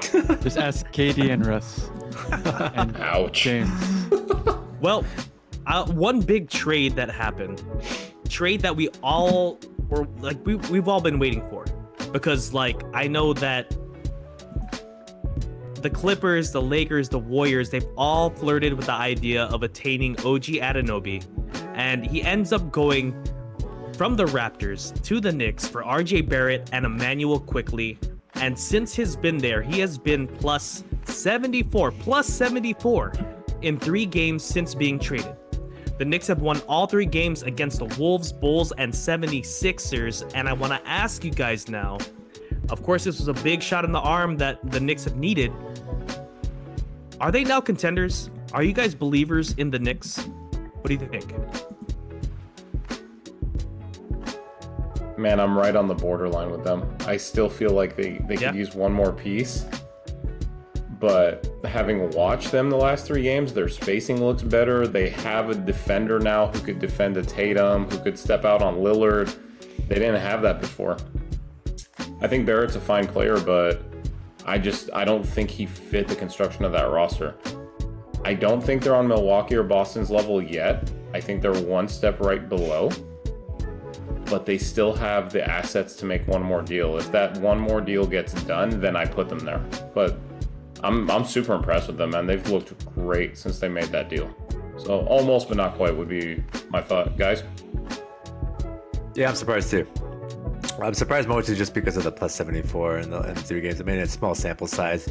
Just 0.42 0.58
ask 0.58 0.90
Katie 0.90 1.30
and 1.30 1.46
Russ 1.46 1.88
and 2.74 2.96
Ouch. 2.96 3.42
James. 3.42 3.70
Well, 4.78 5.06
uh, 5.66 5.86
one 5.86 6.20
big 6.20 6.50
trade 6.50 6.96
that 6.96 7.10
happened, 7.10 7.64
trade 8.28 8.60
that 8.60 8.76
we 8.76 8.90
all 9.02 9.58
were 9.88 10.06
like 10.18 10.36
we 10.44 10.56
we've 10.56 10.86
all 10.86 11.00
been 11.00 11.18
waiting 11.18 11.40
for, 11.48 11.64
because 12.12 12.52
like 12.52 12.82
I 12.92 13.08
know 13.08 13.32
that 13.32 13.74
the 15.80 15.88
Clippers, 15.88 16.52
the 16.52 16.60
Lakers, 16.60 17.08
the 17.08 17.18
Warriors, 17.18 17.70
they've 17.70 17.88
all 17.96 18.28
flirted 18.30 18.74
with 18.74 18.84
the 18.86 18.92
idea 18.92 19.44
of 19.44 19.62
attaining 19.62 20.12
OG 20.18 20.44
Anunoby, 20.60 21.24
and 21.74 22.06
he 22.06 22.22
ends 22.22 22.52
up 22.52 22.70
going 22.70 23.14
from 23.96 24.16
the 24.16 24.26
Raptors 24.26 25.02
to 25.04 25.20
the 25.20 25.32
Knicks 25.32 25.66
for 25.66 25.82
RJ 25.82 26.28
Barrett 26.28 26.68
and 26.72 26.84
Immanuel 26.84 27.40
Quickley. 27.40 27.98
And 28.34 28.58
since 28.58 28.94
he's 28.94 29.16
been 29.16 29.38
there, 29.38 29.62
he 29.62 29.80
has 29.80 29.98
been 29.98 30.28
plus 30.28 30.84
74, 31.04 31.92
plus 31.92 32.26
74 32.26 33.12
in 33.62 33.78
three 33.78 34.06
games 34.06 34.44
since 34.44 34.74
being 34.74 34.98
traded. 34.98 35.34
The 35.98 36.04
Knicks 36.04 36.26
have 36.26 36.42
won 36.42 36.60
all 36.68 36.86
three 36.86 37.06
games 37.06 37.42
against 37.42 37.78
the 37.78 37.86
Wolves, 37.98 38.32
Bulls, 38.32 38.72
and 38.72 38.92
76ers. 38.92 40.30
And 40.34 40.48
I 40.48 40.52
want 40.52 40.72
to 40.72 40.88
ask 40.88 41.24
you 41.24 41.30
guys 41.30 41.68
now 41.68 41.98
of 42.70 42.82
course, 42.82 43.04
this 43.04 43.18
was 43.18 43.28
a 43.28 43.34
big 43.44 43.62
shot 43.62 43.84
in 43.84 43.92
the 43.92 44.00
arm 44.00 44.36
that 44.38 44.58
the 44.70 44.80
Knicks 44.80 45.04
have 45.04 45.16
needed. 45.16 45.52
Are 47.20 47.30
they 47.30 47.44
now 47.44 47.60
contenders? 47.60 48.30
Are 48.52 48.62
you 48.62 48.72
guys 48.72 48.94
believers 48.94 49.54
in 49.54 49.70
the 49.70 49.78
Knicks? 49.78 50.18
What 50.80 50.86
do 50.86 50.94
you 50.94 51.00
think? 51.00 51.65
Man, 55.16 55.40
I'm 55.40 55.56
right 55.56 55.74
on 55.74 55.88
the 55.88 55.94
borderline 55.94 56.50
with 56.50 56.62
them. 56.64 56.94
I 57.06 57.16
still 57.16 57.48
feel 57.48 57.70
like 57.70 57.96
they, 57.96 58.18
they 58.26 58.34
Yeah. 58.34 58.50
could 58.50 58.56
use 58.58 58.74
one 58.74 58.92
more 58.92 59.12
piece. 59.12 59.64
But 60.98 61.46
having 61.64 62.10
watched 62.10 62.50
them 62.52 62.70
the 62.70 62.76
last 62.76 63.06
three 63.06 63.22
games, 63.22 63.52
their 63.52 63.68
spacing 63.68 64.22
looks 64.24 64.42
better. 64.42 64.86
They 64.86 65.10
have 65.10 65.50
a 65.50 65.54
defender 65.54 66.18
now 66.18 66.46
who 66.46 66.58
could 66.60 66.78
defend 66.78 67.16
a 67.18 67.22
Tatum, 67.22 67.88
who 67.90 67.98
could 67.98 68.18
step 68.18 68.44
out 68.44 68.62
on 68.62 68.76
Lillard. 68.76 69.34
They 69.88 69.96
didn't 69.96 70.20
have 70.20 70.42
that 70.42 70.60
before. 70.60 70.96
I 72.22 72.28
think 72.28 72.46
Barrett's 72.46 72.76
a 72.76 72.80
fine 72.80 73.06
player, 73.06 73.38
but 73.38 73.82
I 74.46 74.56
just 74.58 74.88
I 74.94 75.04
don't 75.04 75.22
think 75.24 75.50
he 75.50 75.66
fit 75.66 76.08
the 76.08 76.14
construction 76.16 76.64
of 76.64 76.72
that 76.72 76.90
roster. 76.90 77.34
I 78.24 78.32
don't 78.34 78.62
think 78.62 78.82
they're 78.82 78.94
on 78.96 79.06
Milwaukee 79.06 79.54
or 79.54 79.62
Boston's 79.62 80.10
level 80.10 80.42
yet. 80.42 80.90
I 81.12 81.20
think 81.20 81.42
they're 81.42 81.52
one 81.52 81.88
step 81.88 82.20
right 82.20 82.48
below 82.48 82.90
but 84.28 84.46
they 84.46 84.58
still 84.58 84.92
have 84.92 85.32
the 85.32 85.48
assets 85.48 85.94
to 85.96 86.04
make 86.04 86.26
one 86.26 86.42
more 86.42 86.62
deal. 86.62 86.96
If 86.98 87.10
that 87.12 87.36
one 87.38 87.58
more 87.58 87.80
deal 87.80 88.06
gets 88.06 88.32
done, 88.44 88.80
then 88.80 88.96
I 88.96 89.04
put 89.04 89.28
them 89.28 89.38
there. 89.40 89.58
But 89.94 90.18
I'm 90.82 91.10
I'm 91.10 91.24
super 91.24 91.54
impressed 91.54 91.88
with 91.88 91.96
them, 91.96 92.14
and 92.14 92.28
They've 92.28 92.46
looked 92.48 92.72
great 92.94 93.36
since 93.36 93.58
they 93.58 93.68
made 93.68 93.86
that 93.86 94.08
deal. 94.08 94.34
So 94.76 95.00
almost 95.06 95.48
but 95.48 95.56
not 95.56 95.74
quite 95.76 95.96
would 95.96 96.08
be 96.08 96.42
my 96.68 96.82
thought, 96.82 97.16
guys. 97.16 97.42
yeah, 99.14 99.28
I'm 99.28 99.34
surprised 99.34 99.70
too. 99.70 99.86
I'm 100.82 100.92
surprised 100.94 101.28
mostly 101.28 101.54
just 101.54 101.72
because 101.72 101.96
of 101.96 102.04
the 102.04 102.12
plus 102.12 102.34
74 102.34 102.98
in 102.98 103.10
the, 103.10 103.20
the 103.20 103.34
three 103.34 103.62
games. 103.62 103.80
I 103.80 103.84
mean, 103.84 103.98
it's 103.98 104.12
small 104.12 104.34
sample 104.34 104.66
size, 104.66 105.08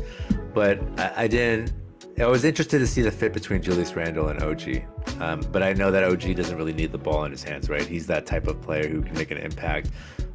but 0.54 0.80
I, 1.00 1.24
I 1.24 1.28
didn't. 1.28 1.74
I 2.18 2.28
was 2.28 2.46
interested 2.46 2.80
to 2.80 2.88
see 2.88 3.02
the 3.02 3.12
fit 3.12 3.34
between 3.34 3.62
Julius 3.62 3.94
Randle 3.94 4.30
and 4.30 4.42
OG, 4.42 4.86
um, 5.20 5.42
but 5.52 5.62
I 5.62 5.74
know 5.74 5.92
that 5.92 6.06
OG 6.06 6.36
doesn't 6.36 6.56
really 6.58 6.72
need 6.72 6.94
the 6.94 6.98
ball 6.98 7.26
in 7.26 7.32
his 7.32 7.44
hands, 7.44 7.70
right? 7.70 7.86
He's 7.86 8.08
that 8.08 8.26
type 8.26 8.48
of 8.48 8.62
player 8.62 8.88
who 8.88 9.02
can 9.02 9.14
make 9.16 9.32
an 9.32 9.38
impact 9.38 9.90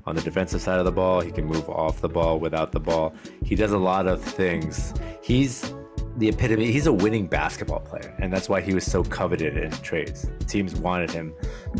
on 0.04 0.14
the 0.14 0.20
defensive 0.20 0.60
side 0.60 0.78
of 0.78 0.84
the 0.84 0.92
ball. 0.92 1.22
He 1.22 1.32
can 1.32 1.46
move 1.46 1.70
off 1.70 2.02
the 2.02 2.08
ball 2.08 2.38
without 2.38 2.72
the 2.72 2.80
ball. 2.80 3.14
He 3.42 3.54
does 3.54 3.72
a 3.72 3.78
lot 3.78 4.06
of 4.06 4.22
things. 4.22 4.92
He's 5.22 5.72
the 6.18 6.28
epitome. 6.28 6.70
He's 6.70 6.86
a 6.86 6.92
winning 6.92 7.26
basketball 7.26 7.80
player, 7.80 8.14
and 8.18 8.30
that's 8.30 8.50
why 8.50 8.60
he 8.60 8.74
was 8.74 8.84
so 8.84 9.02
coveted 9.02 9.56
in 9.56 9.70
trades. 9.70 10.30
Teams 10.46 10.74
wanted 10.74 11.10
him. 11.10 11.32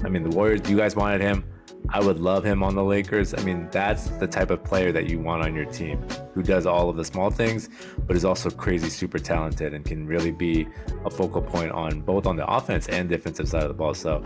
I 0.02 0.08
mean, 0.08 0.22
the 0.22 0.34
Warriors. 0.34 0.68
You 0.70 0.78
guys 0.78 0.96
wanted 0.96 1.20
him. 1.20 1.44
I 1.88 2.00
would 2.00 2.20
love 2.20 2.44
him 2.44 2.62
on 2.62 2.74
the 2.74 2.84
Lakers. 2.84 3.34
I 3.34 3.42
mean, 3.42 3.68
that's 3.72 4.08
the 4.08 4.26
type 4.26 4.50
of 4.50 4.62
player 4.62 4.92
that 4.92 5.08
you 5.08 5.18
want 5.18 5.42
on 5.42 5.54
your 5.54 5.64
team 5.64 6.00
who 6.34 6.42
does 6.42 6.66
all 6.66 6.88
of 6.88 6.96
the 6.96 7.04
small 7.04 7.30
things, 7.30 7.68
but 8.06 8.14
is 8.14 8.24
also 8.24 8.50
crazy 8.50 8.88
super 8.88 9.18
talented 9.18 9.74
and 9.74 9.84
can 9.84 10.06
really 10.06 10.30
be 10.30 10.68
a 11.04 11.10
focal 11.10 11.42
point 11.42 11.72
on 11.72 12.00
both 12.00 12.26
on 12.26 12.36
the 12.36 12.46
offense 12.46 12.88
and 12.88 13.08
defensive 13.08 13.48
side 13.48 13.62
of 13.62 13.68
the 13.68 13.74
ball. 13.74 13.94
So 13.94 14.24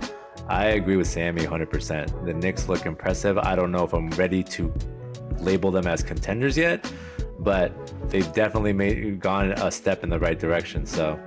I 0.49 0.67
agree 0.67 0.97
with 0.97 1.07
Sammy 1.07 1.43
100%. 1.43 2.27
The 2.27 2.35
Knicks 2.35 2.69
look 2.69 2.85
impressive. 2.87 3.39
I 3.39 3.55
don't 3.55 3.73
know 3.73 3.85
if 3.85 3.95
I'm 3.95 4.11
ready 4.11 4.43
to 4.43 4.73
label 5.39 5.71
them 5.71 5.87
as 5.87 6.03
contenders 6.03 6.59
yet, 6.59 6.91
but 7.39 7.73
they've 8.11 8.31
definitely 8.33 8.73
made 8.73 9.21
gone 9.21 9.53
a 9.53 9.71
step 9.71 10.05
in 10.05 10.11
the 10.11 10.19
right 10.19 10.39
direction. 10.39 10.85
So 10.87 11.19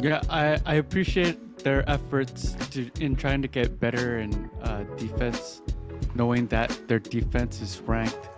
yeah, 0.00 0.20
I, 0.28 0.60
I 0.66 0.74
appreciate 0.74 1.38
their 1.66 1.82
efforts 1.90 2.54
to 2.70 2.88
in 3.00 3.16
trying 3.16 3.42
to 3.42 3.48
get 3.48 3.80
better 3.80 4.20
in 4.20 4.48
uh, 4.62 4.84
defense, 4.96 5.62
knowing 6.14 6.46
that 6.46 6.70
their 6.86 7.00
defense 7.00 7.60
is 7.60 7.80
ranked 7.80 8.28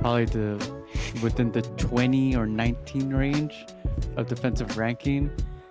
probably 0.00 0.26
the 0.26 0.84
within 1.22 1.50
the 1.50 1.62
20 1.62 2.36
or 2.36 2.46
19 2.46 3.08
range 3.08 3.54
of 4.18 4.26
defensive 4.26 4.76
ranking. 4.76 5.30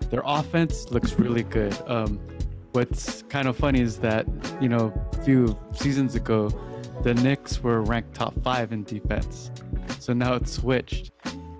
Their 0.09 0.23
offense 0.25 0.89
looks 0.89 1.13
really 1.19 1.43
good. 1.43 1.77
Um, 1.85 2.19
what's 2.71 3.21
kind 3.29 3.47
of 3.47 3.55
funny 3.57 3.81
is 3.81 3.99
that 3.99 4.25
you 4.59 4.67
know 4.67 4.91
a 5.13 5.21
few 5.21 5.55
seasons 5.75 6.15
ago, 6.15 6.49
the 7.03 7.13
Knicks 7.13 7.61
were 7.61 7.83
ranked 7.83 8.15
top 8.15 8.33
five 8.41 8.71
in 8.73 8.85
defense, 8.85 9.51
so 9.99 10.13
now 10.13 10.33
it's 10.33 10.53
switched. 10.53 11.11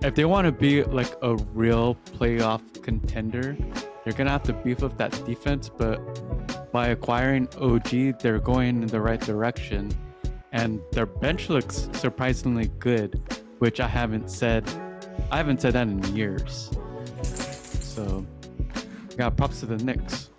If 0.02 0.16
they 0.16 0.24
want 0.24 0.46
to 0.46 0.52
be 0.52 0.82
like 0.82 1.14
a 1.22 1.36
real 1.54 1.94
playoff 2.18 2.82
contender, 2.82 3.56
they're 4.04 4.12
gonna 4.12 4.30
have 4.30 4.42
to 4.44 4.52
beef 4.52 4.82
up 4.82 4.96
that 4.98 5.12
defense, 5.24 5.68
but 5.68 5.98
by 6.72 6.88
acquiring 6.88 7.48
OG, 7.58 8.18
they're 8.20 8.38
going 8.38 8.82
in 8.82 8.88
the 8.88 9.00
right 9.00 9.20
direction. 9.20 9.90
And 10.52 10.80
their 10.92 11.06
bench 11.06 11.48
looks 11.48 11.88
surprisingly 11.94 12.70
good, 12.78 13.20
which 13.58 13.80
I 13.80 13.88
haven't 13.88 14.30
said 14.30 14.68
I 15.30 15.36
haven't 15.36 15.60
said 15.60 15.72
that 15.74 15.88
in 15.88 16.02
years. 16.14 16.70
So 17.22 18.26
yeah, 19.18 19.30
props 19.30 19.60
to 19.60 19.66
the 19.66 19.76
Knicks. 19.76 20.30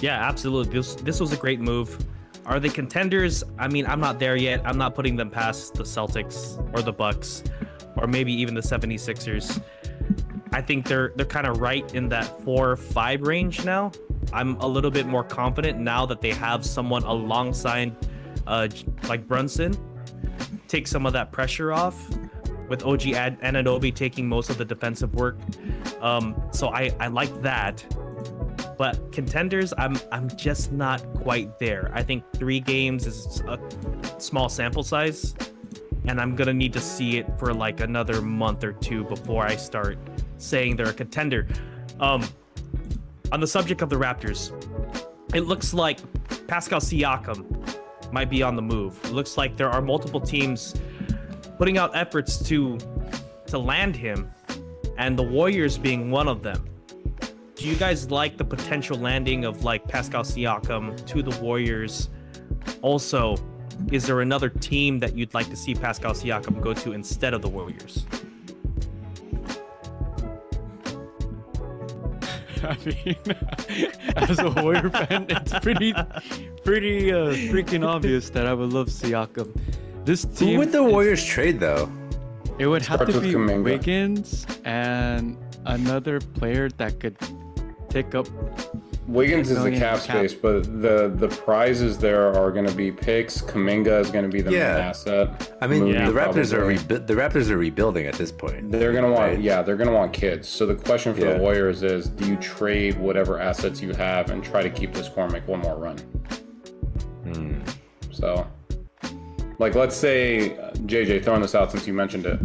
Yeah, 0.00 0.26
absolutely. 0.26 0.72
This 0.72 0.94
this 0.96 1.20
was 1.20 1.32
a 1.32 1.36
great 1.36 1.60
move. 1.60 1.96
Are 2.46 2.58
they 2.58 2.68
contenders? 2.68 3.44
I 3.58 3.68
mean, 3.68 3.86
I'm 3.86 4.00
not 4.00 4.18
there 4.18 4.34
yet. 4.34 4.62
I'm 4.64 4.78
not 4.78 4.94
putting 4.94 5.14
them 5.14 5.30
past 5.30 5.74
the 5.74 5.84
Celtics 5.84 6.58
or 6.74 6.82
the 6.82 6.92
Bucks 6.92 7.44
or 7.96 8.06
maybe 8.06 8.32
even 8.32 8.54
the 8.54 8.60
76ers. 8.60 9.62
I 10.52 10.60
think 10.60 10.86
they're 10.86 11.12
they're 11.16 11.26
kind 11.26 11.46
of 11.46 11.60
right 11.60 11.94
in 11.94 12.08
that 12.08 12.42
four 12.42 12.70
or 12.72 12.76
five 12.76 13.22
range 13.22 13.64
now. 13.64 13.92
I'm 14.32 14.56
a 14.56 14.66
little 14.66 14.90
bit 14.90 15.06
more 15.06 15.24
confident 15.24 15.78
now 15.78 16.06
that 16.06 16.20
they 16.20 16.32
have 16.32 16.64
someone 16.64 17.02
alongside, 17.04 17.96
uh, 18.46 18.68
like 19.08 19.26
Brunson, 19.26 19.76
take 20.68 20.86
some 20.86 21.06
of 21.06 21.12
that 21.12 21.32
pressure 21.32 21.72
off. 21.72 22.08
With 22.68 22.84
OG 22.84 23.14
Ad- 23.14 23.40
Anunoby 23.40 23.92
taking 23.92 24.28
most 24.28 24.48
of 24.48 24.56
the 24.56 24.64
defensive 24.64 25.12
work, 25.16 25.36
um, 26.00 26.40
so 26.52 26.68
I 26.68 26.94
I 27.00 27.08
like 27.08 27.42
that. 27.42 27.84
But 28.78 29.10
contenders, 29.10 29.74
I'm 29.76 29.98
I'm 30.12 30.28
just 30.36 30.70
not 30.70 31.02
quite 31.14 31.58
there. 31.58 31.90
I 31.92 32.04
think 32.04 32.22
three 32.36 32.60
games 32.60 33.06
is 33.08 33.40
a 33.48 33.58
small 34.18 34.48
sample 34.48 34.84
size, 34.84 35.34
and 36.06 36.20
I'm 36.20 36.36
gonna 36.36 36.54
need 36.54 36.72
to 36.74 36.80
see 36.80 37.18
it 37.18 37.26
for 37.40 37.52
like 37.52 37.80
another 37.80 38.22
month 38.22 38.62
or 38.62 38.72
two 38.72 39.02
before 39.02 39.44
I 39.44 39.56
start 39.56 39.98
saying 40.40 40.76
they're 40.76 40.88
a 40.88 40.92
contender. 40.92 41.46
Um, 41.98 42.26
on 43.32 43.40
the 43.40 43.46
subject 43.46 43.82
of 43.82 43.90
the 43.90 43.96
Raptors, 43.96 44.52
it 45.34 45.42
looks 45.42 45.72
like 45.72 45.98
Pascal 46.46 46.80
Siakam 46.80 47.46
might 48.12 48.30
be 48.30 48.42
on 48.42 48.56
the 48.56 48.62
move. 48.62 48.98
It 49.04 49.12
looks 49.12 49.36
like 49.36 49.56
there 49.56 49.70
are 49.70 49.80
multiple 49.80 50.20
teams 50.20 50.74
putting 51.58 51.78
out 51.78 51.94
efforts 51.94 52.38
to 52.48 52.78
to 53.46 53.58
land 53.58 53.96
him, 53.96 54.30
and 54.96 55.18
the 55.18 55.22
Warriors 55.22 55.76
being 55.76 56.10
one 56.10 56.28
of 56.28 56.42
them. 56.42 56.64
Do 57.56 57.68
you 57.68 57.76
guys 57.76 58.10
like 58.10 58.38
the 58.38 58.44
potential 58.44 58.96
landing 58.96 59.44
of 59.44 59.64
like 59.64 59.86
Pascal 59.86 60.22
Siakam 60.22 61.04
to 61.06 61.22
the 61.22 61.38
Warriors? 61.40 62.08
Also, 62.80 63.36
is 63.92 64.06
there 64.06 64.20
another 64.20 64.48
team 64.48 64.98
that 65.00 65.14
you'd 65.14 65.34
like 65.34 65.50
to 65.50 65.56
see 65.56 65.74
Pascal 65.74 66.12
Siakam 66.12 66.60
go 66.62 66.72
to 66.74 66.92
instead 66.92 67.34
of 67.34 67.42
the 67.42 67.48
Warriors? 67.48 68.06
I 72.62 72.76
mean, 72.84 73.16
as 74.16 74.38
a 74.38 74.50
Warrior 74.50 74.90
fan, 74.90 75.26
it's 75.28 75.52
pretty, 75.60 75.92
pretty 76.64 77.12
uh, 77.12 77.32
freaking 77.52 77.86
obvious 77.86 78.30
that 78.30 78.46
I 78.46 78.54
would 78.54 78.72
love 78.72 78.88
Siakam. 78.88 79.54
This 80.04 80.24
team. 80.24 80.54
who 80.54 80.58
would 80.58 80.72
the 80.72 80.84
is- 80.84 80.92
Warriors 80.92 81.24
trade 81.24 81.60
though? 81.60 81.90
It 82.58 82.66
would 82.66 82.82
have 82.82 82.98
Starts 82.98 83.12
to 83.14 83.20
with 83.20 83.28
be 83.28 83.34
Kuminga. 83.34 83.64
Wiggins 83.64 84.46
and 84.64 85.36
another 85.64 86.20
player 86.20 86.68
that 86.76 87.00
could 87.00 87.16
take 87.88 88.14
up. 88.14 88.26
Wiggins 89.10 89.50
is 89.50 89.56
the 89.58 89.64
Million 89.64 89.80
cap 89.80 90.00
cap. 90.02 90.16
space, 90.18 90.34
but 90.34 90.62
the 90.80 91.12
the 91.14 91.26
prizes 91.28 91.98
there 91.98 92.32
are 92.32 92.50
going 92.52 92.66
to 92.66 92.74
be 92.74 92.92
picks. 92.92 93.42
Kuminga 93.42 94.00
is 94.00 94.10
going 94.10 94.24
to 94.24 94.30
be 94.30 94.40
the 94.40 94.52
Yeah. 94.52 94.74
main 94.74 94.82
asset. 94.84 95.52
I 95.60 95.66
mean, 95.66 95.80
Moody 95.84 95.98
the 95.98 96.12
Raptors 96.12 96.52
are 96.52 96.64
rebu- 96.64 96.98
the 96.98 97.14
Raptors 97.14 97.50
are 97.50 97.56
rebuilding 97.58 98.06
at 98.06 98.14
this 98.14 98.30
point. 98.30 98.70
They're 98.70 98.92
gonna 98.92 99.08
want, 99.10 99.32
Right. 99.32 99.40
yeah, 99.40 99.62
they're 99.62 99.76
gonna 99.76 99.92
want 99.92 100.12
kids. 100.12 100.46
So 100.48 100.64
the 100.64 100.76
question 100.76 101.12
for 101.14 101.20
Yeah. 101.22 101.34
the 101.34 101.38
Warriors 101.40 101.82
is: 101.82 102.08
Do 102.08 102.24
you 102.26 102.36
trade 102.36 102.98
whatever 103.00 103.40
assets 103.40 103.82
you 103.82 103.92
have 103.94 104.30
and 104.30 104.44
try 104.44 104.62
to 104.62 104.70
keep 104.70 104.94
this 104.94 105.08
core 105.08 105.24
and 105.24 105.32
make 105.32 105.46
one 105.48 105.60
more 105.60 105.76
run? 105.76 105.96
Hmm. 107.24 107.58
So, 108.12 108.46
like, 109.58 109.74
let's 109.74 109.96
say 109.96 110.56
uh, 110.56 110.70
JJ 110.86 111.24
throwing 111.24 111.42
this 111.42 111.54
out 111.54 111.70
since 111.72 111.86
you 111.86 111.92
mentioned 111.94 112.26
it. 112.26 112.38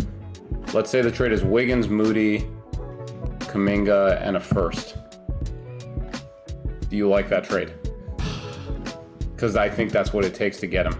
Let's 0.74 0.89
say 0.89 1.01
the 1.01 1.11
trade 1.11 1.32
is 1.32 1.43
Wiggins, 1.43 1.88
Moody, 1.88 2.47
Kuminga, 3.39 4.20
and 4.22 4.36
a 4.36 4.39
first. 4.39 4.97
Do 6.95 6.99
you 6.99 7.09
like 7.09 7.27
that 7.27 7.43
trade? 7.43 7.73
Because 9.35 9.57
I 9.57 9.67
think 9.67 9.91
that's 9.91 10.13
what 10.13 10.23
it 10.23 10.33
takes 10.33 10.61
to 10.61 10.67
get 10.67 10.85
him. 10.85 10.95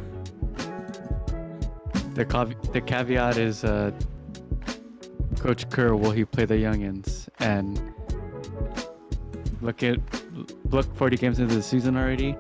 The 2.16 2.26
cav- 2.26 2.74
the 2.74 2.82
caveat 2.82 3.38
is, 3.38 3.64
uh, 3.64 3.92
Coach 5.40 5.70
Kerr 5.70 5.96
will 5.96 6.12
he 6.12 6.26
play 6.26 6.44
the 6.44 6.56
youngins 6.56 7.30
and 7.40 7.80
look 9.62 9.84
at 9.84 10.00
look 10.70 10.94
40 10.98 11.16
games 11.16 11.40
into 11.40 11.56
the 11.56 11.64
season 11.64 11.96
already. 11.96 12.36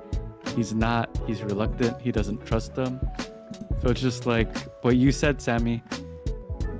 He's 0.57 0.73
not. 0.73 1.17
He's 1.25 1.41
reluctant. 1.41 2.01
He 2.01 2.11
doesn't 2.11 2.45
trust 2.45 2.75
them. 2.75 2.99
So 3.81 3.87
it's 3.87 4.01
just 4.01 4.25
like 4.25 4.53
what 4.83 4.97
you 4.97 5.13
said, 5.13 5.41
Sammy, 5.41 5.81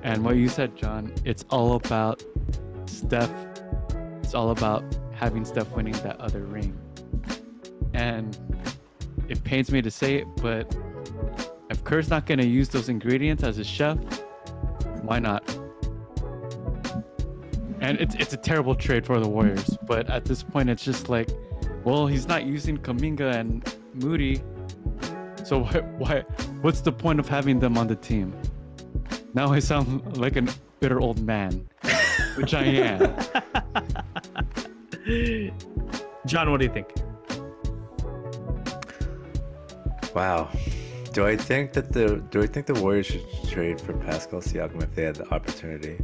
and 0.04 0.26
what 0.26 0.36
you 0.36 0.50
said, 0.50 0.76
John. 0.76 1.14
It's 1.24 1.46
all 1.50 1.78
about 1.78 2.22
Steph. 2.86 3.32
It's 4.22 4.34
all 4.34 4.50
about 4.50 4.84
having 5.16 5.46
Steph 5.46 5.72
winning 5.72 5.94
that 5.94 6.20
other 6.20 6.42
ring. 6.42 6.78
And 7.94 8.38
it 9.28 9.44
pains 9.44 9.72
me 9.72 9.82
to 9.82 9.90
say 9.90 10.16
it, 10.16 10.28
but 10.38 10.76
if 11.70 11.84
Kerr's 11.84 12.10
not 12.10 12.26
going 12.26 12.40
to 12.40 12.48
use 12.48 12.70
those 12.70 12.90
ingredients 12.90 13.44
as 13.44 13.58
a 13.58 13.64
chef, 13.64 13.98
why 15.02 15.20
not? 15.20 15.44
And 17.82 18.00
it's 18.00 18.16
it's 18.16 18.34
a 18.34 18.38
terrible 18.38 18.76
trade 18.76 19.06
for 19.06 19.20
the 19.20 19.28
Warriors, 19.28 19.78
but 19.86 20.10
at 20.10 20.26
this 20.26 20.42
point 20.44 20.70
it's 20.70 20.84
just 20.84 21.10
like, 21.10 21.30
well, 21.84 22.08
he's 22.08 22.28
not 22.28 22.46
using 22.46 22.78
Kuminga 22.78 23.36
and 23.36 23.76
Moody, 23.94 24.42
so 25.44 25.60
why, 25.64 25.80
why 25.98 26.20
what's 26.62 26.82
the 26.82 26.92
point 26.92 27.20
of 27.20 27.30
having 27.30 27.60
them 27.60 27.78
on 27.78 27.88
the 27.88 27.96
team? 27.96 28.36
Now 29.34 29.52
I 29.52 29.60
sound 29.60 30.18
like 30.18 30.36
a 30.36 30.48
bitter 30.80 31.00
old 31.00 31.22
man, 31.22 31.68
which 32.36 32.54
I 32.54 32.64
am. 32.64 33.16
John, 35.06 36.50
what 36.50 36.60
do 36.60 36.66
you 36.66 36.74
think? 36.74 36.94
Wow. 40.16 40.50
Do 41.14 41.28
I 41.28 41.38
think 41.38 41.74
that 41.74 41.94
the 41.94 42.24
do 42.32 42.42
I 42.42 42.48
think 42.48 42.66
the 42.66 42.74
Warriors 42.74 43.06
should 43.06 43.24
trade 43.48 43.80
for 43.80 43.94
Pascal 43.94 44.42
Siakam 44.42 44.82
if 44.82 44.96
they 44.96 45.04
had 45.04 45.16
the 45.16 45.32
opportunity? 45.32 45.98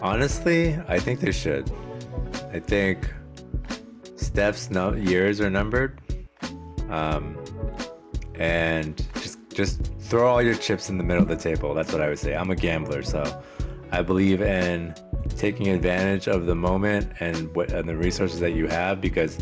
Honestly, 0.00 0.78
I 0.86 0.98
think 0.98 1.20
they 1.20 1.32
should. 1.32 1.70
I 2.52 2.60
think 2.60 3.12
Steph's 4.16 4.70
no- 4.70 4.94
years 4.94 5.40
are 5.40 5.50
numbered. 5.50 6.00
Um, 6.88 7.36
and 8.36 9.04
just 9.14 9.38
just 9.50 9.92
throw 10.00 10.28
all 10.28 10.42
your 10.42 10.54
chips 10.54 10.88
in 10.88 10.98
the 10.98 11.04
middle 11.04 11.22
of 11.22 11.28
the 11.28 11.36
table. 11.36 11.74
That's 11.74 11.92
what 11.92 12.00
I 12.00 12.08
would 12.08 12.18
say. 12.18 12.36
I'm 12.36 12.50
a 12.50 12.56
gambler, 12.56 13.02
so 13.02 13.42
I 13.90 14.02
believe 14.02 14.40
in 14.40 14.94
taking 15.42 15.70
advantage 15.70 16.28
of 16.28 16.46
the 16.46 16.54
moment 16.54 17.12
and 17.18 17.52
what 17.56 17.72
and 17.72 17.88
the 17.88 17.96
resources 17.96 18.38
that 18.38 18.52
you 18.52 18.68
have 18.68 19.00
because 19.00 19.38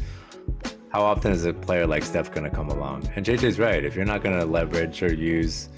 how 0.89 1.03
often 1.03 1.31
is 1.31 1.45
a 1.45 1.53
player 1.53 1.87
like 1.87 2.03
Steph 2.03 2.33
going 2.33 2.49
to 2.51 2.57
come 2.57 2.71
along? 2.71 3.07
And 3.17 3.27
JJ's 3.27 3.59
right. 3.59 3.85
If 3.85 3.95
you're 3.95 4.07
not 4.07 4.23
going 4.23 4.39
to 4.41 4.47
leverage 4.47 5.03
or 5.03 5.13
use 5.13 5.69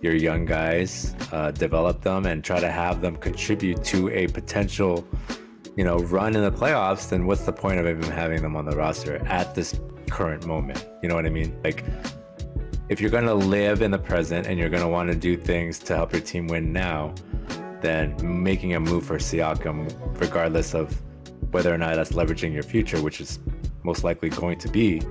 your 0.00 0.14
young 0.14 0.44
guys, 0.44 1.16
uh, 1.32 1.50
develop 1.50 2.02
them, 2.02 2.24
and 2.24 2.44
try 2.44 2.60
to 2.60 2.70
have 2.70 3.00
them 3.00 3.16
contribute 3.16 3.82
to 3.82 4.08
a 4.10 4.28
potential, 4.28 5.04
you 5.76 5.82
know, 5.82 5.96
run 5.96 6.36
in 6.36 6.42
the 6.44 6.52
playoffs, 6.52 7.08
then 7.08 7.26
what's 7.26 7.42
the 7.42 7.52
point 7.52 7.80
of 7.80 7.86
even 7.88 8.04
having 8.04 8.42
them 8.42 8.54
on 8.54 8.64
the 8.66 8.76
roster 8.76 9.16
at 9.26 9.56
this 9.56 9.80
current 10.08 10.46
moment? 10.46 10.86
You 11.02 11.08
know 11.08 11.16
what 11.16 11.26
I 11.26 11.30
mean? 11.30 11.52
Like, 11.64 11.82
if 12.88 13.00
you're 13.00 13.10
going 13.10 13.26
to 13.26 13.34
live 13.34 13.82
in 13.82 13.90
the 13.90 13.98
present 13.98 14.46
and 14.46 14.56
you're 14.56 14.70
going 14.70 14.84
to 14.84 14.88
want 14.88 15.10
to 15.10 15.16
do 15.16 15.36
things 15.36 15.80
to 15.80 15.96
help 15.96 16.12
your 16.12 16.22
team 16.22 16.46
win 16.46 16.72
now, 16.72 17.12
then 17.84 18.16
making 18.22 18.74
a 18.74 18.80
move 18.80 19.04
for 19.04 19.18
Siakam, 19.18 19.92
regardless 20.20 20.74
of 20.74 21.00
whether 21.50 21.72
or 21.72 21.78
not 21.78 21.94
that's 21.94 22.12
leveraging 22.12 22.52
your 22.52 22.62
future, 22.62 23.00
which 23.02 23.20
is 23.20 23.38
most 23.82 24.02
likely 24.02 24.30
going 24.30 24.58
to 24.58 24.68
be, 24.68 25.02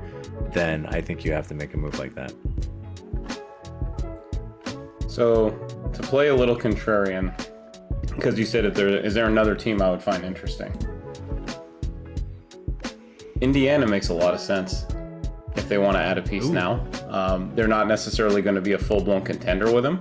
then 0.52 0.86
I 0.88 1.00
think 1.00 1.24
you 1.24 1.32
have 1.32 1.48
to 1.50 1.54
make 1.54 1.74
a 1.74 1.78
move 1.78 2.00
like 2.00 2.16
that. 2.16 2.34
So, 5.08 5.52
to 5.94 6.02
play 6.02 6.30
a 6.30 6.36
little 6.36 6.56
contrarian, 6.56 7.32
because 8.16 8.38
you 8.40 8.46
said 8.46 8.66
if 8.66 8.74
there 8.74 8.88
is 8.88 9.14
there 9.14 9.28
another 9.28 9.56
team 9.56 9.82
I 9.82 9.92
would 9.92 10.02
find 10.02 10.24
interesting. 10.24 10.74
Indiana 13.42 13.86
makes 13.86 14.10
a 14.10 14.14
lot 14.14 14.34
of 14.34 14.40
sense 14.40 14.86
if 15.56 15.68
they 15.68 15.78
want 15.78 15.96
to 15.98 16.02
add 16.02 16.18
a 16.18 16.22
piece 16.22 16.46
Ooh. 16.46 16.54
now. 16.54 16.88
Um, 17.10 17.52
they're 17.56 17.68
not 17.68 17.88
necessarily 17.88 18.42
going 18.42 18.56
to 18.56 18.62
be 18.62 18.72
a 18.72 18.78
full 18.78 19.04
blown 19.04 19.22
contender 19.22 19.72
with 19.72 19.86
him, 19.86 20.00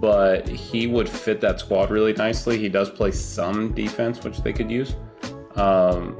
but 0.00 0.48
he 0.48 0.86
would 0.86 1.08
fit 1.08 1.40
that 1.40 1.60
squad 1.60 1.90
really 1.90 2.12
nicely. 2.12 2.58
He 2.58 2.68
does 2.68 2.90
play 2.90 3.10
some 3.10 3.72
defense, 3.72 4.22
which 4.22 4.38
they 4.38 4.52
could 4.52 4.70
use. 4.70 4.94
Um, 5.56 6.16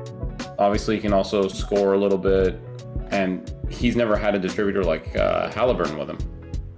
obviously, 0.59 0.97
he 0.97 1.01
can 1.01 1.13
also 1.13 1.49
score 1.49 1.95
a 1.95 1.99
little 1.99 2.19
bit, 2.19 2.61
and 3.11 3.55
he's 3.69 3.95
never 3.95 4.17
had 4.17 4.35
a 4.35 4.39
distributor 4.39 4.83
like 4.83 5.15
uh, 5.17 5.51
Halliburton 5.53 5.97
with 5.97 6.11
him. 6.11 6.19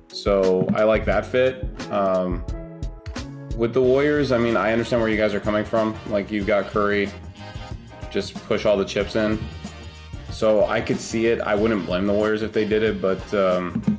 So 0.09 0.68
I 0.74 0.82
like 0.84 1.05
that 1.07 1.24
fit. 1.24 1.64
Um, 1.90 2.44
with 3.57 3.72
the 3.72 3.82
Warriors, 3.82 4.32
I 4.32 4.38
mean, 4.38 4.57
I 4.57 4.72
understand 4.72 5.03
where 5.03 5.11
you 5.11 5.16
guys 5.16 5.34
are 5.34 5.40
coming 5.40 5.64
from. 5.64 5.96
Like, 6.09 6.30
you've 6.30 6.46
got 6.46 6.66
Curry, 6.66 7.11
just 8.11 8.34
push 8.46 8.66
all 8.66 8.76
the 8.76 8.84
chips 8.84 9.16
in. 9.16 9.38
So 10.30 10.64
I 10.66 10.80
could 10.80 11.01
see 11.01 11.26
it. 11.26 11.40
I 11.40 11.55
wouldn't 11.55 11.86
blame 11.86 12.07
the 12.07 12.12
Warriors 12.12 12.42
if 12.42 12.53
they 12.53 12.64
did 12.64 12.82
it, 12.82 13.03
but 13.03 13.34
um, 13.34 13.98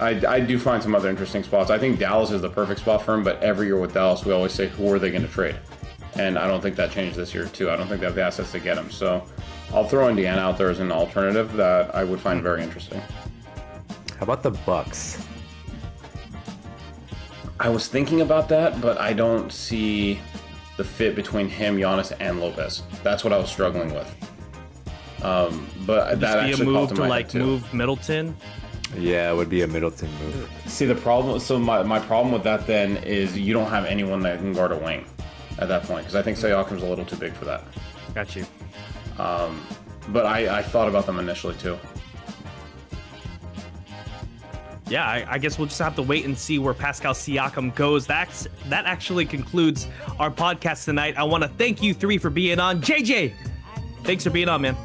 I, 0.00 0.20
I 0.26 0.40
do 0.40 0.58
find 0.58 0.82
some 0.82 0.94
other 0.94 1.10
interesting 1.10 1.42
spots. 1.42 1.70
I 1.70 1.78
think 1.78 1.98
Dallas 1.98 2.30
is 2.30 2.40
the 2.40 2.48
perfect 2.48 2.80
spot 2.80 3.02
for 3.02 3.14
him, 3.14 3.22
but 3.22 3.42
every 3.42 3.66
year 3.66 3.78
with 3.78 3.92
Dallas, 3.92 4.24
we 4.24 4.32
always 4.32 4.52
say, 4.52 4.68
who 4.68 4.90
are 4.92 4.98
they 4.98 5.10
going 5.10 5.22
to 5.22 5.28
trade? 5.28 5.56
And 6.14 6.38
I 6.38 6.46
don't 6.46 6.60
think 6.60 6.76
that 6.76 6.90
changed 6.90 7.16
this 7.16 7.34
year, 7.34 7.46
too. 7.46 7.70
I 7.70 7.76
don't 7.76 7.86
think 7.86 8.00
they 8.00 8.06
have 8.06 8.14
the 8.14 8.22
assets 8.22 8.50
to 8.52 8.60
get 8.60 8.78
him. 8.78 8.90
So 8.90 9.22
I'll 9.72 9.84
throw 9.84 10.08
Indiana 10.08 10.40
out 10.40 10.56
there 10.58 10.70
as 10.70 10.80
an 10.80 10.90
alternative 10.90 11.52
that 11.54 11.94
I 11.94 12.02
would 12.04 12.18
find 12.18 12.42
very 12.42 12.62
interesting. 12.62 13.00
How 14.18 14.22
about 14.22 14.42
the 14.42 14.50
Bucks? 14.50 15.24
I 17.58 17.68
was 17.68 17.88
thinking 17.88 18.22
about 18.22 18.48
that, 18.48 18.80
but 18.80 18.98
I 18.98 19.12
don't 19.12 19.52
see 19.52 20.18
the 20.78 20.84
fit 20.84 21.14
between 21.14 21.48
him, 21.48 21.76
Giannis, 21.76 22.12
and 22.20 22.40
Lopez. 22.40 22.82
That's 23.02 23.22
what 23.22 23.34
I 23.34 23.38
was 23.38 23.50
struggling 23.50 23.92
with. 23.92 24.14
Um, 25.22 25.68
but 25.84 26.08
Just 26.08 26.20
that 26.20 26.34
be 26.34 26.38
a 26.38 26.52
actually 26.52 26.66
move 26.66 26.88
popped 26.88 26.96
to 26.96 27.04
like 27.04 27.34
move 27.34 27.74
Middleton. 27.74 28.34
Yeah, 28.96 29.30
it 29.30 29.36
would 29.36 29.48
be 29.48 29.62
a 29.62 29.66
Middleton 29.66 30.10
move. 30.18 30.50
See 30.66 30.86
the 30.86 30.94
problem. 30.94 31.38
So 31.38 31.58
my, 31.58 31.82
my 31.82 32.00
problem 32.00 32.32
with 32.32 32.42
that 32.44 32.66
then 32.66 32.96
is 32.98 33.38
you 33.38 33.52
don't 33.52 33.70
have 33.70 33.84
anyone 33.84 34.20
that 34.20 34.38
can 34.38 34.52
guard 34.52 34.72
a 34.72 34.76
wing 34.76 35.06
at 35.58 35.68
that 35.68 35.84
point 35.84 36.00
because 36.02 36.16
I 36.16 36.22
think 36.22 36.38
Siakam's 36.38 36.82
a 36.82 36.86
little 36.86 37.04
too 37.04 37.16
big 37.16 37.32
for 37.34 37.44
that. 37.44 37.64
Got 38.14 38.34
you. 38.34 38.44
Um, 39.18 39.64
but 40.08 40.26
I, 40.26 40.58
I 40.58 40.62
thought 40.62 40.88
about 40.88 41.06
them 41.06 41.18
initially 41.18 41.54
too. 41.56 41.78
Yeah, 44.88 45.06
I, 45.06 45.24
I 45.28 45.38
guess 45.38 45.56
we'll 45.56 45.68
just 45.68 45.78
have 45.78 45.94
to 45.96 46.02
wait 46.02 46.24
and 46.24 46.36
see 46.36 46.58
where 46.58 46.74
Pascal 46.74 47.14
Siakam 47.14 47.72
goes. 47.76 48.08
That's 48.08 48.48
that 48.66 48.86
actually 48.86 49.24
concludes 49.24 49.86
our 50.18 50.32
podcast 50.32 50.84
tonight. 50.84 51.16
I 51.16 51.22
want 51.22 51.44
to 51.44 51.48
thank 51.48 51.80
you 51.80 51.94
three 51.94 52.18
for 52.18 52.28
being 52.28 52.58
on. 52.58 52.82
JJ, 52.82 53.32
thanks 54.02 54.24
for 54.24 54.30
being 54.30 54.48
on, 54.48 54.62
man. 54.62 54.76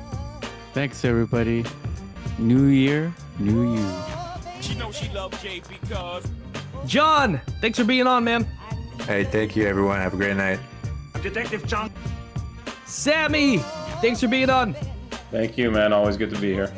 Thanks, 0.74 1.04
everybody. 1.06 1.66
New 2.38 2.66
year, 2.66 3.12
new 3.40 3.76
you. 3.76 3.92
She 4.62 4.76
know 4.76 4.92
she 4.92 5.10
love 5.10 5.40
Jay 5.42 5.62
because 5.68 6.26
John, 6.86 7.42
thanks 7.62 7.78
for 7.80 7.86
being 7.86 8.08
on, 8.08 8.24
man. 8.24 8.48
Hey, 9.02 9.24
thank 9.24 9.56
you, 9.56 9.66
everyone. 9.66 10.00
Have 10.00 10.14
a 10.14 10.18
great 10.18 10.38
night. 10.38 10.60
Detective 11.22 11.66
John. 11.68 11.92
Sammy, 12.86 13.58
thanks 14.02 14.20
for 14.20 14.28
being 14.28 14.50
on. 14.50 14.76
Thank 15.32 15.58
you, 15.58 15.72
man. 15.72 15.94
Always 15.94 16.18
good 16.18 16.30
to 16.34 16.40
be 16.40 16.54
here. 16.54 16.72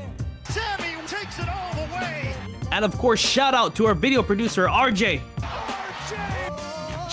Sammy 0.50 0.94
takes 1.06 1.40
it 1.40 1.48
all 1.50 1.74
the 1.74 1.94
way. 1.94 2.34
And 2.72 2.84
of 2.86 2.98
course, 2.98 3.20
shout 3.20 3.54
out 3.54 3.76
to 3.76 3.86
our 3.86 3.94
video 3.94 4.24
producer, 4.24 4.68
RJ. 4.68 5.22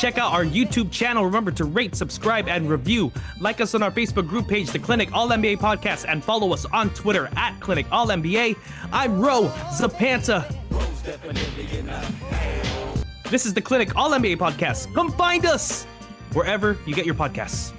Check 0.04 0.18
out 0.18 0.34
our 0.34 0.44
YouTube 0.44 0.92
channel. 0.92 1.24
Remember 1.24 1.50
to 1.52 1.64
rate, 1.64 1.94
subscribe, 1.94 2.46
and 2.46 2.68
review. 2.68 3.10
Like 3.40 3.62
us 3.62 3.74
on 3.74 3.82
our 3.82 3.90
Facebook 3.90 4.28
group 4.28 4.46
page, 4.46 4.70
The 4.70 4.78
Clinic 4.78 5.10
All 5.14 5.30
NBA 5.30 5.56
Podcast, 5.56 6.04
and 6.06 6.22
follow 6.22 6.52
us 6.52 6.66
on 6.66 6.90
Twitter 6.90 7.30
at 7.38 7.58
Clinic 7.60 7.86
All 7.90 8.08
NBA. 8.08 8.54
I'm 8.92 9.18
Ro 9.18 9.44
Zapanta. 9.70 10.44
This 13.30 13.46
is 13.46 13.54
The 13.54 13.62
Clinic 13.62 13.96
All 13.96 14.10
NBA 14.10 14.36
Podcast. 14.36 14.92
Come 14.92 15.10
find 15.10 15.46
us 15.46 15.84
wherever 16.34 16.76
you 16.84 16.94
get 16.94 17.06
your 17.06 17.14
podcasts. 17.14 17.72